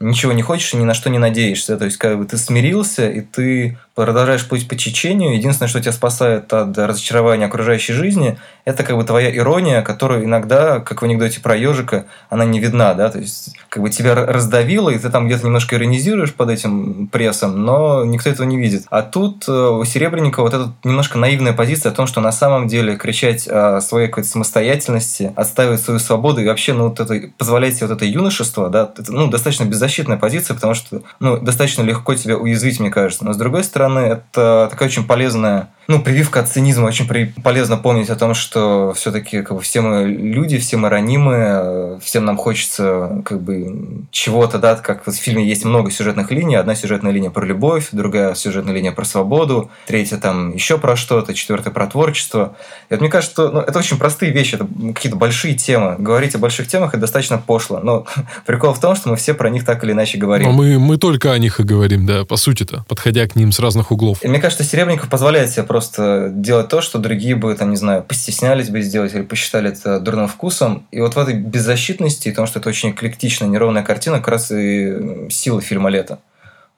ничего 0.00 0.32
не 0.32 0.40
хочешь 0.40 0.72
и 0.72 0.78
ни 0.78 0.84
на 0.84 0.94
что 0.94 1.10
не 1.10 1.18
надеешься. 1.18 1.76
То 1.76 1.84
есть 1.84 1.98
как 1.98 2.16
бы 2.16 2.24
ты 2.24 2.38
смирился, 2.38 3.06
и 3.06 3.20
ты 3.20 3.76
продолжаешь 4.06 4.46
плыть 4.46 4.68
по 4.68 4.76
течению, 4.76 5.36
единственное, 5.36 5.68
что 5.68 5.80
тебя 5.80 5.92
спасает 5.92 6.52
от 6.52 6.76
разочарования 6.76 7.46
окружающей 7.46 7.92
жизни, 7.92 8.38
это 8.64 8.82
как 8.82 8.96
бы 8.96 9.04
твоя 9.04 9.34
ирония, 9.34 9.82
которая 9.82 10.24
иногда, 10.24 10.80
как 10.80 11.02
в 11.02 11.04
анекдоте 11.04 11.40
про 11.40 11.56
ежика, 11.56 12.06
она 12.28 12.44
не 12.44 12.60
видна, 12.60 12.94
да, 12.94 13.10
то 13.10 13.18
есть 13.18 13.56
как 13.68 13.82
бы 13.82 13.90
тебя 13.90 14.14
раздавило, 14.14 14.90
и 14.90 14.98
ты 14.98 15.10
там 15.10 15.26
где-то 15.26 15.44
немножко 15.44 15.76
иронизируешь 15.76 16.34
под 16.34 16.50
этим 16.50 17.08
прессом, 17.08 17.64
но 17.64 18.04
никто 18.04 18.30
этого 18.30 18.46
не 18.46 18.58
видит. 18.58 18.84
А 18.90 19.02
тут 19.02 19.44
э, 19.48 19.52
у 19.52 19.84
Серебренникова 19.84 20.44
вот 20.44 20.54
эта 20.54 20.72
немножко 20.84 21.18
наивная 21.18 21.52
позиция 21.52 21.92
о 21.92 21.94
том, 21.94 22.06
что 22.06 22.20
на 22.20 22.32
самом 22.32 22.68
деле 22.68 22.96
кричать 22.96 23.48
о 23.48 23.80
своей 23.80 24.08
какой-то 24.08 24.28
самостоятельности, 24.28 25.32
отстаивать 25.36 25.80
свою 25.80 26.00
свободу 26.00 26.40
и 26.40 26.46
вообще, 26.46 26.72
ну, 26.72 26.88
вот 26.88 27.00
это, 27.00 27.30
позволять 27.36 27.76
себе 27.76 27.88
вот 27.88 27.96
это 27.96 28.04
юношество, 28.04 28.70
да, 28.70 28.90
это, 28.96 29.12
ну, 29.12 29.28
достаточно 29.28 29.64
беззащитная 29.64 30.16
позиция, 30.16 30.54
потому 30.54 30.74
что, 30.74 31.02
ну, 31.18 31.38
достаточно 31.38 31.82
легко 31.82 32.14
тебя 32.14 32.36
уязвить, 32.36 32.80
мне 32.80 32.90
кажется. 32.90 33.24
Но, 33.24 33.32
с 33.32 33.36
другой 33.36 33.64
стороны, 33.64 33.89
это 33.98 34.68
такая 34.70 34.88
очень 34.88 35.06
полезная 35.06 35.68
ну, 35.90 36.00
прививка 36.00 36.40
от 36.40 36.48
цинизма. 36.48 36.86
Очень 36.86 37.08
при... 37.08 37.34
полезно 37.42 37.76
помнить 37.76 38.10
о 38.10 38.16
том, 38.16 38.32
что 38.34 38.92
все-таки 38.94 39.42
как 39.42 39.56
бы, 39.56 39.60
все 39.60 39.80
мы 39.80 40.04
люди, 40.04 40.56
все 40.58 40.76
мы 40.76 40.88
ранимы, 40.88 41.98
всем 42.00 42.24
нам 42.24 42.36
хочется 42.36 43.22
как 43.24 43.42
бы 43.42 44.04
чего-то, 44.12 44.58
да, 44.58 44.76
как 44.76 45.04
в 45.04 45.12
фильме 45.12 45.44
есть 45.44 45.64
много 45.64 45.90
сюжетных 45.90 46.30
линий. 46.30 46.54
Одна 46.54 46.76
сюжетная 46.76 47.10
линия 47.10 47.30
про 47.30 47.44
любовь, 47.44 47.88
другая 47.90 48.36
сюжетная 48.36 48.72
линия 48.72 48.92
про 48.92 49.04
свободу, 49.04 49.70
третья 49.88 50.16
там 50.18 50.54
еще 50.54 50.78
про 50.78 50.94
что-то, 50.94 51.34
четвертая 51.34 51.72
про 51.72 51.88
творчество. 51.88 52.54
И 52.88 52.94
вот 52.94 53.00
мне 53.00 53.10
кажется, 53.10 53.32
что 53.32 53.50
ну, 53.50 53.58
это 53.58 53.76
очень 53.80 53.98
простые 53.98 54.30
вещи, 54.30 54.54
это 54.54 54.68
какие-то 54.94 55.18
большие 55.18 55.54
темы. 55.54 55.96
Говорить 55.98 56.36
о 56.36 56.38
больших 56.38 56.68
темах 56.68 56.90
это 56.90 57.00
достаточно 57.00 57.38
пошло. 57.38 57.80
Но 57.82 58.06
прикол 58.46 58.74
в 58.74 58.80
том, 58.80 58.94
что 58.94 59.08
мы 59.08 59.16
все 59.16 59.34
про 59.34 59.50
них 59.50 59.64
так 59.64 59.82
или 59.82 59.90
иначе 59.90 60.18
говорим. 60.18 60.50
Но 60.50 60.52
мы, 60.52 60.78
мы 60.78 60.98
только 60.98 61.32
о 61.32 61.38
них 61.38 61.58
и 61.58 61.64
говорим, 61.64 62.06
да, 62.06 62.24
по 62.24 62.36
сути-то, 62.36 62.84
подходя 62.86 63.26
к 63.26 63.34
ним 63.34 63.50
с 63.50 63.58
разных 63.58 63.90
углов. 63.90 64.22
И 64.22 64.28
мне 64.28 64.38
кажется, 64.38 64.62
Серебренников 64.62 65.08
позволяет 65.08 65.50
себе 65.50 65.64
просто 65.64 65.79
просто 65.80 66.30
делать 66.30 66.68
то, 66.68 66.82
что 66.82 66.98
другие 66.98 67.34
бы, 67.34 67.54
там, 67.54 67.70
не 67.70 67.76
знаю, 67.76 68.02
постеснялись 68.02 68.68
бы 68.68 68.82
сделать 68.82 69.14
или 69.14 69.22
посчитали 69.22 69.70
это 69.70 69.98
дурным 69.98 70.28
вкусом. 70.28 70.86
И 70.90 71.00
вот 71.00 71.14
в 71.14 71.18
этой 71.18 71.34
беззащитности, 71.34 72.28
и 72.28 72.32
том, 72.32 72.46
что 72.46 72.58
это 72.58 72.68
очень 72.68 72.90
эклектичная, 72.90 73.48
неровная 73.48 73.82
картина, 73.82 74.18
как 74.18 74.28
раз 74.28 74.52
и 74.52 75.28
сила 75.30 75.62
фильма 75.62 75.88
«Лето» 75.88 76.18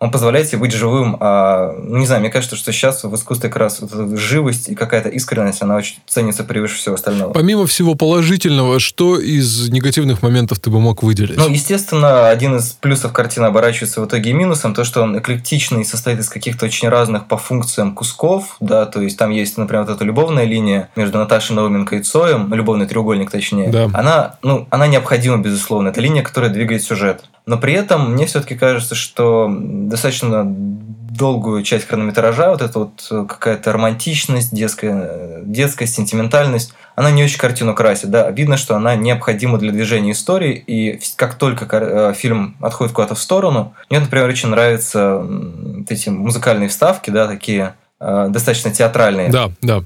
он 0.02 0.10
позволяет 0.10 0.48
тебе 0.48 0.58
быть 0.58 0.72
живым. 0.72 1.16
А, 1.20 1.76
ну, 1.78 1.96
не 1.98 2.06
знаю, 2.06 2.22
мне 2.22 2.30
кажется, 2.30 2.56
что 2.56 2.72
сейчас 2.72 3.04
в 3.04 3.14
искусстве 3.14 3.48
как 3.48 3.58
раз 3.58 3.78
вот 3.80 4.18
живость 4.18 4.68
и 4.68 4.74
какая-то 4.74 5.08
искренность, 5.08 5.62
она 5.62 5.76
очень 5.76 5.98
ценится 6.08 6.42
превыше 6.42 6.76
всего 6.76 6.96
остального. 6.96 7.32
Помимо 7.32 7.68
всего 7.68 7.94
положительного, 7.94 8.80
что 8.80 9.16
из 9.16 9.68
негативных 9.68 10.20
моментов 10.20 10.58
ты 10.58 10.70
бы 10.70 10.80
мог 10.80 11.04
выделить? 11.04 11.36
Ну, 11.36 11.48
естественно, 11.48 12.28
один 12.28 12.56
из 12.56 12.72
плюсов 12.72 13.12
картины 13.12 13.44
оборачивается 13.44 14.00
в 14.00 14.06
итоге 14.06 14.32
минусом, 14.32 14.74
то, 14.74 14.82
что 14.82 15.02
он 15.02 15.16
эклектичный 15.16 15.82
и 15.82 15.84
состоит 15.84 16.18
из 16.18 16.28
каких-то 16.28 16.66
очень 16.66 16.88
разных 16.88 17.28
по 17.28 17.36
функциям 17.36 17.94
кусков, 17.94 18.56
да, 18.58 18.86
то 18.86 19.00
есть 19.00 19.16
там 19.16 19.30
есть, 19.30 19.56
например, 19.56 19.84
вот 19.84 19.94
эта 19.94 20.04
любовная 20.04 20.46
линия 20.46 20.90
между 20.96 21.18
Наташей 21.18 21.54
Науменко 21.54 21.94
и 21.94 22.02
Цоем, 22.02 22.52
любовный 22.52 22.86
треугольник 22.86 23.30
точнее, 23.30 23.68
да. 23.68 23.88
она, 23.94 24.34
ну, 24.42 24.66
она 24.70 24.88
необходима, 24.88 25.38
безусловно, 25.38 25.90
это 25.90 26.00
линия, 26.00 26.24
которая 26.24 26.50
двигает 26.50 26.82
сюжет. 26.82 27.22
Но 27.46 27.58
при 27.58 27.72
этом 27.74 28.12
мне 28.12 28.26
все-таки 28.26 28.54
кажется, 28.54 28.94
что 28.94 29.48
достаточно 29.50 30.44
долгую 31.12 31.62
часть 31.62 31.86
хронометража, 31.86 32.50
вот 32.50 32.62
эта 32.62 32.78
вот 32.78 33.06
э, 33.10 33.26
какая-то 33.28 33.72
романтичность, 33.72 34.54
детская, 34.54 35.42
детская 35.42 35.86
сентиментальность, 35.86 36.72
она 36.94 37.10
не 37.10 37.22
очень 37.22 37.38
картину 37.38 37.74
красит. 37.74 38.10
Да? 38.10 38.30
Видно, 38.30 38.56
что 38.56 38.76
она 38.76 38.94
необходима 38.96 39.58
для 39.58 39.72
движения 39.72 40.12
истории, 40.12 40.54
и 40.66 41.00
как 41.16 41.34
только 41.34 41.66
э, 41.70 42.14
фильм 42.14 42.56
отходит 42.60 42.94
куда-то 42.94 43.14
в 43.14 43.20
сторону, 43.20 43.74
мне, 43.90 44.00
например, 44.00 44.28
очень 44.28 44.48
нравятся 44.48 45.24
эти 45.88 46.08
музыкальные 46.08 46.70
вставки, 46.70 47.10
да, 47.10 47.26
такие 47.26 47.74
э, 48.00 48.28
достаточно 48.30 48.70
театральные. 48.70 49.30
Да, 49.30 49.50
да. 49.60 49.84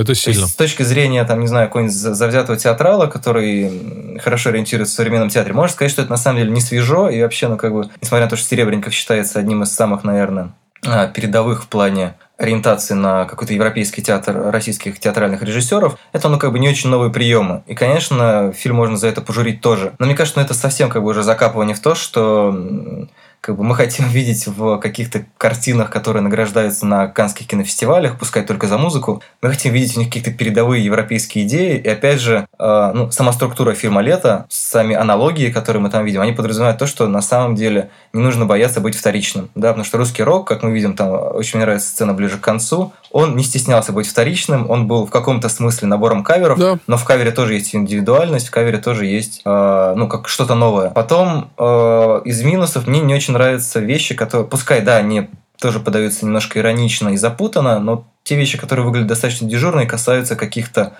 Это 0.00 0.14
сильно. 0.14 0.40
Есть, 0.40 0.52
с 0.52 0.56
точки 0.56 0.82
зрения, 0.82 1.24
там, 1.24 1.40
не 1.40 1.46
знаю, 1.46 1.68
какого-нибудь 1.68 1.94
завзятого 1.94 2.58
театрала, 2.58 3.06
который 3.06 4.18
хорошо 4.18 4.50
ориентируется 4.50 4.94
в 4.94 4.96
современном 4.96 5.28
театре, 5.28 5.54
можно 5.54 5.72
сказать, 5.72 5.92
что 5.92 6.02
это 6.02 6.10
на 6.10 6.16
самом 6.16 6.38
деле 6.40 6.50
не 6.50 6.60
свежо, 6.60 7.08
и 7.08 7.22
вообще, 7.22 7.46
ну, 7.46 7.56
как 7.56 7.72
бы, 7.72 7.88
несмотря 8.02 8.26
на 8.26 8.30
то, 8.30 8.36
что 8.36 8.48
Серебренников 8.48 8.92
считается 8.92 9.38
одним 9.38 9.62
из 9.62 9.72
самых, 9.72 10.02
наверное, 10.02 10.52
а, 10.84 11.06
передовых 11.06 11.62
в 11.62 11.68
плане 11.68 12.14
ориентации 12.36 12.94
на 12.94 13.24
какой-то 13.26 13.54
европейский 13.54 14.02
театр 14.02 14.50
российских 14.50 14.98
театральных 14.98 15.42
режиссеров, 15.42 15.96
это, 16.12 16.28
ну, 16.28 16.38
как 16.38 16.50
бы 16.50 16.58
не 16.58 16.68
очень 16.68 16.90
новые 16.90 17.12
приемы. 17.12 17.62
И, 17.66 17.74
конечно, 17.76 18.52
фильм 18.52 18.76
можно 18.76 18.96
за 18.96 19.06
это 19.06 19.20
пожурить 19.20 19.60
тоже. 19.60 19.94
Но 20.00 20.06
мне 20.06 20.16
кажется, 20.16 20.40
ну, 20.40 20.44
это 20.44 20.54
совсем 20.54 20.90
как 20.90 21.02
бы 21.02 21.10
уже 21.10 21.22
закапывание 21.22 21.76
в 21.76 21.80
то, 21.80 21.94
что 21.94 23.06
как 23.44 23.58
бы 23.58 23.62
мы 23.62 23.74
хотим 23.74 24.08
видеть 24.08 24.46
в 24.46 24.78
каких-то 24.78 25.26
картинах, 25.36 25.90
которые 25.90 26.22
награждаются 26.22 26.86
на 26.86 27.08
канских 27.08 27.46
кинофестивалях, 27.46 28.18
пускай 28.18 28.42
только 28.42 28.66
за 28.66 28.78
музыку, 28.78 29.22
мы 29.42 29.50
хотим 29.50 29.74
видеть 29.74 29.96
у 29.96 30.00
них 30.00 30.08
какие-то 30.08 30.30
передовые 30.30 30.82
европейские 30.82 31.44
идеи. 31.44 31.76
И 31.76 31.86
опять 31.86 32.20
же, 32.20 32.46
э, 32.58 32.92
ну, 32.94 33.10
сама 33.10 33.32
структура 33.32 33.74
фильма 33.74 34.00
«Лето», 34.00 34.46
сами 34.48 34.94
аналогии, 34.94 35.50
которые 35.50 35.82
мы 35.82 35.90
там 35.90 36.06
видим, 36.06 36.22
они 36.22 36.32
подразумевают 36.32 36.78
то, 36.78 36.86
что 36.86 37.06
на 37.06 37.20
самом 37.20 37.54
деле 37.54 37.90
не 38.14 38.22
нужно 38.22 38.46
бояться 38.46 38.80
быть 38.80 38.96
вторичным. 38.96 39.50
Да? 39.54 39.68
Потому 39.68 39.84
что 39.84 39.98
русский 39.98 40.22
рок, 40.22 40.48
как 40.48 40.62
мы 40.62 40.72
видим, 40.72 40.96
там 40.96 41.10
очень 41.10 41.58
мне 41.58 41.66
нравится 41.66 41.88
сцена 41.88 42.14
ближе 42.14 42.38
к 42.38 42.40
концу, 42.40 42.94
он 43.10 43.36
не 43.36 43.44
стеснялся 43.44 43.92
быть 43.92 44.08
вторичным, 44.08 44.70
он 44.70 44.88
был 44.88 45.06
в 45.06 45.10
каком-то 45.10 45.48
смысле 45.48 45.86
набором 45.86 46.24
каверов, 46.24 46.58
да. 46.58 46.78
но 46.86 46.96
в 46.96 47.04
кавере 47.04 47.30
тоже 47.30 47.54
есть 47.54 47.74
индивидуальность, 47.74 48.48
в 48.48 48.50
кавере 48.50 48.78
тоже 48.78 49.06
есть 49.06 49.42
э, 49.44 49.94
ну, 49.96 50.08
как 50.08 50.28
что-то 50.28 50.54
новое. 50.54 50.90
Потом 50.90 51.50
э, 51.56 52.22
из 52.24 52.42
минусов 52.42 52.86
мне 52.86 53.00
не 53.00 53.14
очень 53.14 53.33
нравятся 53.34 53.80
вещи, 53.80 54.14
которые, 54.14 54.48
пускай, 54.48 54.80
да, 54.80 54.96
они 54.96 55.28
тоже 55.60 55.80
подаются 55.80 56.24
немножко 56.24 56.58
иронично 56.58 57.10
и 57.10 57.16
запутанно, 57.16 57.78
но 57.78 58.06
те 58.22 58.36
вещи, 58.36 58.58
которые 58.58 58.84
выглядят 58.84 59.08
достаточно 59.08 59.48
дежурные, 59.48 59.86
касаются 59.86 60.36
каких-то 60.36 60.94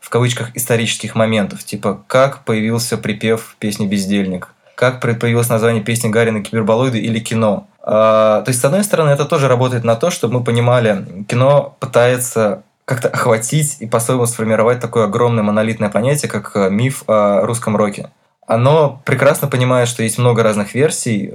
в 0.00 0.08
кавычках 0.08 0.56
исторических 0.56 1.14
моментов, 1.14 1.62
типа 1.62 2.02
как 2.06 2.44
появился 2.44 2.96
припев 2.96 3.56
песни 3.58 3.86
«Бездельник», 3.86 4.48
как 4.74 5.00
появилось 5.00 5.50
название 5.50 5.82
песни 5.82 6.08
Гарина 6.08 6.42
Киберболоиды 6.42 6.98
или 6.98 7.18
кино. 7.18 7.66
А, 7.82 8.42
то 8.42 8.48
есть, 8.48 8.60
с 8.60 8.64
одной 8.64 8.82
стороны, 8.82 9.10
это 9.10 9.26
тоже 9.26 9.46
работает 9.46 9.84
на 9.84 9.94
то, 9.94 10.10
чтобы 10.10 10.38
мы 10.38 10.44
понимали, 10.44 11.24
кино 11.28 11.76
пытается 11.80 12.62
как-то 12.86 13.08
охватить 13.08 13.76
и 13.80 13.86
по-своему 13.86 14.26
сформировать 14.26 14.80
такое 14.80 15.04
огромное 15.04 15.44
монолитное 15.44 15.90
понятие, 15.90 16.30
как 16.30 16.56
э, 16.56 16.70
миф 16.70 17.04
о 17.06 17.42
русском 17.42 17.76
роке 17.76 18.10
оно 18.50 19.00
прекрасно 19.04 19.46
понимает, 19.46 19.88
что 19.88 20.02
есть 20.02 20.18
много 20.18 20.42
разных 20.42 20.74
версий, 20.74 21.30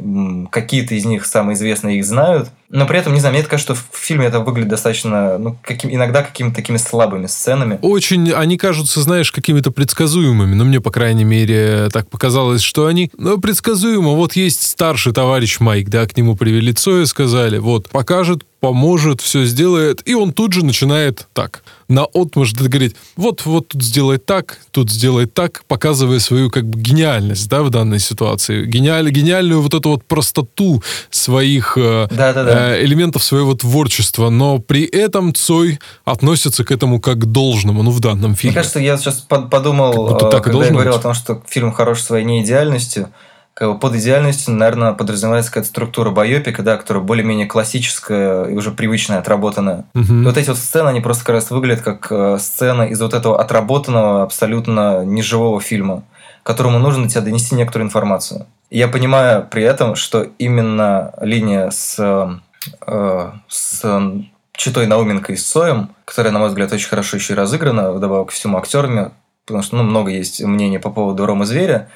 какие-то 0.51 0.95
из 0.95 1.05
них 1.05 1.25
самые 1.25 1.55
известные 1.55 1.99
их 1.99 2.05
знают, 2.05 2.49
но 2.69 2.85
при 2.85 2.99
этом, 2.99 3.13
не 3.13 3.21
знаю, 3.21 3.33
мне 3.33 3.43
кажется, 3.43 3.73
что 3.73 3.81
в 3.89 3.97
фильме 3.97 4.25
это 4.25 4.41
выглядит 4.41 4.69
достаточно, 4.69 5.37
ну, 5.37 5.57
каким, 5.61 5.93
иногда 5.93 6.23
какими-то 6.23 6.55
такими 6.55 6.75
слабыми 6.75 7.27
сценами. 7.27 7.79
Очень, 7.81 8.33
они 8.33 8.57
кажутся, 8.57 8.99
знаешь, 8.99 9.31
какими-то 9.31 9.71
предсказуемыми, 9.71 10.55
но 10.55 10.65
мне, 10.65 10.81
по 10.81 10.91
крайней 10.91 11.23
мере, 11.23 11.87
так 11.93 12.09
показалось, 12.09 12.61
что 12.61 12.87
они, 12.87 13.09
ну, 13.17 13.37
предсказуемо, 13.37 14.09
вот 14.09 14.33
есть 14.33 14.67
старший 14.67 15.13
товарищ 15.13 15.61
Майк, 15.61 15.87
да, 15.87 16.05
к 16.07 16.17
нему 16.17 16.35
привели 16.35 16.73
и 16.73 17.05
сказали, 17.05 17.59
вот, 17.59 17.89
покажет, 17.89 18.43
поможет, 18.65 19.21
все 19.21 19.45
сделает, 19.45 20.01
и 20.05 20.15
он 20.15 20.33
тут 20.33 20.53
же 20.53 20.65
начинает 20.65 21.27
так, 21.33 21.63
на 21.87 22.05
отмышь 22.05 22.51
говорить, 22.53 22.95
вот, 23.15 23.45
вот 23.45 23.67
тут 23.67 23.83
сделай 23.83 24.17
так, 24.17 24.57
тут 24.71 24.89
сделай 24.89 25.27
так, 25.27 25.63
показывая 25.67 26.17
свою 26.17 26.49
как 26.49 26.65
бы 26.65 26.79
гениальность, 26.79 27.47
да, 27.47 27.61
в 27.61 27.69
данной 27.69 27.99
ситуации, 27.99 28.65
гениаль, 28.65 29.11
гениальную 29.11 29.61
вот 29.61 29.75
эту 29.75 29.89
вот 29.89 30.03
простоту 30.03 30.81
своих 31.11 31.73
да, 31.75 32.07
да, 32.09 32.33
да. 32.33 32.83
элементов 32.83 33.23
своего 33.23 33.53
творчества, 33.53 34.31
но 34.31 34.57
при 34.57 34.83
этом 34.83 35.35
Цой 35.35 35.77
относится 36.03 36.63
к 36.63 36.71
этому 36.71 36.99
как 36.99 37.19
к 37.19 37.25
должному, 37.25 37.83
ну, 37.83 37.91
в 37.91 37.99
данном 37.99 38.33
фильме. 38.33 38.53
Мне 38.53 38.61
кажется, 38.61 38.79
я 38.79 38.97
сейчас 38.97 39.23
подумал, 39.29 40.17
так 40.17 40.43
когда 40.43 40.65
я 40.65 40.71
говорил 40.71 40.93
быть. 40.93 40.99
о 40.99 41.03
том, 41.03 41.13
что 41.13 41.43
фильм 41.47 41.71
хорош 41.71 42.01
своей 42.01 42.25
неидеальностью, 42.25 43.11
как 43.55 43.71
бы 43.71 43.79
под 43.79 43.95
идеальностью, 43.95 44.53
наверное, 44.53 44.91
подразумевается 44.91 45.49
какая-то 45.49 45.69
структура 45.69 46.11
байопика, 46.11 46.61
да, 46.61 46.75
которая 46.75 47.01
более-менее 47.01 47.47
классическая 47.47 48.43
и 48.45 48.53
уже 48.53 48.71
привычная, 48.71 49.19
отработанная. 49.19 49.85
Угу. 49.95 50.13
И 50.13 50.25
вот 50.25 50.37
эти 50.37 50.49
вот 50.49 50.57
сцены, 50.57 50.89
они 50.89 50.99
просто 50.99 51.23
как 51.23 51.35
раз 51.35 51.51
выглядят 51.51 51.81
как 51.81 52.07
э, 52.11 52.37
сцена 52.37 52.83
из 52.83 53.01
вот 53.01 53.13
этого 53.13 53.39
отработанного, 53.39 54.23
абсолютно 54.23 55.05
неживого 55.05 55.61
фильма, 55.61 56.03
которому 56.43 56.79
нужно 56.79 57.07
тебе 57.07 57.21
донести 57.21 57.55
некоторую 57.55 57.87
информацию. 57.87 58.45
И 58.69 58.77
я 58.77 58.89
понимаю 58.89 59.47
при 59.49 59.63
этом, 59.63 59.95
что 59.95 60.27
именно 60.37 61.13
линия 61.21 61.69
с, 61.69 61.97
э, 62.85 63.31
с 63.47 63.85
Читой 64.51 64.85
Науменко 64.85 65.31
и 65.31 65.37
с 65.37 65.47
Соем, 65.47 65.91
которая, 66.03 66.33
на 66.33 66.39
мой 66.39 66.49
взгляд, 66.49 66.73
очень 66.73 66.89
хорошо 66.89 67.15
еще 67.15 67.31
и 67.31 67.37
разыграна, 67.37 67.93
вдобавок 67.93 68.31
всему 68.31 68.57
актерами, 68.57 69.11
потому 69.45 69.63
что 69.63 69.77
ну, 69.77 69.83
много 69.83 70.11
есть 70.11 70.43
мнений 70.43 70.77
по 70.77 70.89
поводу 70.89 71.25
Рома 71.25 71.45
Зверя, 71.45 71.87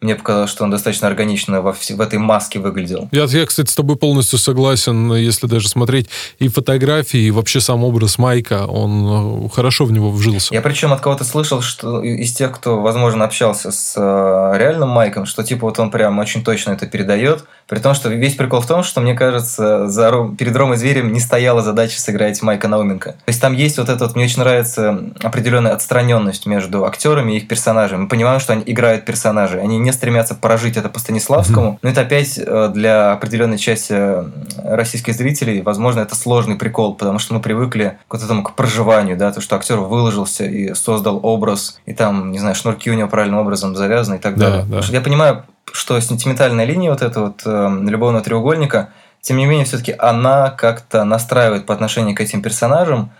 мне 0.00 0.14
показалось, 0.14 0.50
что 0.50 0.64
он 0.64 0.70
достаточно 0.70 1.08
органично 1.08 1.62
во 1.62 1.72
в 1.72 2.00
этой 2.00 2.18
маске 2.18 2.58
выглядел. 2.58 3.08
Я, 3.12 3.24
я, 3.24 3.46
кстати, 3.46 3.70
с 3.70 3.74
тобой 3.74 3.96
полностью 3.96 4.38
согласен, 4.38 5.14
если 5.14 5.46
даже 5.46 5.68
смотреть 5.68 6.08
и 6.38 6.48
фотографии, 6.48 7.20
и 7.20 7.30
вообще 7.30 7.60
сам 7.60 7.82
образ 7.84 8.18
Майка, 8.18 8.66
он 8.66 9.46
э, 9.46 9.48
хорошо 9.48 9.84
в 9.84 9.92
него 9.92 10.10
вжился. 10.10 10.52
Я 10.52 10.60
причем 10.60 10.92
от 10.92 11.00
кого-то 11.00 11.24
слышал, 11.24 11.62
что 11.62 12.02
из 12.02 12.32
тех, 12.32 12.52
кто, 12.52 12.80
возможно, 12.80 13.24
общался 13.24 13.70
с 13.70 13.94
э, 13.96 14.58
реальным 14.58 14.90
Майком, 14.90 15.24
что 15.24 15.42
типа 15.42 15.66
вот 15.66 15.78
он 15.78 15.90
прям 15.90 16.18
очень 16.18 16.44
точно 16.44 16.72
это 16.72 16.86
передает, 16.86 17.44
при 17.66 17.78
том, 17.78 17.94
что 17.94 18.08
весь 18.10 18.34
прикол 18.34 18.60
в 18.60 18.66
том, 18.66 18.82
что, 18.82 19.00
мне 19.00 19.14
кажется, 19.14 19.88
за, 19.88 20.12
перед 20.38 20.54
Ромой 20.54 20.76
Зверем 20.76 21.12
не 21.12 21.20
стояла 21.20 21.62
задача 21.62 22.00
сыграть 22.00 22.40
Майка 22.42 22.68
Науменко. 22.68 23.12
То 23.12 23.28
есть 23.28 23.40
там 23.40 23.54
есть 23.54 23.78
вот 23.78 23.88
это 23.88 24.04
вот, 24.04 24.14
мне 24.14 24.24
очень 24.24 24.40
нравится 24.40 25.10
определенная 25.22 25.72
отстраненность 25.72 26.46
между 26.46 26.84
актерами 26.84 27.32
и 27.32 27.36
их 27.38 27.48
персонажами. 27.48 28.02
Мы 28.02 28.08
понимаем, 28.08 28.40
что 28.40 28.52
они 28.52 28.62
играют 28.66 29.04
персонажей. 29.04 29.60
Они 29.60 29.78
не 29.86 29.92
стремятся 29.92 30.34
поражить 30.34 30.76
это 30.76 30.88
по 30.88 30.98
Станиславскому, 30.98 31.72
mm-hmm. 31.72 31.78
но 31.82 31.88
это 31.88 32.00
опять 32.00 32.38
э, 32.38 32.70
для 32.74 33.12
определенной 33.12 33.56
части 33.56 33.92
э, 33.96 34.24
российских 34.64 35.14
зрителей, 35.14 35.62
возможно, 35.62 36.00
это 36.00 36.16
сложный 36.16 36.56
прикол, 36.56 36.94
потому 36.94 37.20
что 37.20 37.34
мы 37.34 37.40
привыкли 37.40 37.98
к 38.08 38.14
вот 38.14 38.22
этому 38.22 38.42
к 38.42 38.54
проживанию, 38.54 39.16
да, 39.16 39.32
то, 39.32 39.40
что 39.40 39.54
актер 39.54 39.78
выложился 39.78 40.44
и 40.44 40.74
создал 40.74 41.20
образ, 41.22 41.80
и 41.86 41.94
там, 41.94 42.32
не 42.32 42.40
знаю, 42.40 42.56
шнурки 42.56 42.90
у 42.90 42.94
него 42.94 43.08
правильным 43.08 43.38
образом 43.38 43.76
завязаны 43.76 44.16
и 44.16 44.18
так 44.18 44.36
далее. 44.36 44.64
Да, 44.68 44.80
да. 44.80 44.86
Я 44.88 45.00
понимаю, 45.00 45.44
что 45.72 45.98
сентиментальная 46.00 46.64
линия 46.64 46.90
вот 46.90 47.02
этого 47.02 47.26
вот 47.26 47.42
э, 47.44 47.78
любовного 47.88 48.24
треугольника, 48.24 48.90
тем 49.20 49.36
не 49.36 49.46
менее, 49.46 49.66
все-таки 49.66 49.94
она 49.96 50.50
как-то 50.50 51.04
настраивает 51.04 51.66
по 51.66 51.74
отношению 51.74 52.16
к 52.16 52.20
этим 52.20 52.42
персонажам, 52.42 53.12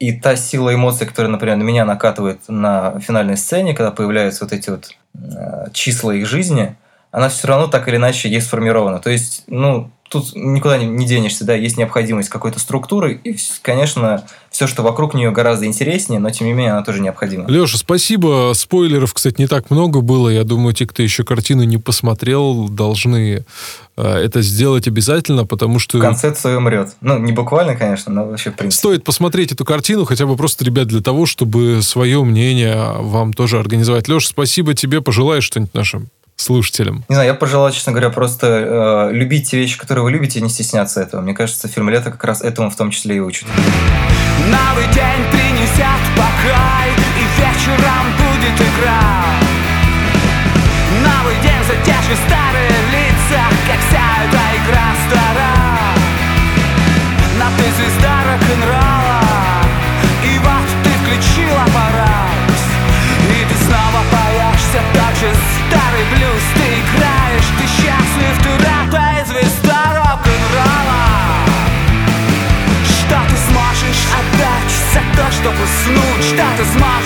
и 0.00 0.12
та 0.12 0.34
сила 0.34 0.74
эмоций, 0.74 1.06
которая, 1.06 1.30
например, 1.30 1.56
на 1.56 1.62
меня 1.62 1.84
накатывает 1.84 2.40
на 2.48 2.98
финальной 3.00 3.36
сцене, 3.36 3.74
когда 3.74 3.90
появляются 3.90 4.44
вот 4.44 4.52
эти 4.52 4.70
вот 4.70 4.96
числа 5.72 6.12
их 6.12 6.26
жизни, 6.26 6.76
она 7.10 7.28
все 7.28 7.48
равно 7.48 7.66
так 7.66 7.88
или 7.88 7.96
иначе 7.96 8.28
есть 8.28 8.46
сформирована. 8.46 8.98
То 8.98 9.10
есть, 9.10 9.44
ну, 9.46 9.90
тут 10.10 10.34
никуда 10.34 10.76
не 10.76 11.06
денешься, 11.06 11.44
да, 11.44 11.54
есть 11.54 11.76
необходимость 11.76 12.28
какой-то 12.28 12.58
структуры, 12.58 13.20
и, 13.22 13.36
конечно, 13.62 14.24
все, 14.50 14.66
что 14.66 14.82
вокруг 14.82 15.14
нее 15.14 15.30
гораздо 15.30 15.66
интереснее, 15.66 16.18
но 16.18 16.30
тем 16.30 16.48
не 16.48 16.52
менее 16.52 16.72
она 16.72 16.82
тоже 16.82 17.00
необходима. 17.00 17.48
Леша, 17.48 17.78
спасибо. 17.78 18.50
Спойлеров, 18.54 19.14
кстати, 19.14 19.36
не 19.38 19.46
так 19.46 19.70
много 19.70 20.00
было. 20.00 20.28
Я 20.28 20.42
думаю, 20.42 20.74
те, 20.74 20.84
кто 20.86 21.02
еще 21.02 21.22
картину 21.22 21.62
не 21.62 21.78
посмотрел, 21.78 22.68
должны 22.68 23.44
э, 23.96 24.02
это 24.02 24.42
сделать 24.42 24.88
обязательно, 24.88 25.46
потому 25.46 25.78
что... 25.78 25.98
В 25.98 26.00
конце 26.00 26.34
Цой 26.34 26.56
умрет. 26.56 26.96
Ну, 27.00 27.18
не 27.18 27.30
буквально, 27.30 27.76
конечно, 27.76 28.12
но 28.12 28.26
вообще 28.26 28.50
в 28.50 28.56
принципе. 28.56 28.78
Стоит 28.80 29.04
посмотреть 29.04 29.52
эту 29.52 29.64
картину, 29.64 30.04
хотя 30.06 30.26
бы 30.26 30.36
просто, 30.36 30.64
ребят, 30.64 30.88
для 30.88 31.00
того, 31.00 31.26
чтобы 31.26 31.82
свое 31.82 32.24
мнение 32.24 32.94
вам 32.98 33.32
тоже 33.32 33.60
организовать. 33.60 34.08
Леша, 34.08 34.26
спасибо 34.28 34.74
тебе. 34.74 35.00
Пожелаешь 35.00 35.44
что-нибудь 35.44 35.74
нашим 35.74 36.08
слушателям? 36.40 37.04
Не 37.08 37.14
знаю, 37.14 37.28
я 37.28 37.34
пожелал, 37.34 37.70
честно 37.70 37.92
говоря, 37.92 38.10
просто 38.10 39.10
э, 39.10 39.12
любить 39.12 39.50
те 39.50 39.58
вещи, 39.58 39.78
которые 39.78 40.04
вы 40.04 40.10
любите, 40.10 40.38
и 40.38 40.42
не 40.42 40.48
стесняться 40.48 41.00
этого. 41.00 41.20
Мне 41.20 41.34
кажется, 41.34 41.68
фильм 41.68 41.90
«Лето» 41.90 42.10
как 42.10 42.24
раз 42.24 42.42
этому 42.42 42.70
в 42.70 42.76
том 42.76 42.90
числе 42.90 43.16
и 43.16 43.20
учит. 43.20 43.46
Новый 44.46 44.86
день 44.94 45.22
принесет 45.30 46.00
покой, 46.16 46.90
и 47.18 47.40
вечером 47.40 48.06
будет 48.16 48.60
игра. 48.60 49.24
Новый 51.02 51.34
день 51.42 51.64
за 51.66 51.74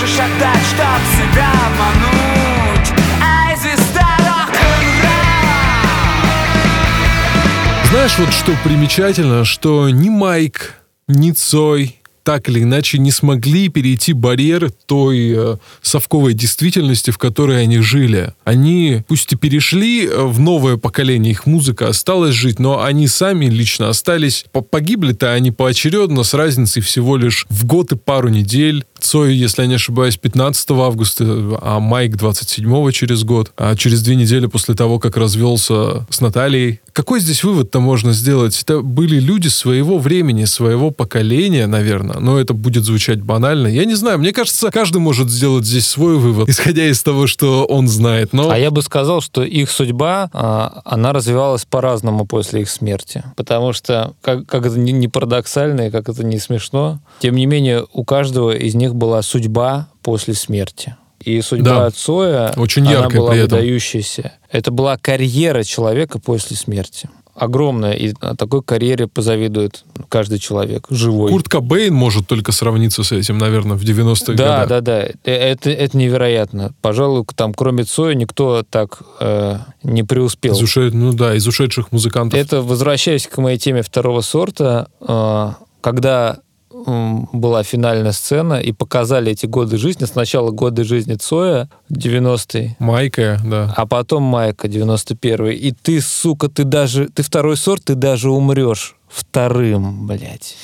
ты 0.04 0.10
сможешь 0.10 0.20
отдать, 0.20 0.66
чтоб 0.66 0.86
себя 1.16 1.50
обмануть. 1.66 2.92
Ай, 3.22 3.56
звезда 3.56 4.16
Знаешь, 7.90 8.18
вот 8.18 8.32
что 8.32 8.52
примечательно, 8.64 9.44
что 9.44 9.88
ни 9.88 10.08
Майк, 10.08 10.74
ни 11.06 11.30
Цой, 11.30 12.00
так 12.24 12.48
или 12.48 12.62
иначе 12.62 12.98
не 12.98 13.10
смогли 13.10 13.68
перейти 13.68 14.14
барьер 14.14 14.72
той 14.86 15.32
э, 15.36 15.56
совковой 15.82 16.32
действительности, 16.32 17.10
в 17.10 17.18
которой 17.18 17.62
они 17.62 17.78
жили. 17.80 18.32
Они, 18.44 19.02
пусть 19.06 19.32
и 19.32 19.36
перешли 19.36 20.06
э, 20.06 20.22
в 20.24 20.40
новое 20.40 20.78
поколение, 20.78 21.32
их 21.32 21.44
музыка 21.46 21.88
осталась 21.88 22.34
жить, 22.34 22.58
но 22.58 22.82
они 22.82 23.06
сами 23.08 23.46
лично 23.46 23.90
остались. 23.90 24.46
Погибли-то 24.70 25.32
они 25.32 25.50
поочередно, 25.50 26.22
с 26.22 26.32
разницей 26.32 26.82
всего 26.82 27.16
лишь 27.18 27.46
в 27.50 27.66
год 27.66 27.92
и 27.92 27.96
пару 27.96 28.30
недель. 28.30 28.84
Цой, 28.98 29.34
если 29.34 29.62
я 29.62 29.68
не 29.68 29.74
ошибаюсь, 29.74 30.16
15 30.16 30.70
августа, 30.70 31.58
а 31.60 31.78
Майк 31.78 32.16
27 32.16 32.90
через 32.92 33.22
год, 33.22 33.52
а 33.58 33.76
через 33.76 34.02
две 34.02 34.16
недели 34.16 34.46
после 34.46 34.74
того, 34.74 34.98
как 34.98 35.18
развелся 35.18 36.06
с 36.08 36.22
Натальей. 36.22 36.80
Какой 36.94 37.20
здесь 37.20 37.44
вывод-то 37.44 37.80
можно 37.80 38.12
сделать? 38.12 38.62
Это 38.62 38.80
были 38.80 39.20
люди 39.20 39.48
своего 39.48 39.98
времени, 39.98 40.44
своего 40.44 40.90
поколения, 40.90 41.66
наверное, 41.66 42.13
но 42.20 42.38
это 42.38 42.54
будет 42.54 42.84
звучать 42.84 43.22
банально. 43.22 43.68
Я 43.68 43.84
не 43.84 43.94
знаю, 43.94 44.18
мне 44.18 44.32
кажется, 44.32 44.70
каждый 44.70 44.98
может 44.98 45.30
сделать 45.30 45.64
здесь 45.64 45.86
свой 45.86 46.16
вывод, 46.16 46.48
исходя 46.48 46.86
из 46.86 47.02
того, 47.02 47.26
что 47.26 47.64
он 47.64 47.88
знает. 47.88 48.32
Но... 48.32 48.50
А 48.50 48.58
я 48.58 48.70
бы 48.70 48.82
сказал, 48.82 49.20
что 49.20 49.42
их 49.42 49.70
судьба, 49.70 50.30
а, 50.32 50.82
она 50.84 51.12
развивалась 51.12 51.64
по-разному 51.64 52.26
после 52.26 52.62
их 52.62 52.70
смерти. 52.70 53.24
Потому 53.36 53.72
что, 53.72 54.14
как, 54.20 54.46
как 54.46 54.66
это 54.66 54.78
не 54.78 55.08
парадоксально 55.08 55.88
и 55.88 55.90
как 55.90 56.08
это 56.08 56.24
не 56.24 56.38
смешно, 56.38 57.00
тем 57.20 57.36
не 57.36 57.46
менее, 57.46 57.86
у 57.92 58.04
каждого 58.04 58.52
из 58.52 58.74
них 58.74 58.94
была 58.94 59.22
судьба 59.22 59.88
после 60.02 60.34
смерти. 60.34 60.96
И 61.20 61.40
судьба 61.40 61.84
да. 61.84 61.90
Цоя, 61.90 62.52
Очень 62.56 62.86
она 62.86 63.08
была 63.08 63.32
выдающаяся. 63.32 64.32
Это 64.50 64.70
была 64.70 64.98
карьера 64.98 65.62
человека 65.62 66.18
после 66.18 66.56
смерти 66.56 67.08
огромная, 67.34 67.92
и 67.92 68.12
такой 68.12 68.62
карьере 68.62 69.08
позавидует 69.08 69.84
каждый 70.08 70.38
человек, 70.38 70.86
живой. 70.90 71.30
Курт 71.30 71.48
Кобейн 71.48 71.92
может 71.92 72.26
только 72.26 72.52
сравниться 72.52 73.02
с 73.02 73.12
этим, 73.12 73.38
наверное, 73.38 73.76
в 73.76 73.82
90-е 73.82 74.36
да, 74.36 74.60
годы. 74.60 74.68
Да, 74.68 74.68
да, 74.68 74.80
да. 74.80 75.00
Э, 75.24 75.32
это, 75.32 75.70
это 75.70 75.96
невероятно. 75.96 76.72
Пожалуй, 76.80 77.24
там, 77.34 77.52
кроме 77.54 77.84
Цоя, 77.84 78.14
никто 78.14 78.64
так 78.68 79.02
э, 79.20 79.58
не 79.82 80.02
преуспел. 80.04 80.54
Из 80.54 80.62
ушед... 80.62 80.94
Ну 80.94 81.12
да, 81.12 81.34
из 81.34 81.46
ушедших 81.46 81.92
музыкантов. 81.92 82.38
Это, 82.38 82.62
возвращаясь 82.62 83.26
к 83.26 83.36
моей 83.38 83.58
теме 83.58 83.82
второго 83.82 84.20
сорта, 84.20 84.88
э, 85.00 85.52
когда 85.80 86.38
была 86.86 87.62
финальная 87.62 88.12
сцена, 88.12 88.54
и 88.54 88.72
показали 88.72 89.32
эти 89.32 89.46
годы 89.46 89.76
жизни. 89.76 90.04
Сначала 90.04 90.50
годы 90.50 90.84
жизни 90.84 91.14
Цоя, 91.14 91.68
90-й. 91.90 92.76
Майка, 92.78 93.40
да. 93.44 93.72
А 93.76 93.86
потом 93.86 94.22
Майка, 94.22 94.68
91-й. 94.68 95.54
И 95.56 95.72
ты, 95.72 96.00
сука, 96.00 96.48
ты 96.48 96.64
даже... 96.64 97.08
Ты 97.08 97.22
второй 97.22 97.56
сорт, 97.56 97.84
ты 97.84 97.94
даже 97.94 98.30
умрешь 98.30 98.96
вторым, 99.08 100.06
блядь. 100.06 100.56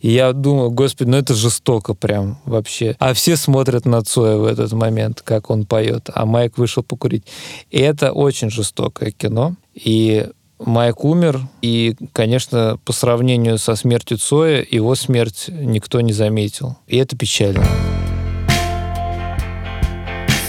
И 0.00 0.10
я 0.10 0.32
думаю, 0.32 0.70
господи, 0.70 1.08
ну 1.08 1.16
это 1.16 1.34
жестоко 1.34 1.94
прям 1.94 2.38
вообще. 2.44 2.96
А 2.98 3.14
все 3.14 3.36
смотрят 3.36 3.86
на 3.86 4.02
Цоя 4.02 4.36
в 4.36 4.44
этот 4.44 4.72
момент, 4.72 5.22
как 5.22 5.50
он 5.50 5.64
поет, 5.64 6.10
а 6.14 6.26
Майк 6.26 6.58
вышел 6.58 6.82
покурить. 6.82 7.24
И 7.70 7.78
это 7.78 8.12
очень 8.12 8.50
жестокое 8.50 9.10
кино. 9.10 9.56
И 9.74 10.28
Майк 10.58 11.04
умер, 11.04 11.40
и, 11.60 11.96
конечно, 12.12 12.78
по 12.84 12.92
сравнению 12.92 13.58
со 13.58 13.76
смертью 13.76 14.16
Цоя, 14.18 14.64
его 14.68 14.94
смерть 14.94 15.46
никто 15.48 16.00
не 16.00 16.12
заметил. 16.12 16.76
И 16.86 16.96
это 16.96 17.16
печально. 17.16 17.64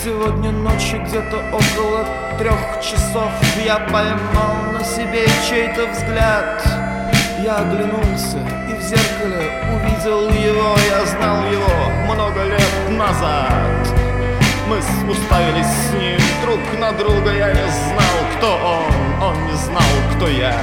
Сегодня 0.04 0.52
ночью 0.52 1.04
где-то 1.06 1.38
около 1.52 2.06
трех 2.40 2.82
часов 2.82 3.32
Я 3.66 3.80
поймал 3.80 4.72
на 4.72 4.84
себе 4.84 5.26
чей-то 5.50 5.92
взгляд 5.92 6.64
Я 7.44 7.58
оглянулся 7.58 8.38
и 8.70 8.76
в 8.76 8.82
зеркале 8.82 9.52
увидел 9.74 10.30
его 10.30 10.76
Я 10.90 11.06
знал 11.06 11.44
его 11.52 12.14
много 12.14 12.46
лет 12.46 12.98
назад 12.98 14.07
Мы 14.70 14.80
уставились 15.10 15.66
с 15.66 15.94
ним 15.94 16.20
друг 16.42 16.60
на 16.78 16.92
друга 16.92 17.34
Я 17.34 17.54
не 17.54 17.72
знал, 17.72 18.18
кто 18.36 18.58
он, 18.58 19.24
он 19.24 19.46
не 19.46 19.54
знал, 19.54 19.82
кто 20.14 20.28
я. 20.28 20.54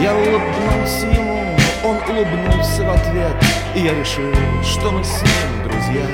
Я 0.00 0.14
улыбнулся 0.14 1.06
ему, 1.06 1.56
он 1.82 1.96
улыбнулся 2.08 2.84
в 2.84 2.90
ответ 2.90 3.34
И 3.74 3.80
я 3.80 3.94
решил, 3.94 4.32
что 4.62 4.92
мы 4.92 5.02
с 5.02 5.22
ним 5.22 5.68
друзья. 5.68 6.06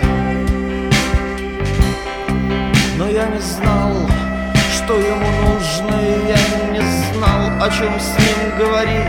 Но 2.96 3.08
я 3.10 3.26
не 3.26 3.40
знал, 3.40 3.92
что 4.74 4.94
ему 4.94 5.26
нужно 5.50 6.00
И 6.00 6.28
я 6.28 6.72
не 6.72 7.12
знал, 7.12 7.62
о 7.62 7.68
чем 7.70 8.00
с 8.00 8.16
ним 8.18 8.56
говорить. 8.56 9.04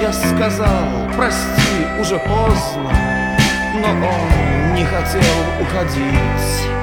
Я 0.00 0.10
сказал, 0.10 1.06
прости, 1.14 2.00
уже 2.00 2.18
поздно 2.18 3.13
но 3.92 4.08
он 4.08 4.74
не 4.74 4.84
хотел 4.84 5.22
уходить 5.60 6.74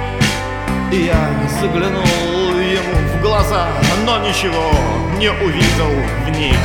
я 0.97 1.29
заглянул 1.61 2.59
ему 2.59 2.93
в 3.13 3.21
глаза, 3.21 3.67
но 4.05 4.17
ничего 4.19 4.71
не 5.17 5.29
увидел 5.29 5.89
в 6.25 6.29
них. 6.37 6.57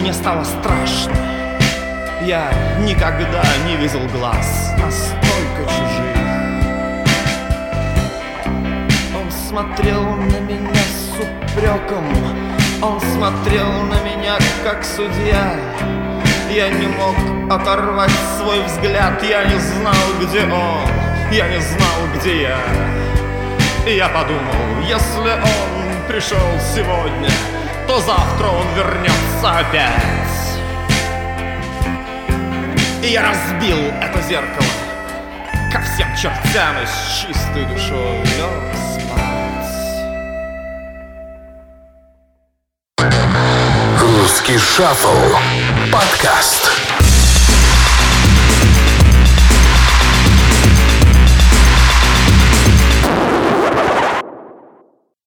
Мне 0.00 0.12
стало 0.12 0.42
страшно. 0.42 1.12
Я 2.22 2.50
никогда 2.80 3.42
не 3.66 3.76
видел 3.76 4.00
глаз 4.08 4.72
настолько 4.78 5.70
чужих. 5.70 6.16
Он 9.14 9.30
смотрел 9.30 10.02
на 10.02 10.40
меня 10.40 10.72
с 10.74 11.12
упреком, 11.18 12.04
он 12.80 13.00
смотрел 13.00 13.70
на 13.82 14.00
меня 14.02 14.38
как 14.64 14.82
судья. 14.82 15.93
Я 16.54 16.68
не 16.68 16.86
мог 16.86 17.16
оторвать 17.50 18.12
свой 18.38 18.62
взгляд, 18.62 19.20
я 19.24 19.42
не 19.44 19.58
знал, 19.58 19.92
где 20.20 20.44
он, 20.44 20.88
я 21.32 21.48
не 21.48 21.60
знал, 21.60 22.06
где 22.14 22.42
я. 22.42 22.58
И 23.88 23.96
я 23.96 24.08
подумал, 24.08 24.80
если 24.86 25.32
он 25.32 26.06
пришел 26.06 26.38
сегодня, 26.72 27.28
то 27.88 27.98
завтра 27.98 28.46
он 28.46 28.66
вернется 28.76 29.50
опять. 29.50 30.60
И 33.02 33.08
я 33.08 33.22
разбил 33.28 33.92
это 34.00 34.22
зеркало 34.22 34.64
ко 35.72 35.80
всем 35.80 36.06
чертям 36.14 36.76
и 36.80 36.86
с 36.86 37.26
чистой 37.26 37.64
душой 37.64 38.20
лег 38.20 38.83
Русский 44.44 44.58
шаффл. 44.58 45.38
Подкаст. 45.90 46.83